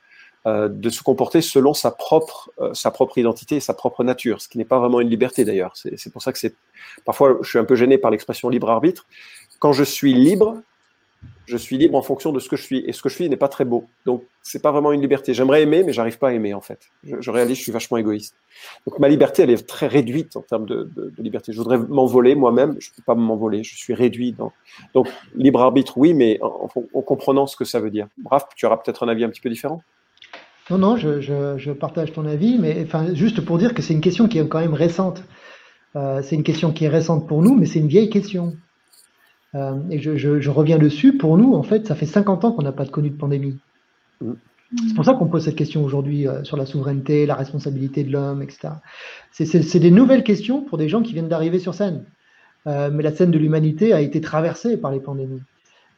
[0.45, 4.57] de se comporter selon sa propre, sa propre identité et sa propre nature, ce qui
[4.57, 5.73] n'est pas vraiment une liberté d'ailleurs.
[5.75, 6.55] C'est pour ça que c'est
[7.05, 9.05] parfois je suis un peu gêné par l'expression libre arbitre.
[9.59, 10.57] Quand je suis libre,
[11.45, 12.83] je suis libre en fonction de ce que je suis.
[12.85, 13.85] Et ce que je suis n'est pas très beau.
[14.05, 15.33] Donc, c'est pas vraiment une liberté.
[15.33, 16.79] J'aimerais aimer, mais j'arrive pas à aimer, en fait.
[17.03, 18.35] Je, je, réalise, je suis vachement égoïste.
[18.85, 21.51] Donc, ma liberté, elle est très réduite en termes de, liberté.
[21.51, 22.75] Je voudrais m'envoler moi-même.
[22.79, 23.63] Je peux pas m'envoler.
[23.63, 24.53] Je suis réduit dans.
[24.93, 28.07] Donc, libre arbitre, oui, mais en, en, en, comprenant ce que ça veut dire.
[28.17, 29.81] Bref, tu auras peut-être un avis un petit peu différent?
[30.69, 33.93] Non, non, je, je, je partage ton avis, mais enfin, juste pour dire que c'est
[33.93, 35.23] une question qui est quand même récente.
[35.95, 38.55] Euh, c'est une question qui est récente pour nous, mais c'est une vieille question.
[39.55, 42.51] Euh, et je, je, je, reviens dessus, pour nous, en fait, ça fait 50 ans
[42.51, 43.57] qu'on n'a pas connu de pandémie.
[44.21, 44.33] Mm.
[44.87, 48.43] C'est pour ça qu'on pose cette question aujourd'hui sur la souveraineté, la responsabilité de l'homme,
[48.43, 48.69] etc.
[49.31, 52.03] C'est des nouvelles questions pour des gens qui viennent d'arriver sur scène.
[52.67, 55.41] mais la scène de l'humanité a été traversée par les pandémies.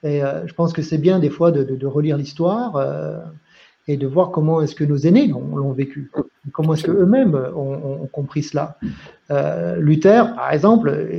[0.04, 2.82] Et je pense que c'est bien des fois de, de relire l'histoire
[3.90, 6.10] et de voir comment est-ce que nos aînés l'ont vécu,
[6.52, 8.78] comment est-ce qu'eux-mêmes ont, compris cela?
[9.30, 11.10] Euh, Luther, par exemple,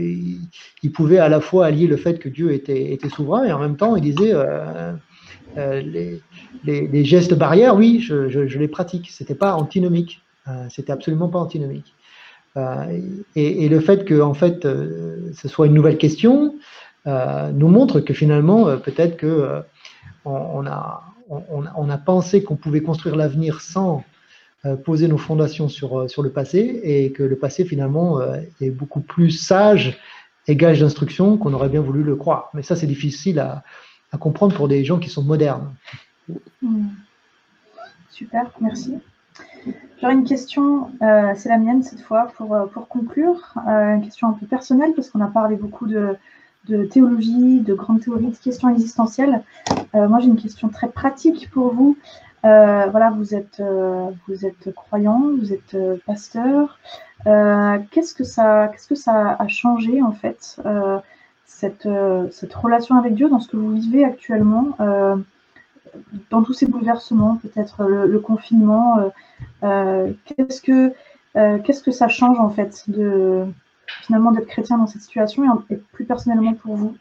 [0.82, 3.76] il, pouvait à la fois allier le fait que Dieu était, souverain et en même
[3.76, 4.92] temps il disait euh,
[5.58, 5.80] euh,
[6.64, 9.10] les, gestes barrières, oui, je, les pratique.
[9.10, 10.22] C'était pas antinomique,
[10.70, 11.94] c'était absolument pas antinomique.
[13.36, 16.56] Et, le fait que en fait ce soit une nouvelle question
[17.06, 19.62] nous montre que finalement peut-être que
[20.24, 24.04] on, a on, a pensé qu'on pouvait construire l'avenir sans
[24.76, 28.70] poser nos fondations sur, euh, sur le passé et que le passé finalement euh, est
[28.70, 29.98] beaucoup plus sage
[30.46, 32.50] et gage d'instruction qu'on aurait bien voulu le croire.
[32.54, 33.62] Mais ça, c'est difficile à,
[34.20, 35.72] comprendre pour des gens qui sont modernes.
[36.60, 36.88] Hmm.
[38.10, 38.98] Super, merci.
[40.00, 43.54] J'aurais une question, c'est la mienne cette fois, pour, pour conclure.
[43.66, 46.16] une question un peu personnelle, parce qu'on a parlé beaucoup de,
[46.68, 49.42] de théologie, de grandes théories, de questions existentielles.
[49.94, 51.96] Euh, moi, j'ai une question très pratique pour vous.
[52.44, 56.78] Euh, voilà, vous êtes, euh, vous êtes croyant, vous êtes pasteur.
[57.24, 60.60] qu'est-ce que ça, qu'est-ce que ça a changé en fait
[61.46, 61.88] cette,
[62.30, 64.76] cette relation avec Dieu dans ce que vous vivez actuellement,
[66.30, 69.12] dans tous ces bouleversements, peut-être le, confinement.
[69.60, 70.92] qu'est-ce que,
[71.34, 73.46] qu'est-ce que ça change en fait de
[74.02, 76.96] finalement d'être chrétien dans cette situation et, plus personnellement pour vous?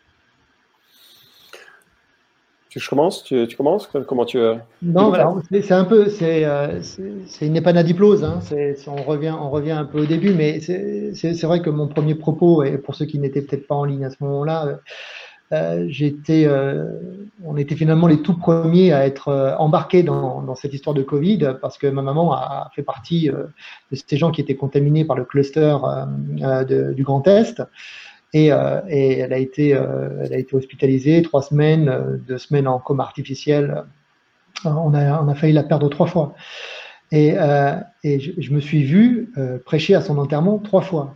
[2.72, 4.40] Tu, commences tu, commences Comment tu
[4.82, 5.14] Non,
[5.52, 6.82] c'est un peu, c'est euh,
[7.42, 8.24] une épanadiplose.
[8.24, 8.40] Hein,
[8.88, 12.64] on revient, on revient un peu au début, mais c'est vrai que mon premier propos,
[12.64, 14.76] et pour ceux qui n'étaient peut-être pas en ligne à ce moment-là, euh,
[15.54, 16.86] euh, j'étais, euh,
[17.44, 21.04] on était finalement les tout premiers à être euh, embarqués dans, dans, cette histoire de
[21.04, 25.18] Covid parce que ma maman a fait partie de ces gens qui étaient contaminés par
[25.18, 25.76] le cluster
[26.38, 27.62] de, du Grand Est.
[28.34, 33.04] Et, et, elle a été, elle a été hospitalisée trois semaines, deux semaines en coma
[33.04, 33.84] artificiel.
[34.64, 36.34] On a, on a failli la perdre trois fois.
[37.12, 39.34] Et, je, me suis vu
[39.66, 41.16] prêcher à son enterrement trois fois.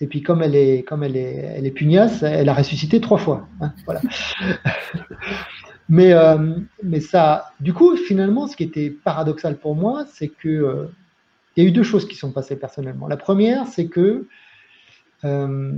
[0.00, 3.18] Et puis comme elle est, comme elle est, elle est pugnace, elle a ressuscité trois
[3.18, 3.48] fois.
[3.86, 4.00] Voilà.
[5.88, 10.48] mais, euh, mais ça, du coup, finalement, ce qui était paradoxal pour moi, c'est que
[10.48, 10.86] euh,
[11.56, 13.08] il y a eu deux choses qui sont passées personnellement.
[13.08, 14.26] La première, c'est que
[15.24, 15.72] euh,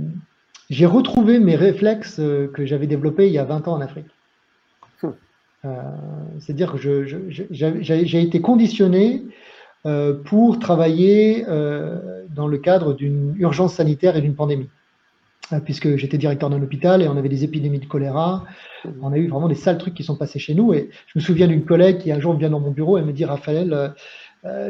[0.69, 4.07] j'ai retrouvé mes réflexes que j'avais développés il y a 20 ans en Afrique.
[5.03, 5.13] Hum.
[6.39, 7.05] C'est-à-dire que
[7.49, 9.23] j'ai été conditionné
[9.85, 14.67] euh, pour travailler euh, dans le cadre d'une urgence sanitaire et d'une pandémie.
[15.53, 18.45] Euh, puisque j'étais directeur d'un hôpital et on avait des épidémies de choléra,
[19.03, 20.73] on a eu vraiment des sales trucs qui sont passés chez nous.
[20.73, 23.13] Et je me souviens d'une collègue qui un jour vient dans mon bureau et me
[23.13, 23.93] dit Raphaël,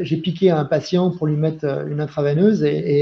[0.02, 3.02] j'ai piqué un patient pour lui mettre une intraveineuse et,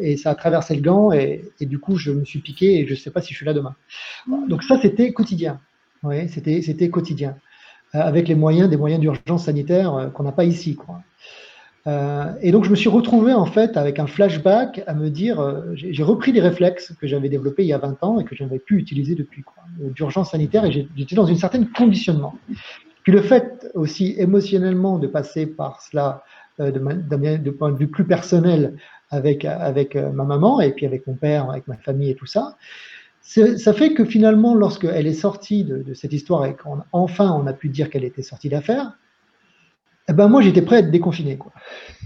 [0.00, 2.92] et, ça a traversé le gant et, du coup je me suis piqué et je
[2.92, 3.74] ne sais pas si je suis là demain.
[4.48, 5.60] Donc ça c'était quotidien.
[6.02, 7.36] Oui, c'était c'était quotidien
[7.92, 10.74] avec les moyens des moyens d'urgence sanitaire qu'on n'a pas ici.
[10.74, 11.02] Quoi.
[11.88, 15.40] Euh, et donc je me suis retrouvé en fait avec un flashback à me dire,
[15.40, 18.34] euh, j'ai repris des réflexes que j'avais développés il y a 20 ans et que
[18.34, 19.42] je n'avais plus utilisés depuis,
[19.80, 22.34] euh, d'urgence sanitaire, et j'étais dans une certaine conditionnement.
[23.08, 26.22] Puis le fait aussi émotionnellement de passer par cela
[26.58, 28.76] de, de, point de vue plus personnel
[29.08, 32.58] avec, avec ma maman et puis avec mon père, avec ma famille et tout ça,
[33.22, 37.70] ça fait que finalement, lorsqu'elle est sortie de, cette histoire et qu'enfin on a pu
[37.70, 38.92] dire qu'elle était sortie d'affaires,
[40.10, 41.38] eh ben moi j'étais prêt à être déconfiné.
[41.38, 41.52] Quoi.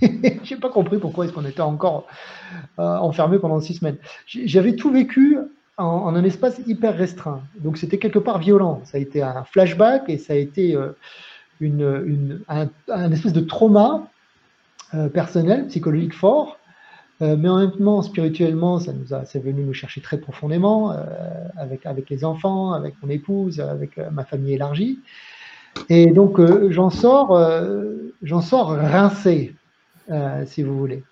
[0.45, 2.07] j'ai pas compris pourquoi est-ce qu'on était encore
[2.79, 3.97] euh, enfermé pendant six semaines.
[4.29, 5.37] J'avais tout vécu
[5.83, 7.43] en, un espace hyper restreint.
[7.61, 8.81] Donc c'était quelque part violent.
[8.85, 10.91] Ça a été un flashback et ça a été euh,
[11.61, 14.05] une, une, un, espèce de trauma
[14.95, 16.59] euh, personnel, psychologique fort.
[17.21, 20.91] mais en même temps, spirituellement, ça nous a, c'est venu nous chercher très profondément,
[21.57, 24.99] avec, avec les enfants, avec mon épouse, avec ma famille élargie.
[25.89, 29.55] Et donc, euh, j'en sors, euh, j'en sors rincé,
[30.11, 31.03] euh, si vous voulez.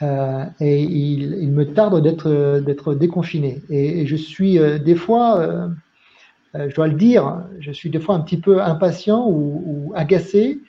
[0.00, 3.62] Et il, me tarde d'être, déconfiné.
[3.70, 5.70] Et, je suis des fois,
[6.54, 10.60] je dois le dire, je suis des fois un petit peu impatient ou, agacé.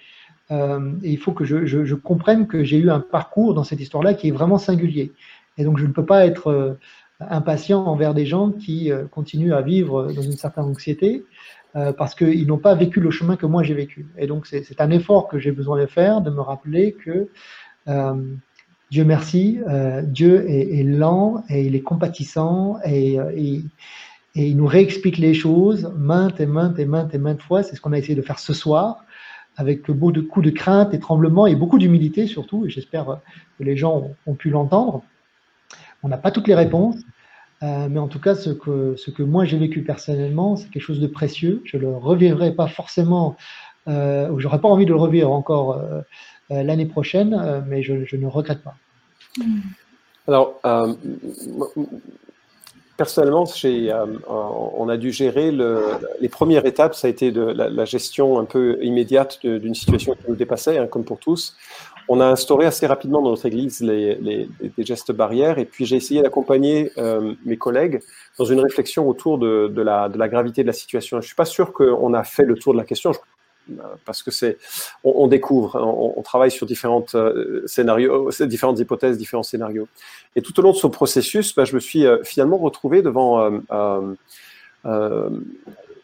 [0.50, 0.56] et
[1.04, 4.32] il faut que je, comprenne que j'ai eu un parcours dans cette histoire-là qui est
[4.32, 5.12] vraiment singulier.
[5.58, 6.78] Et donc, je ne peux pas être
[7.20, 11.26] impatient envers des gens qui continuent à vivre dans une certaine anxiété.
[11.78, 14.08] Euh, parce qu'ils n'ont pas vécu le chemin que moi j'ai vécu.
[14.18, 17.28] Et donc c'est un effort que j'ai besoin de faire, de me rappeler que
[17.88, 18.36] euh,
[18.90, 23.64] Dieu merci, euh, Dieu est, lent et il est compatissant et, et,
[24.36, 27.64] il nous réexplique les choses maintes et maintes et maintes et maintes fois.
[27.64, 29.04] C'est ce qu'on a essayé de faire ce soir.
[29.58, 33.20] avec beaucoup de coups de crainte et tremblements et beaucoup d'humilité surtout, j'espère
[33.58, 35.04] que les gens ont, pu l'entendre.
[36.04, 36.98] On n'a pas toutes les réponses,
[37.64, 41.08] euh, mais en tout cas, ce que, moi j'ai vécu personnellement, c'est quelque chose de
[41.08, 41.62] précieux.
[41.66, 43.36] Je ne le revivrai pas forcément,
[43.88, 46.02] euh, ou j'aurais pas envie de le revivre encore euh, euh,
[46.50, 48.76] l'année prochaine, mais je, je, ne regrette pas.
[50.28, 50.60] Alors,
[52.98, 53.46] personnellement,
[54.28, 55.84] on a dû gérer le,
[56.20, 56.96] les premières étapes.
[56.96, 60.88] Ça a été de la, gestion un peu immédiate d'une situation qui nous dépassait, hein,
[60.88, 61.56] comme pour tous.
[62.10, 64.50] On a instauré assez rapidement dans notre église les,
[64.80, 68.00] gestes barrières et puis j'ai essayé d'accompagner euh, mes collègues
[68.40, 71.22] dans une réflexion autour de, la, gravité de la situation.
[71.22, 73.12] Je suis pas sûr qu'on a fait le tour de la question
[74.06, 74.58] parce que c'est,
[75.04, 79.88] on, découvre, on, travaille sur différentes euh, scénarios, différentes hypothèses, différents scénarios.
[80.36, 83.40] Et tout au long de ce processus, ben, je me suis euh, finalement retrouvé devant
[83.40, 84.14] euh, euh,
[84.86, 85.30] euh,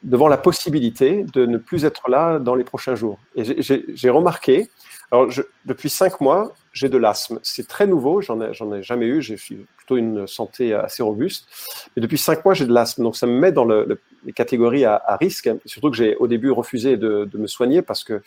[0.03, 3.18] devant la possibilité de ne plus être là dans les prochains jours.
[3.35, 4.69] Et j'ai remarqué
[5.14, 7.40] alors, je, depuis cinq mois, j'ai de l'asthme.
[7.44, 9.22] C'est très nouveau, j'en ai, ai jamais eu.
[9.22, 9.35] J'ai
[9.77, 11.48] plutôt une santé assez robuste.
[11.95, 13.03] Mais depuis cinq mois, j'ai de l'asthme.
[13.03, 15.52] Donc, ça me met dans le, le, les catégories à, risque.
[15.68, 18.23] Surtout que j'ai au début refusé de, de me soigner parce que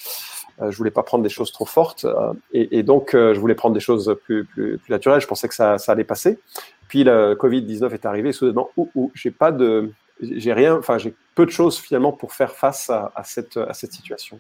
[0.63, 2.05] euh, je voulais pas prendre des choses trop fortes.
[2.05, 5.21] Euh, et, donc, euh, je voulais prendre des choses plus, plus, plus, naturelles.
[5.21, 6.39] Je pensais que ça, ça allait passer.
[6.87, 8.29] Puis, le Covid-19 est arrivé.
[8.29, 9.91] Et soudainement, ou, ou, j'ai pas de,
[10.21, 13.93] j'ai rien, enfin, j'ai peu de choses finalement pour faire face à cette, à cette
[13.93, 14.39] situation.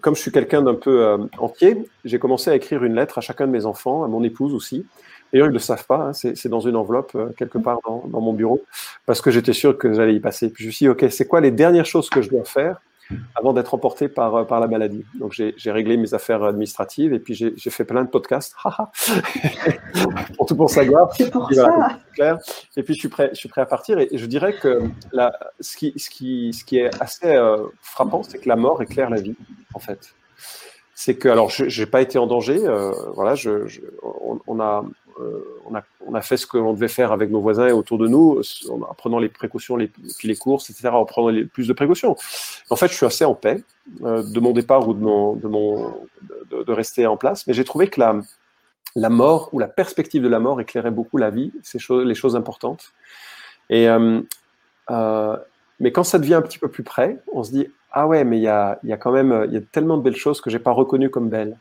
[0.00, 3.20] Comme je suis quelqu'un d'un peu euh, entier, j'ai commencé à écrire une lettre à
[3.20, 4.86] chacun de mes enfants, à mon épouse aussi.
[5.32, 8.04] D'ailleurs, ils ne le savent pas, hein, c'est dans une enveloppe euh, quelque part dans,
[8.06, 8.62] dans, mon bureau,
[9.06, 10.50] parce que j'étais sûr que j'allais y passer.
[10.50, 12.80] Puis je me suis dit, OK, c'est quoi les dernières choses que je dois faire
[13.34, 15.04] avant d'être emporté par, euh, par la maladie.
[15.18, 18.54] Donc j'ai réglé mes affaires administratives et puis j'ai fait plein de podcasts.
[20.36, 21.10] pour tout pour sa gloire.
[21.16, 21.98] C'est pour ça.
[22.14, 22.38] clair.
[22.76, 23.98] Et puis je suis prêt, je suis prêt à partir.
[23.98, 24.82] Et, je dirais que
[25.12, 28.82] la, ce, qui, ce, qui, ce qui est assez euh, frappant, c'est que la mort
[28.82, 29.36] éclaire la vie,
[29.74, 30.14] en fait.
[30.94, 32.60] C'est que, alors, je n'ai pas été en danger.
[32.66, 34.84] Euh, voilà, je, je on, on, a,
[35.66, 38.08] on, a, on, a, fait ce que l'on devait faire avec nos voisins autour de
[38.08, 38.40] nous,
[38.70, 42.16] en prenant les précautions, les, puis les courses, etc., en prenant les, plus de précautions.
[42.70, 43.62] En fait, je suis assez en paix
[44.02, 48.00] euh, de mon départ ou de, mon, de, rester en place, mais j'ai trouvé que
[48.00, 48.20] la,
[48.96, 52.14] la mort ou la perspective de la mort éclairait beaucoup la vie, c'est choses, les
[52.14, 52.92] choses importantes.
[53.68, 54.20] Et, euh,
[54.90, 55.36] euh,
[55.78, 58.38] mais quand ça devient un petit peu plus près, on se dit ah ouais, mais
[58.38, 60.58] il y a, y a quand même y a tellement de belles choses que j'ai
[60.58, 61.56] pas reconnues comme belles.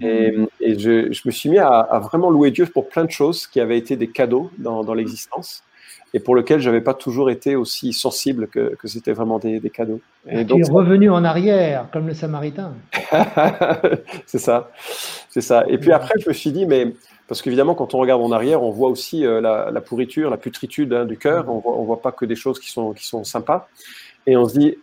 [0.00, 3.10] Et, et je, je, me suis mis à, à, vraiment louer Dieu pour plein de
[3.10, 5.64] choses qui avaient été des cadeaux dans, dans l'existence
[6.12, 9.70] et pour lesquels j'avais pas toujours été aussi sensible que, que c'était vraiment des, des,
[9.70, 10.00] cadeaux.
[10.28, 12.72] Et, et donc, tu es revenu en arrière, comme le Samaritain.
[14.26, 14.70] c'est ça,
[15.28, 15.64] c'est ça.
[15.66, 16.94] Et puis après, je me suis dit, mais
[17.26, 20.36] parce qu'évidemment, quand on regarde en arrière, on voit aussi euh, la, la, pourriture, la
[20.36, 21.48] putritude hein, du cœur.
[21.48, 23.68] On voit, on voit pas que des choses qui sont, qui sont sympas.
[24.26, 24.76] Et on se dit,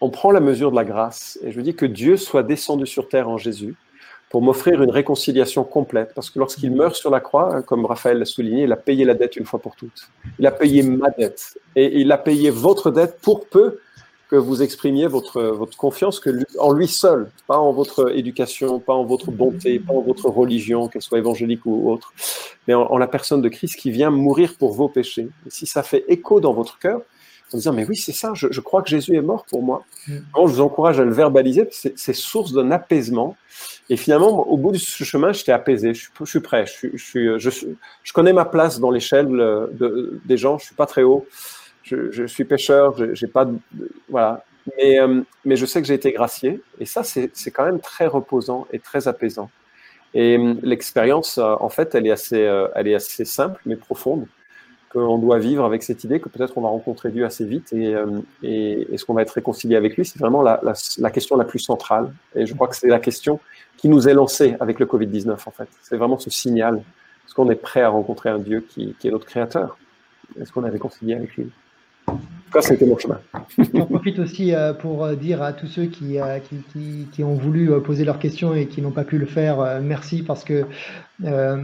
[0.00, 1.38] on prend la mesure de la grâce.
[1.44, 3.76] Et je dis que Dieu soit descendu sur terre en Jésus
[4.34, 6.10] pour m'offrir une réconciliation complète.
[6.12, 9.04] Parce que lorsqu'il meurt sur la croix, hein, comme Raphaël l'a souligné, il a payé
[9.04, 10.08] la dette une fois pour toutes.
[10.40, 11.56] Il a payé ma dette.
[11.76, 13.78] Et il a payé votre dette pour peu
[14.28, 18.94] que vous exprimiez votre, votre confiance que en lui seul, pas en votre éducation, pas
[18.94, 22.12] en votre bonté, pas en votre religion, qu'elle soit évangélique ou autre,
[22.66, 25.28] mais en, en, la personne de Christ qui vient mourir pour vos péchés.
[25.46, 27.02] Et si ça fait écho dans votre cœur,
[27.52, 29.84] en disant mais oui c'est ça, je, je, crois que Jésus est mort pour moi.
[30.08, 30.18] Mm.
[30.34, 33.36] Alors, je vous encourage à le verbaliser, c'est source d'un apaisement.
[33.90, 36.90] Et finalement, au bout du chemin, j'étais apaisé, je suis, je suis prêt, je, suis,
[36.96, 37.50] je, je,
[38.02, 41.26] je, connais ma place dans l'échelle de, des gens, je suis pas très haut,
[41.82, 43.58] je, suis pêcheur, j'ai pas, de,
[44.08, 44.44] voilà.
[44.78, 48.06] Mais, euh, mais je sais que j'ai été gracié, et ça c'est quand même très
[48.06, 49.50] reposant et très apaisant.
[50.14, 52.40] Et euh, l'expérience, euh, en fait, elle est assez,
[52.74, 54.26] elle est assez simple mais profonde
[54.94, 57.94] qu'on doit vivre avec cette idée que peut-être on va rencontrer Dieu assez vite et,
[57.94, 62.12] euh, est-ce qu'on va être réconcilié avec lui C'est vraiment la, question la plus centrale.
[62.34, 63.40] Et je crois que c'est la question
[63.76, 65.68] qui nous est lancée avec le Covid-19 en fait.
[65.82, 66.76] C'est vraiment ce signal.
[66.76, 69.76] Est-ce qu'on est prêt à rencontrer un Dieu qui, qui est notre créateur?
[70.40, 71.50] Est-ce qu'on est réconcilié avec lui?
[72.54, 73.20] Cas, c'était mon chemin.
[73.74, 76.18] On profite aussi euh, pour euh, dire à tous ceux qui,
[76.48, 79.80] qui, qui, qui ont voulu poser leurs questions et qui n'ont pas pu le faire,
[79.82, 80.64] merci parce que
[81.24, 81.56] euh,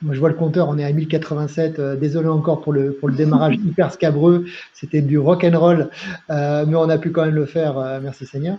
[0.00, 1.78] moi, je vois le compteur, on est à 1087.
[1.78, 4.46] Euh, désolé encore pour le, pour le démarrage hyper scabreux.
[4.72, 5.90] C'était du rock and roll,
[6.30, 7.78] euh, mais on a pu quand même le faire.
[7.78, 8.58] Euh, merci Seigneur.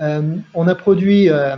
[0.00, 1.56] Euh, on a produit euh,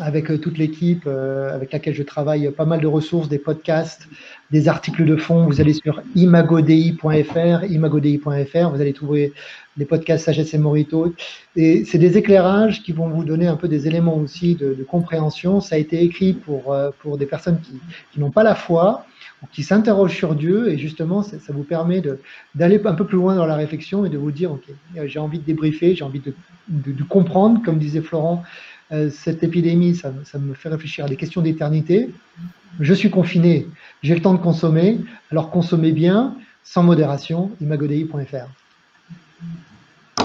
[0.00, 4.08] avec toute l'équipe avec laquelle je travaille pas mal de ressources, des podcasts,
[4.50, 5.46] des articles de fond.
[5.46, 9.32] Vous allez sur imagodei.fr, imagodei.fr, vous allez trouver
[9.76, 11.14] des podcasts Sagesse et Morito.
[11.54, 15.60] Et c'est des éclairages qui vont vous donner un peu des éléments aussi de, compréhension.
[15.60, 17.80] Ça a été écrit pour, pour des personnes qui,
[18.12, 19.06] qui n'ont pas la foi
[19.52, 22.02] qui s'interrogent sur Dieu et justement ça, vous permet
[22.54, 24.64] d'aller un peu plus loin dans la réflexion et de vous dire ok
[25.06, 26.34] j'ai envie de débriefer, j'ai envie de,
[26.68, 28.75] de, comprendre comme disait Florent euh,
[29.10, 32.10] cette épidémie ça, ça, me fait réfléchir à des questions d'éternité.
[32.80, 33.66] Je suis confiné,
[34.02, 35.00] j'ai le temps de consommer,
[35.30, 38.48] alors consommez bien, sans modération, imagodei.fr.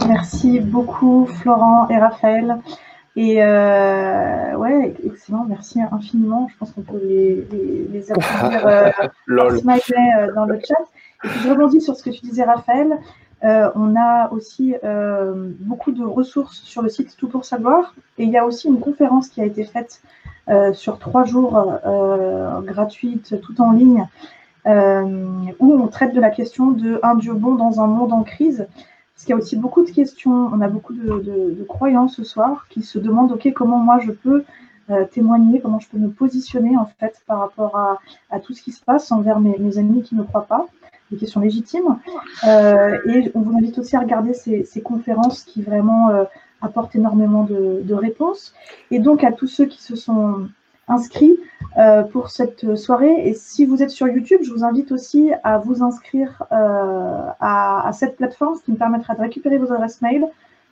[0.07, 2.57] Merci beaucoup Florent et Raphaël.
[3.15, 6.47] Et euh, ouais, excellent, merci infiniment.
[6.51, 10.81] Je pense qu'on peut les, les, les applaudir euh, euh, dans le chat.
[11.23, 12.97] Et puis je rebondis sur ce que tu disais, Raphaël.
[13.43, 17.95] Euh, on a aussi euh, beaucoup de ressources sur le site Tout pour savoir.
[18.17, 20.01] Et il y a aussi une conférence qui a été faite
[20.49, 21.51] euh, sur trois jours
[22.63, 24.05] gratuite, tout en ligne,
[24.65, 28.67] où on traite de la question de un Dieu bon dans un monde en crise.
[29.13, 32.65] Parce qu'il y a aussi beaucoup de questions, on a beaucoup de, croyants ce soir
[32.69, 34.43] qui se demandent, OK, comment moi je peux
[35.11, 37.99] témoigner, comment je peux me positionner en fait par rapport
[38.29, 40.67] à, tout ce qui se passe envers mes, mes, amis qui ne croient pas,
[41.11, 41.99] des questions légitimes.
[42.45, 46.23] Euh, et on vous invite aussi à regarder ces, conférences qui vraiment euh,
[46.61, 48.53] apportent énormément de, réponses.
[48.89, 50.47] Et donc à tous ceux qui se sont
[50.87, 51.37] inscrits
[51.77, 53.27] euh, pour cette soirée.
[53.27, 57.91] Et si vous êtes sur YouTube, je vous invite aussi à vous inscrire euh, à,
[57.93, 60.25] cette plateforme, ce qui me permettra de récupérer vos adresses mail.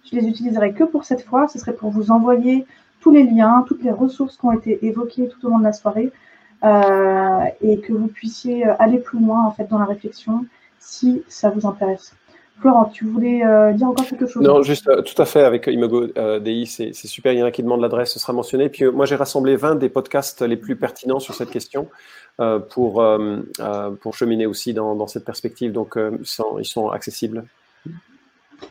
[0.10, 1.48] Je les utiliserai que pour cette fois.
[1.48, 2.66] Ce serait pour vous envoyer
[3.02, 5.74] tous les liens, toutes les ressources qui ont été évoquées tout au long de la
[5.74, 6.12] soirée
[6.64, 10.46] et que vous puissiez aller plus loin en fait dans la réflexion
[10.80, 12.16] si ça vous intéresse.
[12.60, 14.44] Florent, tu voulais euh, dire encore quelque chose?
[14.44, 17.32] Non, juste euh, tout à fait avec Imago euh, DI, c'est super.
[17.32, 18.70] Il y en a qui demandent l'adresse, ce sera mentionné.
[18.70, 21.88] Puis moi, j'ai rassemblé 20 des podcasts les plus pertinents sur cette question
[22.70, 23.04] pour,
[24.02, 25.72] pour cheminer aussi dans, cette perspective.
[25.72, 27.46] Donc, ils sont, ils sont accessibles.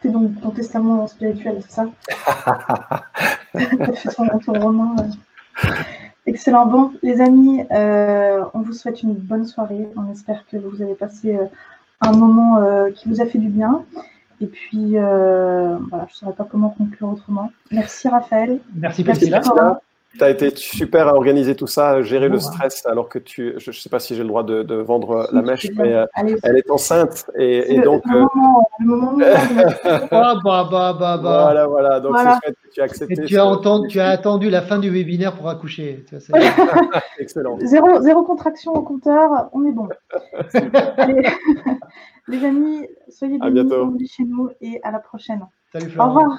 [0.02, 1.86] C'est donc ton testament spirituel, c'est ça?
[6.28, 6.66] Excellent.
[6.66, 9.88] Bon, les amis, on vous souhaite une bonne soirée.
[9.96, 11.38] On espère que vous avez passé
[12.00, 13.84] un moment euh, qui vous a fait du bien.
[14.40, 17.50] Et puis, euh, voilà, je ne saurais pas comment conclure autrement.
[17.72, 18.60] Merci Raphaël.
[18.74, 19.42] Merci Priscilla.
[20.16, 23.54] Tu as été super à organiser tout ça, à gérer le stress, alors que tu,
[23.58, 26.06] je ne sais pas si j'ai le droit de, vendre la mèche, mais euh,
[26.42, 27.26] elle est enceinte.
[27.36, 28.02] Et, et donc.
[28.06, 29.18] Le moment, le moment
[30.10, 31.42] ah, bah, bah, bah, bah.
[31.42, 32.00] Voilà, voilà.
[32.00, 32.38] Donc, voilà.
[32.42, 33.22] Que tu as accepté.
[33.22, 36.04] Et tu, as entendu, tu as attendu la fin du webinaire pour accoucher.
[37.18, 37.58] Excellent.
[37.60, 39.88] Zéro, zéro contraction au compteur, on est bon.
[40.96, 41.22] Allez,
[42.28, 45.46] les amis, soyez bienvenus chez nous et à la prochaine.
[45.72, 46.08] Salut Florent.
[46.08, 46.38] Au revoir.